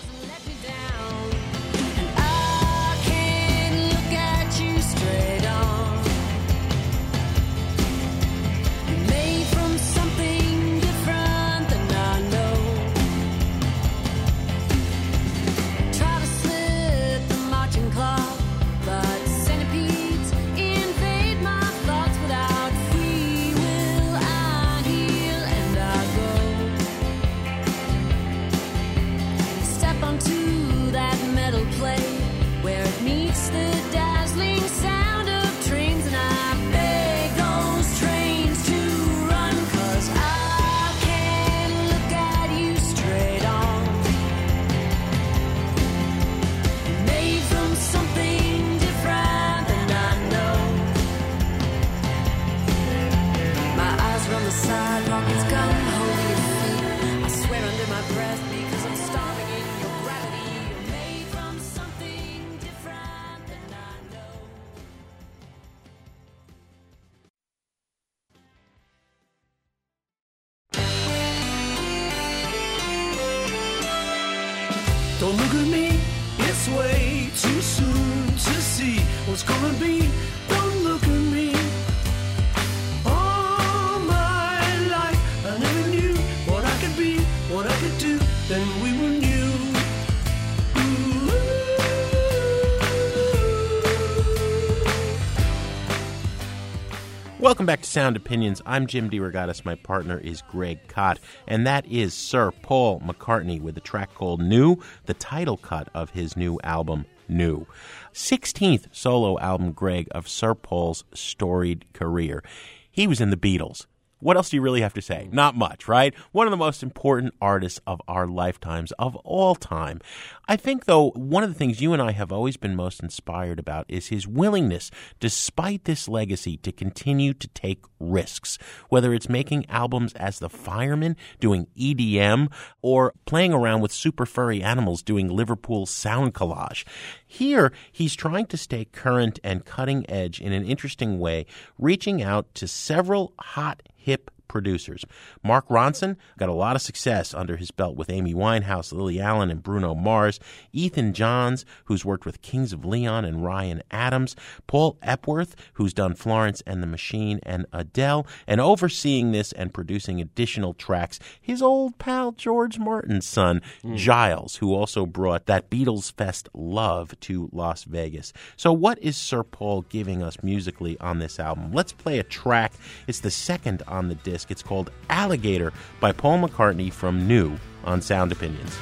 Welcome 97.45 97.67
back 97.67 97.83
to 97.83 97.87
Sound 97.91 98.17
Opinions. 98.17 98.63
I'm 98.65 98.87
Jim 98.87 99.11
DeRogatis. 99.11 99.67
My 99.67 99.75
partner 99.75 100.19
is 100.19 100.41
Greg 100.41 100.79
Kot, 100.89 101.19
and 101.47 101.67
that 101.67 101.85
is 101.85 102.15
Sir 102.15 102.51
Paul 102.51 103.01
McCartney 103.01 103.61
with 103.61 103.77
a 103.77 103.83
track 103.83 104.15
called 104.15 104.41
New, 104.41 104.79
the 105.05 105.13
title 105.13 105.59
cut 105.59 105.91
of 105.93 106.09
his 106.09 106.39
new 106.39 106.59
album, 106.65 107.05
New. 107.29 107.67
16th 108.15 108.87
solo 108.93 109.39
album, 109.41 109.73
Greg, 109.73 110.09
of 110.13 110.27
Sir 110.27 110.55
Paul's 110.55 111.05
storied 111.13 111.85
career. 111.93 112.43
He 112.91 113.07
was 113.07 113.21
in 113.21 113.29
the 113.29 113.37
Beatles. 113.37 113.85
What 114.21 114.37
else 114.37 114.51
do 114.51 114.57
you 114.57 114.62
really 114.62 114.81
have 114.81 114.95
to 114.95 115.03
say? 115.03 115.29
Not 115.33 115.57
much, 115.57 115.87
right? 115.87 116.15
One 116.33 116.47
of 116.47 116.51
the 116.51 116.57
most 116.57 116.83
important 116.83 117.35
artists 117.41 117.81
of 117.87 118.01
our 118.09 118.27
lifetimes, 118.27 118.93
of 118.93 119.17
all 119.17 119.55
time. 119.55 120.01
I 120.49 120.57
think, 120.57 120.85
though, 120.85 121.11
one 121.11 121.43
of 121.43 121.51
the 121.51 121.59
things 121.59 121.81
you 121.81 121.93
and 121.93 122.01
I 122.01 122.12
have 122.12 122.33
always 122.33 122.57
been 122.57 122.77
most 122.77 123.03
inspired 123.03 123.59
about 123.59 123.87
is 123.89 124.09
his 124.09 124.27
willingness, 124.27 124.91
despite 125.21 125.85
this 125.85 126.09
legacy, 126.09 126.57
to 126.59 126.73
continue 126.73 127.35
to 127.35 127.49
take 127.49 127.85
risks. 127.99 128.59
Whether 128.89 129.12
it's 129.15 129.29
making 129.29 129.69
albums 129.69 130.12
as 130.15 130.39
the 130.39 130.51
fireman, 130.51 131.17
doing 131.41 131.67
EDM, 131.79 132.51
or 132.83 133.15
playing 133.27 133.53
around 133.53 133.81
with 133.81 133.93
super 133.93 134.27
furry 134.27 134.62
animals 134.62 135.03
doing 135.03 135.29
Liverpool 135.29 135.87
sound 135.87 136.35
collage. 136.35 136.85
Here, 137.27 137.73
he's 137.91 138.15
trying 138.15 138.47
to 138.47 138.57
stay 138.57 138.85
current 138.85 139.41
and 139.43 139.65
cutting 139.65 140.09
edge 140.09 140.41
in 140.41 140.53
an 140.53 140.65
interesting 140.65 141.19
way, 141.19 141.47
reaching 141.79 142.23
out 142.23 142.55
to 142.55 142.69
several 142.69 143.33
hot, 143.39 143.83
hip 144.05 144.31
producers. 144.55 145.05
Mark 145.43 145.67
Ronson 145.67 146.15
got 146.39 146.49
a 146.49 146.53
lot 146.53 146.77
of 146.77 146.83
success 146.83 147.35
under 147.35 147.57
his 147.57 147.73
belt 147.73 147.97
with 147.97 148.09
Amy 148.09 148.35
Winehouse, 148.35 148.93
Lily 148.93 149.21
Allen, 149.21 149.51
and 149.51 149.65
Bruno 149.65 149.97
Mars. 149.97 150.39
Ethan 150.73 151.13
Johns, 151.13 151.67
who's 151.87 152.05
worked 152.05 152.25
with 152.25 152.41
Kings 152.41 152.73
of 152.73 152.85
Leon 152.85 153.25
and 153.25 153.45
Ryan 153.45 153.83
Adams. 153.91 154.37
Paul 154.69 154.97
Epworth, 155.03 155.57
who's 155.73 155.93
done 155.93 156.15
Florence 156.15 156.63
and 156.69 156.85
the 156.85 156.87
Machine 156.87 157.41
and 157.43 157.67
Adele. 157.73 158.29
And 158.47 158.61
overseeing 158.61 159.33
this 159.33 159.51
and 159.51 159.75
producing 159.75 160.21
additional 160.21 160.73
tracks, 160.73 161.19
his 161.41 161.61
old 161.61 161.99
pal 161.99 162.31
George 162.31 162.79
Martin's 162.79 163.27
son, 163.27 163.61
hmm. 163.83 163.97
Giles, 163.97 164.57
who 164.57 164.73
also 164.73 165.05
brought 165.05 165.47
that 165.47 165.69
Beatles 165.69 166.13
Fest 166.13 166.49
love 166.55 167.19
to 167.23 167.49
Las 167.51 167.83
Vegas. 167.83 168.33
So, 168.57 168.73
what 168.73 169.01
is 169.01 169.17
Sir 169.17 169.43
Paul 169.43 169.83
giving 169.89 170.23
us 170.23 170.45
musically 170.45 170.97
on 171.01 171.19
this 171.19 171.41
album? 171.41 171.73
Let's 171.73 171.93
play 171.93 172.21
a 172.21 172.23
track. 172.23 172.73
It's 173.09 173.19
the 173.19 173.33
second 173.33 173.83
on 173.89 174.09
the 174.09 174.15
disc. 174.15 174.44
It's 174.51 174.63
called 174.63 174.91
Alligator 175.11 175.73
by 176.01 176.13
Paul 176.13 176.39
McCartney 176.39 176.93
from 176.93 177.27
New 177.27 177.59
on 177.85 178.01
Sound 178.01 178.33
Opinions. 178.33 178.79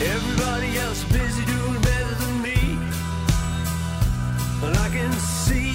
Everybody 0.00 0.78
else 0.78 1.04
busy 1.04 1.44
doing 1.44 1.80
better 1.80 2.14
than 2.14 2.42
me. 2.42 2.78
And 4.62 4.76
I 4.76 4.88
can 4.90 5.12
see 5.12 5.72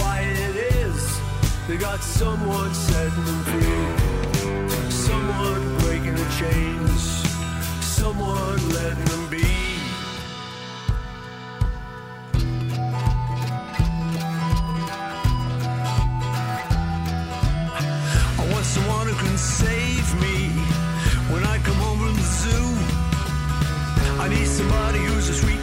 why 0.00 0.20
it 0.20 0.56
is. 0.56 1.20
They 1.68 1.76
got 1.76 2.00
someone 2.00 2.72
setting 2.74 3.24
them 3.24 3.44
free. 3.44 4.90
Someone 4.90 5.78
breaking 5.78 6.14
the. 6.14 6.83
Somebody 24.94 25.12
who's 25.12 25.28
a 25.28 25.53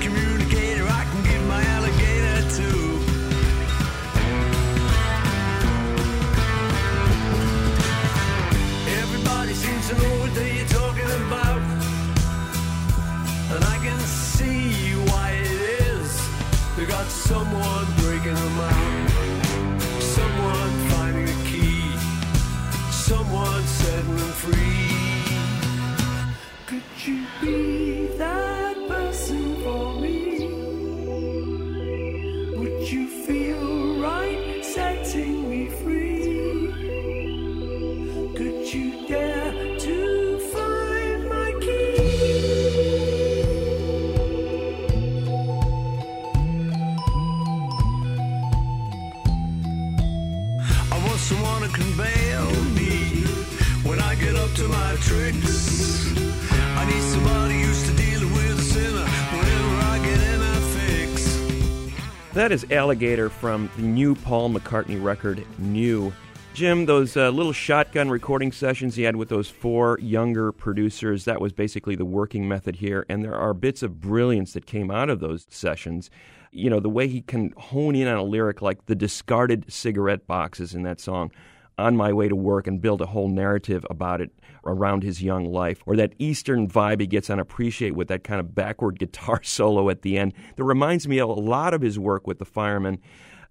That 62.51 62.65
is 62.65 62.71
Alligator 62.73 63.29
from 63.29 63.71
the 63.77 63.81
new 63.81 64.13
Paul 64.13 64.49
McCartney 64.49 65.01
record, 65.01 65.45
New. 65.57 66.11
Jim, 66.53 66.85
those 66.85 67.15
uh, 67.15 67.29
little 67.29 67.53
shotgun 67.53 68.09
recording 68.09 68.51
sessions 68.51 68.93
he 68.93 69.03
had 69.03 69.15
with 69.15 69.29
those 69.29 69.49
four 69.49 69.97
younger 70.01 70.51
producers, 70.51 71.23
that 71.23 71.39
was 71.39 71.53
basically 71.53 71.95
the 71.95 72.03
working 72.03 72.49
method 72.49 72.75
here. 72.75 73.05
And 73.07 73.23
there 73.23 73.37
are 73.37 73.53
bits 73.53 73.83
of 73.83 74.01
brilliance 74.01 74.51
that 74.51 74.65
came 74.65 74.91
out 74.91 75.09
of 75.09 75.21
those 75.21 75.47
sessions. 75.49 76.09
You 76.51 76.69
know, 76.69 76.81
the 76.81 76.89
way 76.89 77.07
he 77.07 77.21
can 77.21 77.53
hone 77.55 77.95
in 77.95 78.09
on 78.09 78.17
a 78.17 78.23
lyric 78.23 78.61
like 78.61 78.85
the 78.85 78.95
discarded 78.95 79.71
cigarette 79.71 80.27
boxes 80.27 80.73
in 80.73 80.83
that 80.83 80.99
song, 80.99 81.31
On 81.77 81.95
My 81.95 82.11
Way 82.11 82.27
to 82.27 82.35
Work, 82.35 82.67
and 82.67 82.81
build 82.81 82.99
a 82.99 83.05
whole 83.05 83.29
narrative 83.29 83.85
about 83.89 84.19
it 84.19 84.29
around 84.65 85.03
his 85.03 85.21
young 85.21 85.45
life. 85.45 85.81
Or 85.85 85.95
that 85.95 86.13
Eastern 86.19 86.67
vibe 86.67 87.01
he 87.01 87.07
gets 87.07 87.29
on 87.29 87.39
Appreciate 87.39 87.95
with 87.95 88.07
that 88.09 88.23
kind 88.23 88.39
of 88.39 88.53
backward 88.55 88.99
guitar 88.99 89.41
solo 89.43 89.89
at 89.89 90.01
the 90.01 90.17
end 90.17 90.33
that 90.55 90.63
reminds 90.63 91.07
me 91.07 91.17
a 91.17 91.27
lot 91.27 91.73
of 91.73 91.81
his 91.81 91.97
work 91.99 92.27
with 92.27 92.39
the 92.39 92.45
Firemen. 92.45 92.99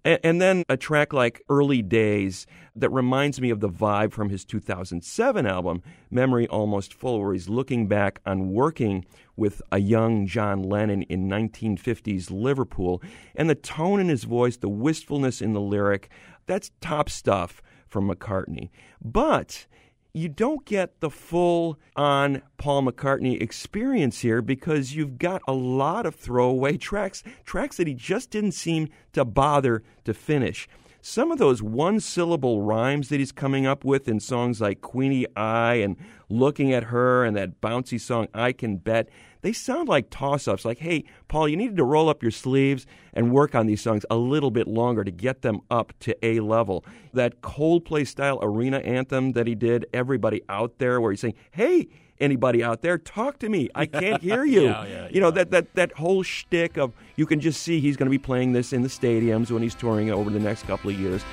And 0.03 0.41
then 0.41 0.63
a 0.67 0.77
track 0.77 1.13
like 1.13 1.43
Early 1.47 1.83
Days 1.83 2.47
that 2.75 2.89
reminds 2.89 3.39
me 3.39 3.51
of 3.51 3.59
the 3.59 3.69
vibe 3.69 4.11
from 4.13 4.29
his 4.29 4.43
2007 4.43 5.45
album, 5.45 5.83
Memory 6.09 6.47
Almost 6.47 6.91
Full, 6.91 7.21
where 7.21 7.33
he's 7.33 7.49
looking 7.49 7.87
back 7.87 8.19
on 8.25 8.51
working 8.51 9.05
with 9.35 9.61
a 9.71 9.77
young 9.77 10.25
John 10.25 10.63
Lennon 10.63 11.03
in 11.03 11.29
1950s 11.29 12.31
Liverpool. 12.31 13.03
And 13.35 13.47
the 13.47 13.53
tone 13.53 13.99
in 13.99 14.09
his 14.09 14.23
voice, 14.23 14.57
the 14.57 14.69
wistfulness 14.69 15.39
in 15.39 15.53
the 15.53 15.61
lyric, 15.61 16.09
that's 16.47 16.71
top 16.81 17.07
stuff 17.07 17.61
from 17.87 18.09
McCartney. 18.09 18.69
But 19.03 19.67
you 20.13 20.27
don't 20.27 20.65
get 20.65 20.99
the 20.99 21.09
full 21.09 21.79
on 21.95 22.41
Paul 22.57 22.83
McCartney 22.83 23.41
experience 23.41 24.19
here 24.19 24.41
because 24.41 24.95
you've 24.95 25.17
got 25.17 25.41
a 25.47 25.53
lot 25.53 26.05
of 26.05 26.15
throwaway 26.15 26.77
tracks, 26.77 27.23
tracks 27.45 27.77
that 27.77 27.87
he 27.87 27.93
just 27.93 28.29
didn't 28.29 28.51
seem 28.53 28.89
to 29.13 29.23
bother 29.23 29.83
to 30.05 30.13
finish. 30.13 30.67
Some 31.03 31.31
of 31.31 31.39
those 31.39 31.63
one 31.63 31.99
syllable 31.99 32.61
rhymes 32.61 33.09
that 33.09 33.19
he's 33.19 33.31
coming 33.31 33.65
up 33.65 33.83
with 33.83 34.07
in 34.07 34.19
songs 34.19 34.61
like 34.61 34.81
Queenie 34.81 35.25
Eye 35.35 35.75
and 35.75 35.97
Looking 36.29 36.71
at 36.71 36.85
Her 36.85 37.25
and 37.25 37.35
that 37.35 37.59
bouncy 37.59 37.99
song 37.99 38.27
I 38.33 38.51
Can 38.51 38.77
Bet, 38.77 39.09
they 39.41 39.53
sound 39.53 39.89
like 39.89 40.09
toss 40.09 40.47
ups. 40.47 40.65
Like, 40.65 40.79
hey, 40.79 41.03
Paul, 41.27 41.47
you 41.47 41.57
needed 41.57 41.77
to 41.77 41.83
roll 41.83 42.09
up 42.09 42.21
your 42.21 42.31
sleeves 42.31 42.85
and 43.13 43.31
work 43.31 43.55
on 43.55 43.65
these 43.65 43.81
songs 43.81 44.05
a 44.09 44.15
little 44.15 44.51
bit 44.51 44.67
longer 44.67 45.03
to 45.03 45.11
get 45.11 45.41
them 45.41 45.61
up 45.69 45.93
to 46.01 46.25
A 46.25 46.39
level. 46.39 46.85
That 47.13 47.41
Coldplay 47.41 48.07
style 48.07 48.39
arena 48.41 48.77
anthem 48.79 49.33
that 49.33 49.47
he 49.47 49.55
did, 49.55 49.85
Everybody 49.93 50.41
Out 50.47 50.77
There, 50.77 51.01
where 51.01 51.11
he's 51.11 51.21
saying, 51.21 51.35
hey, 51.51 51.87
anybody 52.19 52.63
out 52.63 52.81
there, 52.81 52.97
talk 52.97 53.39
to 53.39 53.49
me. 53.49 53.69
I 53.75 53.85
can't 53.87 54.21
hear 54.21 54.45
you. 54.45 54.63
Yeah, 54.63 54.85
yeah, 54.85 55.07
you 55.11 55.19
know, 55.19 55.31
that, 55.31 55.51
that, 55.51 55.73
that 55.73 55.93
whole 55.93 56.23
shtick 56.23 56.77
of 56.77 56.93
you 57.15 57.25
can 57.25 57.39
just 57.39 57.61
see 57.63 57.79
he's 57.79 57.97
going 57.97 58.07
to 58.07 58.11
be 58.11 58.19
playing 58.19 58.53
this 58.53 58.73
in 58.73 58.83
the 58.83 58.89
stadiums 58.89 59.51
when 59.51 59.63
he's 59.63 59.75
touring 59.75 60.11
over 60.11 60.29
the 60.29 60.39
next 60.39 60.63
couple 60.63 60.91
of 60.91 60.99
years. 60.99 61.23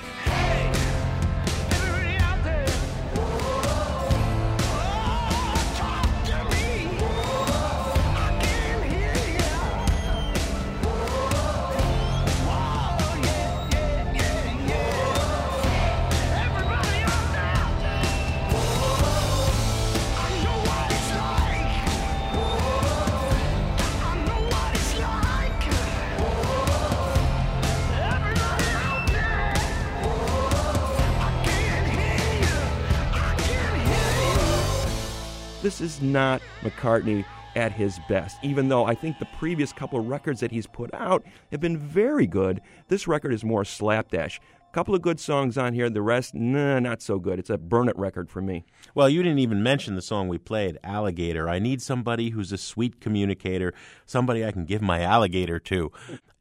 Not 36.19 36.43
McCartney 36.63 37.25
at 37.55 37.71
his 37.71 38.01
best. 38.09 38.39
Even 38.43 38.69
though 38.69 38.85
I 38.85 38.97
think 38.97 39.21
the 39.21 39.29
previous 39.39 39.73
couple 39.73 40.01
of 40.01 40.09
records 40.09 40.41
that 40.41 40.51
he's 40.51 40.67
put 40.67 40.93
out 40.93 41.25
have 41.53 41.61
been 41.61 41.79
very 41.79 42.27
good, 42.27 42.61
this 42.89 43.07
record 43.07 43.33
is 43.33 43.45
more 43.45 43.65
slapdash. 43.65 44.41
A 44.69 44.75
Couple 44.75 44.97
of 44.97 45.01
good 45.01 45.21
songs 45.21 45.57
on 45.57 45.75
here, 45.75 45.89
the 45.89 46.03
rest, 46.03 46.35
nah, 46.35 46.81
not 46.81 47.03
so 47.03 47.21
good. 47.21 47.39
It's 47.39 47.51
a 47.51 47.57
burn 47.57 47.89
it 47.89 47.97
record 47.97 48.31
for 48.31 48.43
me. 48.43 48.65
Well, 48.97 49.09
you 49.09 49.23
didn't 49.23 49.39
even 49.39 49.63
mention 49.63 49.95
the 49.95 50.03
song 50.03 50.27
we 50.27 50.39
played, 50.39 50.77
Alligator. 50.83 51.49
I 51.49 51.61
need 51.61 51.81
somebody 51.81 52.31
who's 52.31 52.51
a 52.51 52.59
sweet 52.59 53.01
communicator, 53.01 53.73
somebody 54.05 54.45
I 54.45 54.51
can 54.51 54.65
give 54.65 54.83
my 54.83 55.01
alligator 55.03 55.61
to. 55.61 55.93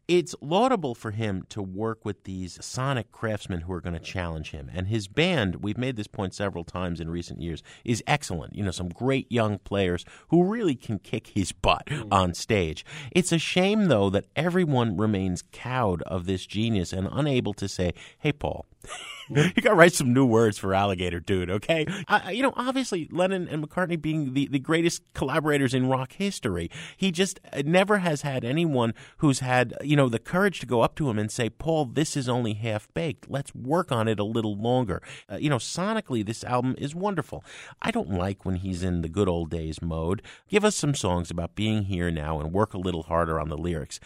It's 0.08 0.36
laudable 0.42 0.96
for 0.96 1.12
him 1.12 1.44
to 1.50 1.62
work 1.62 2.06
with 2.06 2.24
these 2.24 2.58
sonic 2.64 3.12
craftsmen 3.12 3.62
who 3.62 3.74
are 3.74 3.82
going 3.82 3.94
to 3.94 4.00
challenge 4.00 4.52
him. 4.52 4.72
And 4.74 4.88
his 4.88 5.10
band, 5.10 5.58
we've 5.58 5.78
made 5.78 5.98
this 5.98 6.08
point 6.08 6.34
several 6.34 6.64
times 6.64 7.02
in 7.02 7.10
recent 7.10 7.42
years, 7.42 7.62
is 7.84 8.02
excellent. 8.08 8.56
You 8.56 8.64
know, 8.64 8.72
some 8.72 8.88
great 8.88 9.30
young 9.30 9.60
players 9.60 10.06
who 10.30 10.46
really 10.46 10.76
can 10.76 11.00
kick 11.00 11.28
his 11.28 11.52
butt 11.52 11.90
hmm. 11.90 12.04
on 12.10 12.34
stage. 12.34 12.86
It's 13.12 13.34
a 13.34 13.38
shame, 13.38 13.86
though, 13.86 14.10
that 14.12 14.28
everyone 14.36 14.96
remains 14.96 15.44
cowed 15.52 16.02
of 16.04 16.26
this 16.26 16.46
genius 16.46 16.94
and 16.94 17.10
unable 17.12 17.54
to 17.56 17.68
say, 17.68 17.94
hey, 18.20 18.32
Paul. 18.32 18.66
you 19.56 19.62
got 19.62 19.70
to 19.70 19.76
write 19.76 19.94
some 19.94 20.14
new 20.14 20.26
words 20.26 20.58
for 20.58 20.74
alligator 20.74 21.20
dude 21.20 21.50
okay? 21.50 21.86
Uh, 22.08 22.30
you 22.32 22.44
know 22.44 22.54
obviously 22.56 23.08
lennon 23.12 23.48
and 23.48 23.68
mccartney 23.68 24.02
being 24.02 24.34
the, 24.34 24.48
the 24.48 24.60
greatest 24.60 25.02
collaborators 25.14 25.74
in 25.74 25.88
rock 25.88 26.14
history 26.14 26.70
he 26.96 27.12
just 27.12 27.40
uh, 27.54 27.62
never 27.66 28.00
has 28.00 28.22
had 28.22 28.44
anyone 28.44 28.94
who's 29.18 29.40
had 29.40 29.74
you 29.82 29.96
know 29.96 30.10
the 30.10 30.20
courage 30.20 30.60
to 30.60 30.66
go 30.66 30.82
up 30.82 30.96
to 30.96 31.10
him 31.10 31.20
and 31.20 31.32
say 31.32 31.50
paul 31.50 31.86
this 31.86 32.16
is 32.18 32.28
only 32.28 32.54
half 32.54 32.88
baked 32.94 33.30
let's 33.30 33.54
work 33.56 33.92
on 33.92 34.08
it 34.08 34.20
a 34.20 34.24
little 34.24 34.56
longer. 34.56 35.02
Uh, 35.32 35.38
you 35.38 35.50
know 35.50 35.58
sonically 35.58 36.26
this 36.26 36.44
album 36.44 36.76
is 36.78 36.96
wonderful. 36.96 37.44
I 37.82 37.92
don't 37.92 38.12
like 38.12 38.46
when 38.46 38.56
he's 38.56 38.84
in 38.84 39.02
the 39.02 39.10
good 39.10 39.28
old 39.28 39.50
days 39.50 39.82
mode. 39.82 40.22
Give 40.48 40.66
us 40.66 40.76
some 40.76 40.96
songs 40.96 41.32
about 41.32 41.56
being 41.56 41.84
here 41.84 42.12
now 42.12 42.40
and 42.40 42.52
work 42.52 42.74
a 42.74 42.80
little 42.80 43.04
harder 43.04 43.40
on 43.40 43.50
the 43.50 43.58
lyrics 43.58 44.00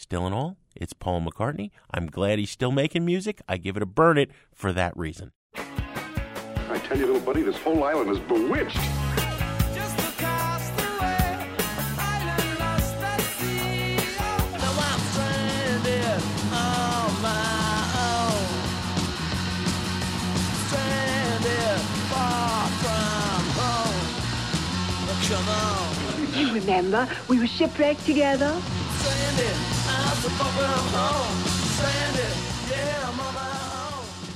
Still 0.00 0.28
in 0.28 0.32
all, 0.32 0.58
it's 0.76 0.92
Paul 0.92 1.22
McCartney. 1.22 1.72
I'm 1.92 2.06
glad 2.06 2.38
he's 2.38 2.52
still 2.52 2.70
making 2.70 3.04
music. 3.04 3.42
I 3.48 3.56
give 3.56 3.76
it 3.76 3.82
a 3.82 3.86
burn 3.86 4.16
it 4.16 4.30
for 4.54 4.72
that 4.72 4.96
reason. 4.96 5.32
I 5.56 6.80
tell 6.84 6.96
you, 6.96 7.06
little 7.06 7.20
buddy, 7.20 7.42
this 7.42 7.58
whole 7.58 7.82
island 7.82 8.08
is 8.08 8.20
bewitched. 8.20 8.78
Remember, 26.68 27.08
we 27.28 27.38
were 27.38 27.46
shipwrecked 27.46 28.04
together. 28.04 28.54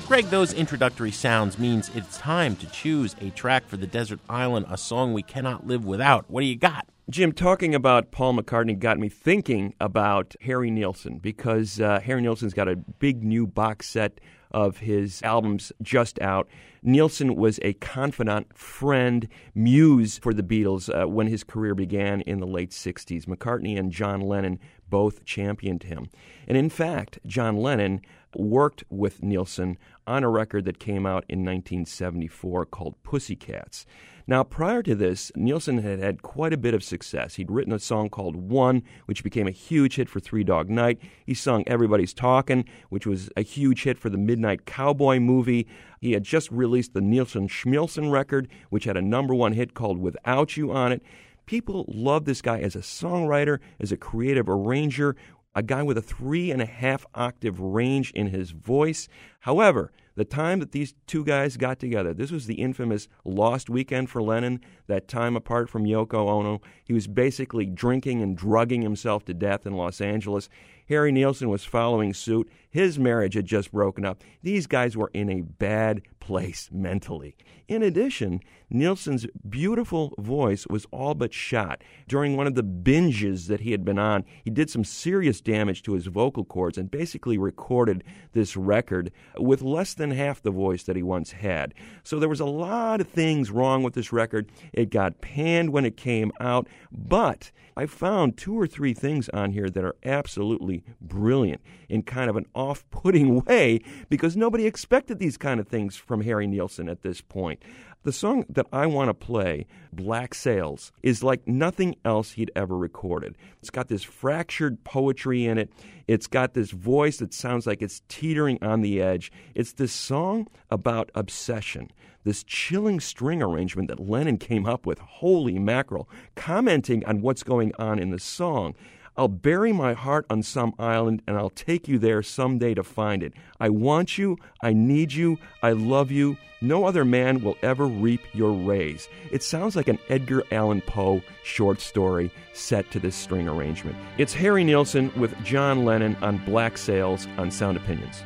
Greg, 0.08 0.26
those 0.26 0.52
introductory 0.52 1.10
sounds 1.10 1.58
means 1.58 1.90
it's 1.94 2.18
time 2.18 2.56
to 2.56 2.66
choose 2.70 3.16
a 3.20 3.30
track 3.30 3.66
for 3.66 3.76
the 3.76 3.86
desert 3.86 4.20
island, 4.28 4.66
a 4.68 4.76
song 4.76 5.12
we 5.12 5.22
cannot 5.22 5.66
live 5.66 5.84
without. 5.84 6.30
What 6.30 6.40
do 6.40 6.46
you 6.46 6.56
got? 6.56 6.86
Jim, 7.10 7.32
talking 7.32 7.74
about 7.74 8.10
Paul 8.10 8.34
McCartney 8.34 8.78
got 8.78 8.98
me 8.98 9.08
thinking 9.08 9.74
about 9.80 10.34
Harry 10.42 10.70
Nilsson 10.70 11.18
because 11.18 11.80
uh, 11.80 12.00
Harry 12.00 12.22
Nilsson's 12.22 12.54
got 12.54 12.68
a 12.68 12.76
big 12.76 13.22
new 13.22 13.46
box 13.46 13.88
set 13.88 14.20
of 14.52 14.78
his 14.78 15.22
albums 15.22 15.72
just 15.82 16.20
out. 16.20 16.48
Nilsson 16.82 17.36
was 17.36 17.58
a 17.62 17.74
confidant, 17.74 18.56
friend, 18.56 19.28
muse 19.54 20.18
for 20.18 20.34
the 20.34 20.42
Beatles 20.42 20.88
uh, 20.88 21.08
when 21.08 21.26
his 21.26 21.44
career 21.44 21.74
began 21.74 22.20
in 22.22 22.40
the 22.40 22.46
late 22.46 22.70
60s. 22.70 23.24
McCartney 23.26 23.78
and 23.78 23.92
John 23.92 24.20
Lennon 24.20 24.58
both 24.88 25.24
championed 25.24 25.84
him. 25.84 26.10
And 26.46 26.56
in 26.58 26.68
fact, 26.68 27.18
John 27.26 27.56
Lennon 27.56 28.02
worked 28.36 28.84
with 28.90 29.22
Nilsson 29.22 29.78
on 30.06 30.24
a 30.24 30.28
record 30.28 30.64
that 30.64 30.78
came 30.78 31.06
out 31.06 31.24
in 31.28 31.40
1974 31.40 32.66
called 32.66 32.94
Pussycats. 33.02 33.86
Now, 34.26 34.44
prior 34.44 34.82
to 34.84 34.94
this, 34.94 35.32
Nilsson 35.34 35.78
had 35.78 35.98
had 35.98 36.22
quite 36.22 36.52
a 36.52 36.56
bit 36.56 36.74
of 36.74 36.84
success. 36.84 37.34
He'd 37.34 37.50
written 37.50 37.72
a 37.72 37.78
song 37.78 38.08
called 38.08 38.36
One, 38.36 38.82
which 39.06 39.24
became 39.24 39.48
a 39.48 39.52
huge 39.52 39.96
hit 39.96 40.08
for 40.08 40.20
Three 40.20 40.44
Dog 40.44 40.70
Night. 40.70 41.00
He 41.26 41.34
sung 41.34 41.64
Everybody's 41.66 42.14
Talking, 42.14 42.64
which 42.88 43.06
was 43.06 43.30
a 43.36 43.42
huge 43.42 43.82
hit 43.82 43.98
for 43.98 44.10
the 44.10 44.18
Midnight 44.18 44.64
Cowboy 44.64 45.18
movie. 45.18 45.66
He 46.00 46.12
had 46.12 46.22
just 46.22 46.50
released 46.52 46.94
the 46.94 47.00
Nilsson 47.00 47.48
Schmilsson 47.48 48.12
record, 48.12 48.48
which 48.70 48.84
had 48.84 48.96
a 48.96 49.02
number 49.02 49.34
one 49.34 49.54
hit 49.54 49.74
called 49.74 49.98
Without 49.98 50.56
You 50.56 50.70
on 50.70 50.92
it. 50.92 51.02
People 51.46 51.84
loved 51.88 52.24
this 52.24 52.40
guy 52.40 52.60
as 52.60 52.76
a 52.76 52.80
songwriter, 52.80 53.58
as 53.80 53.90
a 53.90 53.96
creative 53.96 54.48
arranger, 54.48 55.16
a 55.54 55.62
guy 55.62 55.82
with 55.82 55.98
a 55.98 56.02
three 56.02 56.50
and 56.50 56.62
a 56.62 56.66
half 56.66 57.04
octave 57.14 57.60
range 57.60 58.10
in 58.12 58.28
his 58.28 58.50
voice. 58.50 59.08
However, 59.40 59.92
the 60.14 60.24
time 60.24 60.60
that 60.60 60.72
these 60.72 60.94
two 61.06 61.24
guys 61.24 61.56
got 61.56 61.78
together, 61.78 62.12
this 62.12 62.30
was 62.30 62.46
the 62.46 62.56
infamous 62.56 63.08
lost 63.24 63.70
weekend 63.70 64.10
for 64.10 64.22
Lennon, 64.22 64.60
that 64.86 65.08
time 65.08 65.36
apart 65.36 65.70
from 65.70 65.84
Yoko 65.84 66.28
Ono. 66.28 66.60
He 66.84 66.92
was 66.92 67.06
basically 67.06 67.66
drinking 67.66 68.20
and 68.22 68.36
drugging 68.36 68.82
himself 68.82 69.24
to 69.26 69.34
death 69.34 69.66
in 69.66 69.74
Los 69.74 70.00
Angeles. 70.00 70.50
Harry 70.88 71.12
Nilsson 71.12 71.48
was 71.48 71.64
following 71.64 72.12
suit. 72.12 72.50
His 72.68 72.98
marriage 72.98 73.34
had 73.34 73.46
just 73.46 73.72
broken 73.72 74.04
up. 74.04 74.22
These 74.42 74.66
guys 74.66 74.96
were 74.96 75.10
in 75.14 75.30
a 75.30 75.40
bad 75.40 76.02
place 76.22 76.68
mentally. 76.70 77.34
In 77.66 77.82
addition, 77.82 78.40
Nilsson's 78.70 79.26
beautiful 79.48 80.14
voice 80.18 80.68
was 80.68 80.86
all 80.92 81.14
but 81.14 81.34
shot. 81.34 81.82
During 82.06 82.36
one 82.36 82.46
of 82.46 82.54
the 82.54 82.62
binges 82.62 83.48
that 83.48 83.60
he 83.60 83.72
had 83.72 83.84
been 83.84 83.98
on, 83.98 84.24
he 84.44 84.50
did 84.50 84.70
some 84.70 84.84
serious 84.84 85.40
damage 85.40 85.82
to 85.82 85.94
his 85.94 86.06
vocal 86.06 86.44
cords 86.44 86.78
and 86.78 86.92
basically 86.92 87.38
recorded 87.38 88.04
this 88.34 88.56
record 88.56 89.10
with 89.36 89.62
less 89.62 89.94
than 89.94 90.12
half 90.12 90.40
the 90.40 90.52
voice 90.52 90.84
that 90.84 90.94
he 90.94 91.02
once 91.02 91.32
had. 91.32 91.74
So 92.04 92.20
there 92.20 92.28
was 92.28 92.40
a 92.40 92.44
lot 92.44 93.00
of 93.00 93.08
things 93.08 93.50
wrong 93.50 93.82
with 93.82 93.94
this 93.94 94.12
record. 94.12 94.48
It 94.72 94.90
got 94.90 95.20
panned 95.20 95.70
when 95.70 95.84
it 95.84 95.96
came 95.96 96.30
out, 96.40 96.68
but 96.92 97.50
I 97.76 97.86
found 97.86 98.36
two 98.36 98.58
or 98.58 98.66
three 98.66 98.92
things 98.92 99.28
on 99.30 99.52
here 99.52 99.70
that 99.70 99.84
are 99.84 99.96
absolutely 100.04 100.84
brilliant 101.00 101.62
in 101.88 102.02
kind 102.02 102.28
of 102.28 102.36
an 102.36 102.46
off 102.54 102.84
putting 102.90 103.42
way 103.46 103.80
because 104.08 104.36
nobody 104.36 104.66
expected 104.66 105.18
these 105.18 105.36
kind 105.36 105.58
of 105.58 105.68
things 105.68 105.96
from 106.12 106.20
Harry 106.20 106.46
Nilsson 106.46 106.90
at 106.90 107.00
this 107.00 107.22
point. 107.22 107.62
The 108.02 108.12
song 108.12 108.44
that 108.50 108.66
I 108.70 108.84
want 108.84 109.08
to 109.08 109.14
play, 109.14 109.64
Black 109.94 110.34
Sails, 110.34 110.92
is 111.02 111.22
like 111.22 111.48
nothing 111.48 111.96
else 112.04 112.32
he'd 112.32 112.50
ever 112.54 112.76
recorded. 112.76 113.34
It's 113.60 113.70
got 113.70 113.88
this 113.88 114.02
fractured 114.02 114.84
poetry 114.84 115.46
in 115.46 115.56
it. 115.56 115.72
It's 116.06 116.26
got 116.26 116.52
this 116.52 116.70
voice 116.70 117.16
that 117.16 117.32
sounds 117.32 117.66
like 117.66 117.80
it's 117.80 118.02
teetering 118.08 118.62
on 118.62 118.82
the 118.82 119.00
edge. 119.00 119.32
It's 119.54 119.72
this 119.72 119.94
song 119.94 120.48
about 120.68 121.10
obsession 121.14 121.90
this 122.24 122.44
chilling 122.44 123.00
string 123.00 123.42
arrangement 123.42 123.88
that 123.88 123.98
Lennon 123.98 124.38
came 124.38 124.64
up 124.64 124.86
with. 124.86 125.00
Holy 125.00 125.58
mackerel. 125.58 126.08
Commenting 126.36 127.04
on 127.04 127.20
what's 127.20 127.42
going 127.42 127.72
on 127.80 127.98
in 127.98 128.10
the 128.10 128.20
song. 128.20 128.76
I'll 129.16 129.28
bury 129.28 129.72
my 129.72 129.92
heart 129.92 130.26
on 130.30 130.42
some 130.42 130.74
island 130.78 131.22
and 131.26 131.36
I'll 131.36 131.50
take 131.50 131.86
you 131.86 131.98
there 131.98 132.22
someday 132.22 132.74
to 132.74 132.82
find 132.82 133.22
it. 133.22 133.34
I 133.60 133.68
want 133.68 134.16
you. 134.16 134.38
I 134.62 134.72
need 134.72 135.12
you. 135.12 135.38
I 135.62 135.72
love 135.72 136.10
you. 136.10 136.38
No 136.62 136.84
other 136.84 137.04
man 137.04 137.42
will 137.42 137.56
ever 137.62 137.86
reap 137.86 138.20
your 138.32 138.52
rays. 138.52 139.08
It 139.30 139.42
sounds 139.42 139.74
like 139.74 139.88
an 139.88 139.98
Edgar 140.08 140.44
Allan 140.52 140.80
Poe 140.80 141.20
short 141.42 141.80
story 141.80 142.30
set 142.54 142.90
to 142.92 143.00
this 143.00 143.16
string 143.16 143.48
arrangement. 143.48 143.96
It's 144.16 144.32
Harry 144.32 144.62
Nilsson 144.64 145.12
with 145.18 145.36
John 145.44 145.84
Lennon 145.84 146.16
on 146.22 146.38
Black 146.44 146.78
Sails 146.78 147.26
on 147.36 147.50
Sound 147.50 147.76
Opinions. 147.76 148.22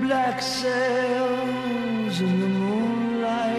Black 0.00 0.40
sails 0.40 2.20
in 2.20 2.40
the 2.40 2.48
moonlight, 2.48 3.58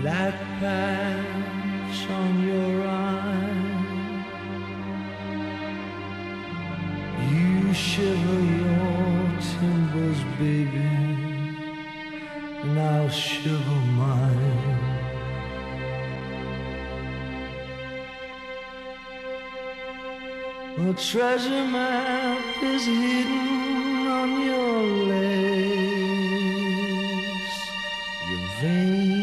black 0.00 0.34
patch 0.58 1.21
on 2.20 2.32
your 2.50 2.86
eye. 2.86 3.82
You 7.32 7.74
shiver 7.74 8.40
your 8.60 9.22
timbers, 9.50 10.20
baby, 10.38 10.92
and 12.62 12.78
I'll 12.78 13.08
shiver 13.08 13.80
mine. 14.00 14.52
A 20.88 20.94
treasure 20.94 21.66
map 21.76 22.62
is 22.62 22.84
hidden 22.86 24.06
on 24.20 24.30
your 24.50 24.78
lace. 25.10 25.62
Your 28.30 28.44
veins 28.60 29.21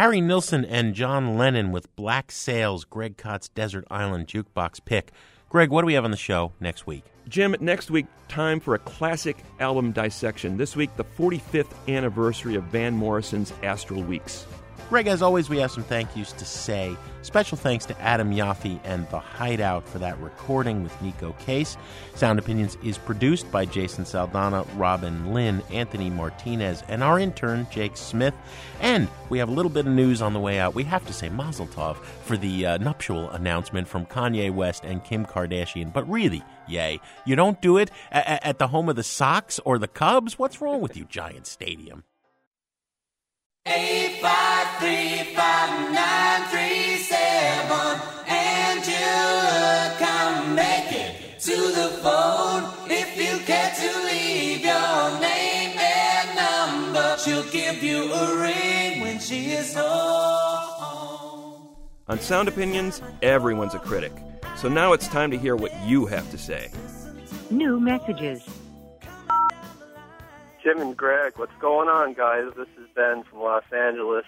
Harry 0.00 0.22
Nilsson 0.22 0.64
and 0.64 0.94
John 0.94 1.36
Lennon 1.36 1.72
with 1.72 1.94
Black 1.94 2.32
Sails, 2.32 2.86
Greg 2.86 3.18
Kot's 3.18 3.50
Desert 3.50 3.84
Island 3.90 4.28
Jukebox 4.28 4.82
pick. 4.82 5.12
Greg, 5.50 5.68
what 5.68 5.82
do 5.82 5.86
we 5.86 5.92
have 5.92 6.06
on 6.06 6.10
the 6.10 6.16
show 6.16 6.52
next 6.58 6.86
week? 6.86 7.04
Jim, 7.28 7.54
next 7.60 7.90
week, 7.90 8.06
time 8.26 8.60
for 8.60 8.74
a 8.74 8.78
classic 8.78 9.36
album 9.58 9.92
dissection. 9.92 10.56
This 10.56 10.74
week, 10.74 10.88
the 10.96 11.04
45th 11.04 11.74
anniversary 11.86 12.54
of 12.54 12.64
Van 12.64 12.96
Morrison's 12.96 13.52
Astral 13.62 14.02
Weeks. 14.02 14.46
Greg, 14.88 15.06
as 15.06 15.22
always, 15.22 15.48
we 15.48 15.58
have 15.58 15.70
some 15.70 15.84
thank 15.84 16.16
yous 16.16 16.32
to 16.32 16.44
say. 16.44 16.96
Special 17.22 17.56
thanks 17.56 17.86
to 17.86 18.00
Adam 18.00 18.32
Yaffe 18.32 18.80
and 18.82 19.08
The 19.10 19.18
Hideout 19.18 19.86
for 19.86 19.98
that 19.98 20.18
recording 20.18 20.82
with 20.82 20.92
Neko 21.00 21.38
Case. 21.38 21.76
Sound 22.16 22.38
Opinions 22.38 22.76
is 22.82 22.98
produced 22.98 23.50
by 23.52 23.66
Jason 23.66 24.04
Saldanha, 24.04 24.66
Robin 24.76 25.32
Linn, 25.32 25.62
Anthony 25.70 26.10
Martinez, 26.10 26.82
and 26.88 27.04
our 27.04 27.20
intern, 27.20 27.66
Jake 27.70 27.96
Smith. 27.96 28.34
And 28.80 29.06
we 29.28 29.38
have 29.38 29.48
a 29.48 29.52
little 29.52 29.70
bit 29.70 29.86
of 29.86 29.92
news 29.92 30.22
on 30.22 30.32
the 30.32 30.40
way 30.40 30.58
out. 30.58 30.74
We 30.74 30.84
have 30.84 31.06
to 31.06 31.12
say 31.12 31.28
Mazel 31.28 31.66
Tov 31.68 31.96
for 32.24 32.36
the 32.36 32.66
uh, 32.66 32.78
nuptial 32.78 33.30
announcement 33.30 33.86
from 33.86 34.06
Kanye 34.06 34.52
West 34.52 34.84
and 34.84 35.04
Kim 35.04 35.24
Kardashian. 35.24 35.92
But 35.92 36.10
really, 36.10 36.42
yay. 36.66 37.00
You 37.26 37.36
don't 37.36 37.60
do 37.60 37.76
it 37.76 37.92
at 38.10 38.58
the 38.58 38.68
home 38.68 38.88
of 38.88 38.96
the 38.96 39.04
Sox 39.04 39.60
or 39.64 39.78
the 39.78 39.88
Cubs? 39.88 40.38
What's 40.38 40.60
wrong 40.60 40.80
with 40.80 40.96
you, 40.96 41.04
Giant 41.04 41.46
Stadium? 41.46 42.02
Eight 43.66 44.20
five 44.22 44.78
three 44.80 45.34
five 45.34 45.92
nine 45.92 46.48
three 46.48 46.96
seven 46.96 48.00
Angela, 48.26 49.94
come 49.98 50.54
make 50.54 50.90
it 50.90 51.38
to 51.40 51.56
the 51.56 51.98
phone 52.02 52.72
if 52.90 53.16
you 53.18 53.38
care 53.44 53.70
to 53.70 53.98
leave 54.06 54.62
your 54.62 55.20
name 55.20 55.78
and 55.78 56.36
number. 56.36 57.18
She'll 57.18 57.44
give 57.50 57.82
you 57.82 58.10
a 58.10 58.40
ring 58.40 59.02
when 59.02 59.18
she 59.18 59.50
is 59.50 59.74
home. 59.74 61.68
On 62.08 62.18
Sound 62.18 62.48
Opinions, 62.48 63.02
everyone's 63.20 63.74
a 63.74 63.78
critic. 63.78 64.12
So 64.56 64.70
now 64.70 64.94
it's 64.94 65.06
time 65.06 65.30
to 65.32 65.36
hear 65.36 65.54
what 65.54 65.72
you 65.86 66.06
have 66.06 66.30
to 66.30 66.38
say. 66.38 66.70
New 67.50 67.78
messages. 67.78 68.42
Jim 70.62 70.80
and 70.80 70.96
Greg, 70.96 71.34
what's 71.36 71.54
going 71.58 71.88
on, 71.88 72.12
guys? 72.12 72.52
This 72.56 72.68
is 72.78 72.86
Ben 72.94 73.22
from 73.24 73.40
Los 73.40 73.64
Angeles. 73.72 74.24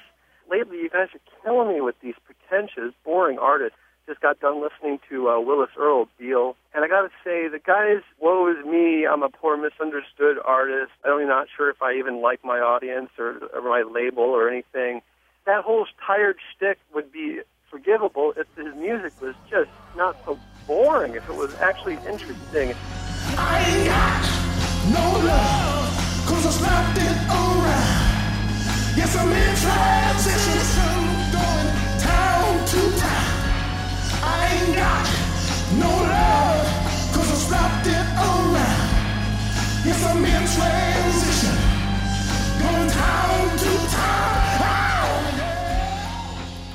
Lately, 0.50 0.78
you 0.78 0.88
guys 0.88 1.08
are 1.14 1.20
killing 1.42 1.74
me 1.74 1.80
with 1.80 1.94
these 2.00 2.14
pretentious, 2.24 2.94
boring 3.04 3.38
artists. 3.38 3.76
Just 4.06 4.20
got 4.20 4.40
done 4.40 4.62
listening 4.62 4.98
to 5.10 5.28
uh, 5.28 5.40
Willis 5.40 5.70
Earl 5.78 6.08
Beal, 6.18 6.56
and 6.74 6.84
I 6.84 6.88
got 6.88 7.02
to 7.02 7.10
say, 7.22 7.48
the 7.48 7.60
guys, 7.64 8.02
woe 8.18 8.48
is 8.50 8.64
me. 8.64 9.06
I'm 9.06 9.22
a 9.22 9.28
poor, 9.28 9.56
misunderstood 9.56 10.38
artist. 10.44 10.90
I'm 11.04 11.28
not 11.28 11.46
sure 11.54 11.70
if 11.70 11.80
I 11.82 11.94
even 11.94 12.20
like 12.20 12.44
my 12.44 12.58
audience 12.58 13.10
or, 13.18 13.38
or 13.54 13.62
my 13.62 13.82
label 13.82 14.24
or 14.24 14.48
anything. 14.48 15.02
That 15.46 15.62
whole 15.62 15.86
tired 16.04 16.36
shtick 16.56 16.78
would 16.94 17.12
be 17.12 17.40
forgivable 17.70 18.32
if 18.36 18.46
his 18.56 18.74
music 18.74 19.12
was 19.20 19.34
just 19.50 19.70
not 19.96 20.16
so 20.24 20.38
boring. 20.66 21.14
If 21.14 21.28
it 21.28 21.36
was 21.36 21.54
actually 21.56 21.98
interesting. 22.08 22.74
I 23.36 23.84
got 23.86 24.42
no 24.92 25.26
love, 25.26 25.61
slapped 26.62 26.98
it 26.98 27.18
around. 27.26 27.90
Yes, 28.94 29.12
I'm 29.18 29.32
in 29.32 29.52
transition, 29.64 30.96
going 31.34 31.68
town 31.98 32.50
to 32.72 32.80
town. 33.02 33.30
I 34.22 34.40
ain't 34.54 34.74
got 34.78 35.04
no 35.82 35.90
love, 36.14 36.62
cause 37.14 37.28
I 37.34 37.38
it 37.96 38.08
around. 38.30 38.88
Yes, 39.88 40.00
I'm 40.06 40.24
in 40.34 40.44
transition, 40.56 41.56
going 42.62 42.90
town 42.94 43.42
to 43.64 43.72
town. 43.98 45.22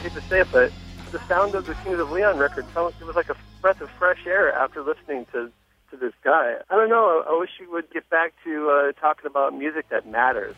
hate 0.03 0.13
to 0.13 0.21
say 0.29 0.39
it, 0.41 0.47
but 0.51 0.71
the 1.13 1.19
sound 1.29 1.55
of 1.55 1.65
the 1.65 1.75
Kings 1.83 1.99
of 1.99 2.11
Leon 2.11 2.37
record, 2.37 2.65
felt- 2.73 2.93
it 2.99 3.05
was 3.07 3.15
like 3.15 3.29
a 3.29 3.35
breath 3.61 3.79
of 3.79 3.89
fresh 3.91 4.27
air 4.27 4.51
after 4.53 4.81
listening 4.81 5.25
to 5.31 5.49
to 5.91 5.97
this 5.97 6.13
guy. 6.23 6.55
I 6.69 6.75
don't 6.75 6.89
know. 6.89 7.23
I, 7.27 7.37
wish 7.39 7.51
you 7.59 7.71
would 7.71 7.89
get 7.91 8.09
back 8.09 8.33
to 8.43 8.69
uh, 8.69 8.91
talking 8.99 9.25
about 9.25 9.53
music 9.53 9.89
that 9.89 10.07
matters. 10.07 10.55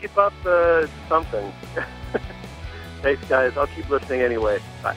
Keep 0.00 0.16
up 0.18 0.32
uh, 0.44 0.86
something. 1.08 1.52
Thanks, 3.02 3.24
guys. 3.28 3.56
I'll 3.56 3.66
keep 3.68 3.88
listening 3.88 4.20
anyway. 4.20 4.60
Bye. 4.82 4.96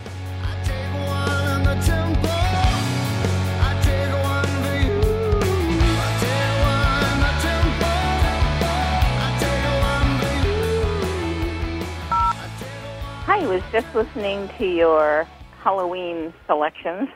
I 13.25 13.47
was 13.47 13.61
just 13.71 13.87
listening 13.95 14.49
to 14.57 14.65
your 14.65 15.27
Halloween 15.63 16.33
selections. 16.45 17.09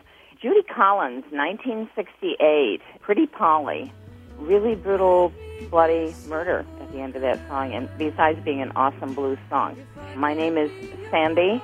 Judy 0.47 0.63
Collins, 0.63 1.25
1968, 1.29 2.79
Pretty 3.01 3.27
Polly. 3.27 3.91
Really 4.37 4.75
brutal, 4.75 5.33
bloody 5.69 6.15
murder 6.29 6.65
at 6.79 6.89
the 6.93 6.99
end 6.99 7.17
of 7.17 7.21
that 7.21 7.45
song, 7.49 7.73
and 7.73 7.89
besides 7.97 8.39
being 8.45 8.61
an 8.61 8.71
awesome 8.73 9.13
blues 9.13 9.37
song. 9.49 9.75
My 10.15 10.33
name 10.33 10.57
is 10.57 10.71
Sandy, 11.11 11.61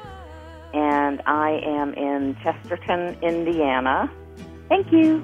and 0.73 1.21
I 1.25 1.61
am 1.63 1.93
in 1.93 2.35
Chesterton, 2.43 3.17
Indiana. 3.21 4.11
Thank 4.67 4.91
you. 4.91 5.23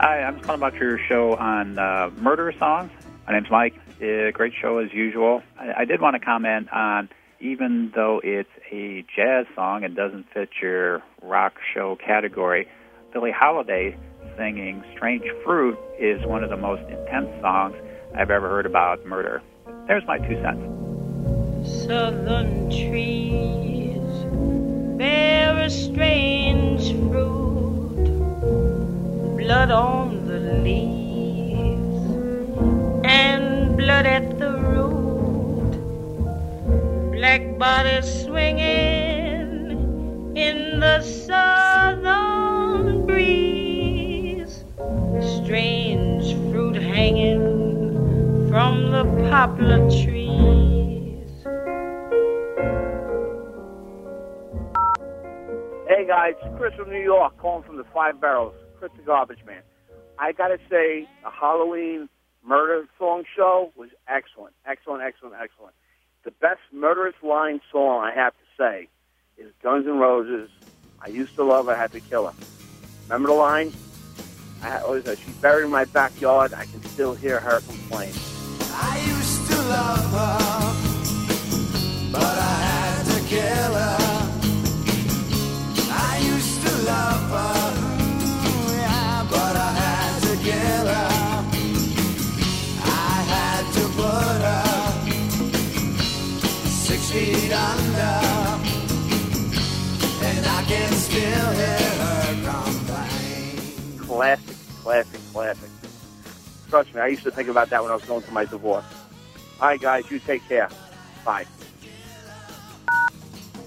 Calling 0.00 0.60
about 0.60 0.74
your 0.74 0.98
show 0.98 1.36
on 1.36 1.78
uh, 1.78 2.10
murder 2.16 2.52
songs. 2.58 2.90
My 3.26 3.34
name's 3.34 3.50
Mike. 3.50 3.74
Uh, 4.02 4.30
great 4.32 4.52
show 4.60 4.78
as 4.78 4.92
usual. 4.92 5.42
I, 5.58 5.82
I 5.82 5.84
did 5.84 6.00
want 6.00 6.14
to 6.14 6.20
comment 6.20 6.72
on, 6.72 7.08
even 7.40 7.92
though 7.94 8.20
it's 8.24 8.48
a 8.72 9.04
jazz 9.14 9.46
song 9.54 9.84
and 9.84 9.94
doesn't 9.94 10.26
fit 10.32 10.48
your 10.60 11.02
rock 11.22 11.54
show 11.74 11.96
category, 11.96 12.66
Billie 13.12 13.30
Holiday 13.30 13.96
singing 14.36 14.82
"Strange 14.96 15.24
Fruit" 15.44 15.78
is 15.98 16.24
one 16.26 16.42
of 16.42 16.50
the 16.50 16.56
most 16.56 16.82
intense 16.88 17.28
songs 17.42 17.74
I've 18.14 18.30
ever 18.30 18.48
heard 18.48 18.66
about 18.66 19.04
murder. 19.04 19.42
There's 19.86 20.04
my 20.06 20.18
two 20.18 20.40
cents. 20.42 21.86
Southern 21.86 22.70
trees 22.70 23.19
bodies 37.60 38.24
swinging 38.24 39.76
in 40.34 40.80
the 40.80 41.02
southern 41.02 43.04
breeze, 43.04 44.64
strange 45.42 46.32
fruit 46.50 46.76
hanging 46.76 48.48
from 48.48 48.90
the 48.92 49.04
poplar 49.28 49.76
trees. 49.90 51.28
Hey 55.86 56.06
guys, 56.06 56.32
Chris 56.56 56.72
from 56.76 56.88
New 56.88 57.02
York, 57.02 57.36
calling 57.36 57.64
from 57.64 57.76
the 57.76 57.84
Five 57.92 58.22
Barrels. 58.22 58.54
Chris 58.78 58.90
the 58.96 59.02
Garbage 59.02 59.44
Man. 59.44 59.60
I 60.18 60.32
gotta 60.32 60.56
say, 60.70 61.06
the 61.22 61.30
Halloween 61.30 62.08
murder 62.42 62.88
song 62.98 63.24
show 63.36 63.70
was 63.76 63.90
excellent, 64.08 64.54
excellent, 64.64 65.02
excellent, 65.02 65.34
excellent. 65.38 65.74
The 66.22 66.30
best 66.32 66.60
murderous 66.72 67.14
line 67.22 67.60
song 67.72 68.04
I 68.04 68.12
have 68.12 68.34
to 68.34 68.44
say 68.58 68.88
is 69.38 69.50
Guns 69.62 69.86
N' 69.86 69.98
Roses. 69.98 70.50
I 71.00 71.08
used 71.08 71.34
to 71.36 71.44
love 71.44 71.64
her, 71.66 71.72
I 71.72 71.76
had 71.76 71.92
to 71.92 72.00
kill 72.00 72.26
her. 72.26 72.34
Remember 73.04 73.28
the 73.28 73.34
line? 73.34 73.72
I 74.62 74.80
always 74.80 74.98
is 75.00 75.04
that? 75.06 75.18
Oh, 75.18 75.22
She's 75.24 75.34
buried 75.36 75.64
in 75.64 75.70
my 75.70 75.86
backyard. 75.86 76.52
I 76.52 76.66
can 76.66 76.82
still 76.84 77.14
hear 77.14 77.40
her 77.40 77.60
complain. 77.60 78.12
I 78.72 79.00
used 79.06 79.50
to 79.50 79.56
love 79.56 80.12
her, 80.12 80.38
but 82.12 82.22
I 82.22 82.56
had 82.68 83.04
to 83.06 83.20
kill 83.26 83.74
her. 83.74 83.98
I 85.90 86.18
used 86.22 86.60
to 86.66 86.72
love 86.82 87.30
her, 87.30 87.74
yeah, 88.76 89.26
but 89.30 89.56
I 89.56 89.72
had 89.72 90.20
to 90.22 90.36
kill 90.44 90.86
her. 90.94 91.39
Six 96.90 97.10
feet 97.12 97.52
under, 97.52 98.02
and 100.26 100.46
I 100.46 100.64
can 100.66 100.92
still 100.92 101.50
hear 101.52 101.78
her 102.02 102.50
complain. 102.50 103.98
Classic, 103.98 104.56
classic, 104.82 105.20
classic. 105.32 105.70
Trust 106.68 106.94
me, 106.94 107.00
I 107.00 107.06
used 107.06 107.22
to 107.22 107.30
think 107.30 107.48
about 107.48 107.70
that 107.70 107.80
when 107.82 107.92
I 107.92 107.94
was 107.94 108.04
going 108.04 108.22
through 108.22 108.34
my 108.34 108.44
divorce. 108.44 108.84
All 109.60 109.68
right, 109.68 109.80
guys, 109.80 110.10
you 110.10 110.18
take 110.18 110.46
care. 110.48 110.68
Bye. 111.24 111.46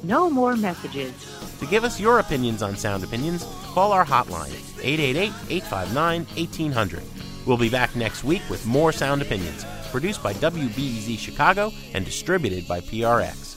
No 0.03 0.29
more 0.29 0.57
messages. 0.57 1.13
To 1.59 1.65
give 1.67 1.85
us 1.85 1.99
your 1.99 2.19
opinions 2.19 2.61
on 2.61 2.75
Sound 2.75 3.05
Opinions, 3.05 3.45
call 3.67 3.93
our 3.93 4.05
hotline, 4.05 4.51
888 4.81 5.31
859 5.49 6.25
1800. 6.25 7.03
We'll 7.45 7.57
be 7.57 7.69
back 7.69 7.95
next 7.95 8.25
week 8.25 8.41
with 8.49 8.65
more 8.65 8.91
Sound 8.91 9.21
Opinions, 9.21 9.65
produced 9.93 10.23
by 10.23 10.33
WBEZ 10.33 11.19
Chicago 11.19 11.71
and 11.93 12.03
distributed 12.03 12.67
by 12.67 12.81
PRX. 12.81 13.52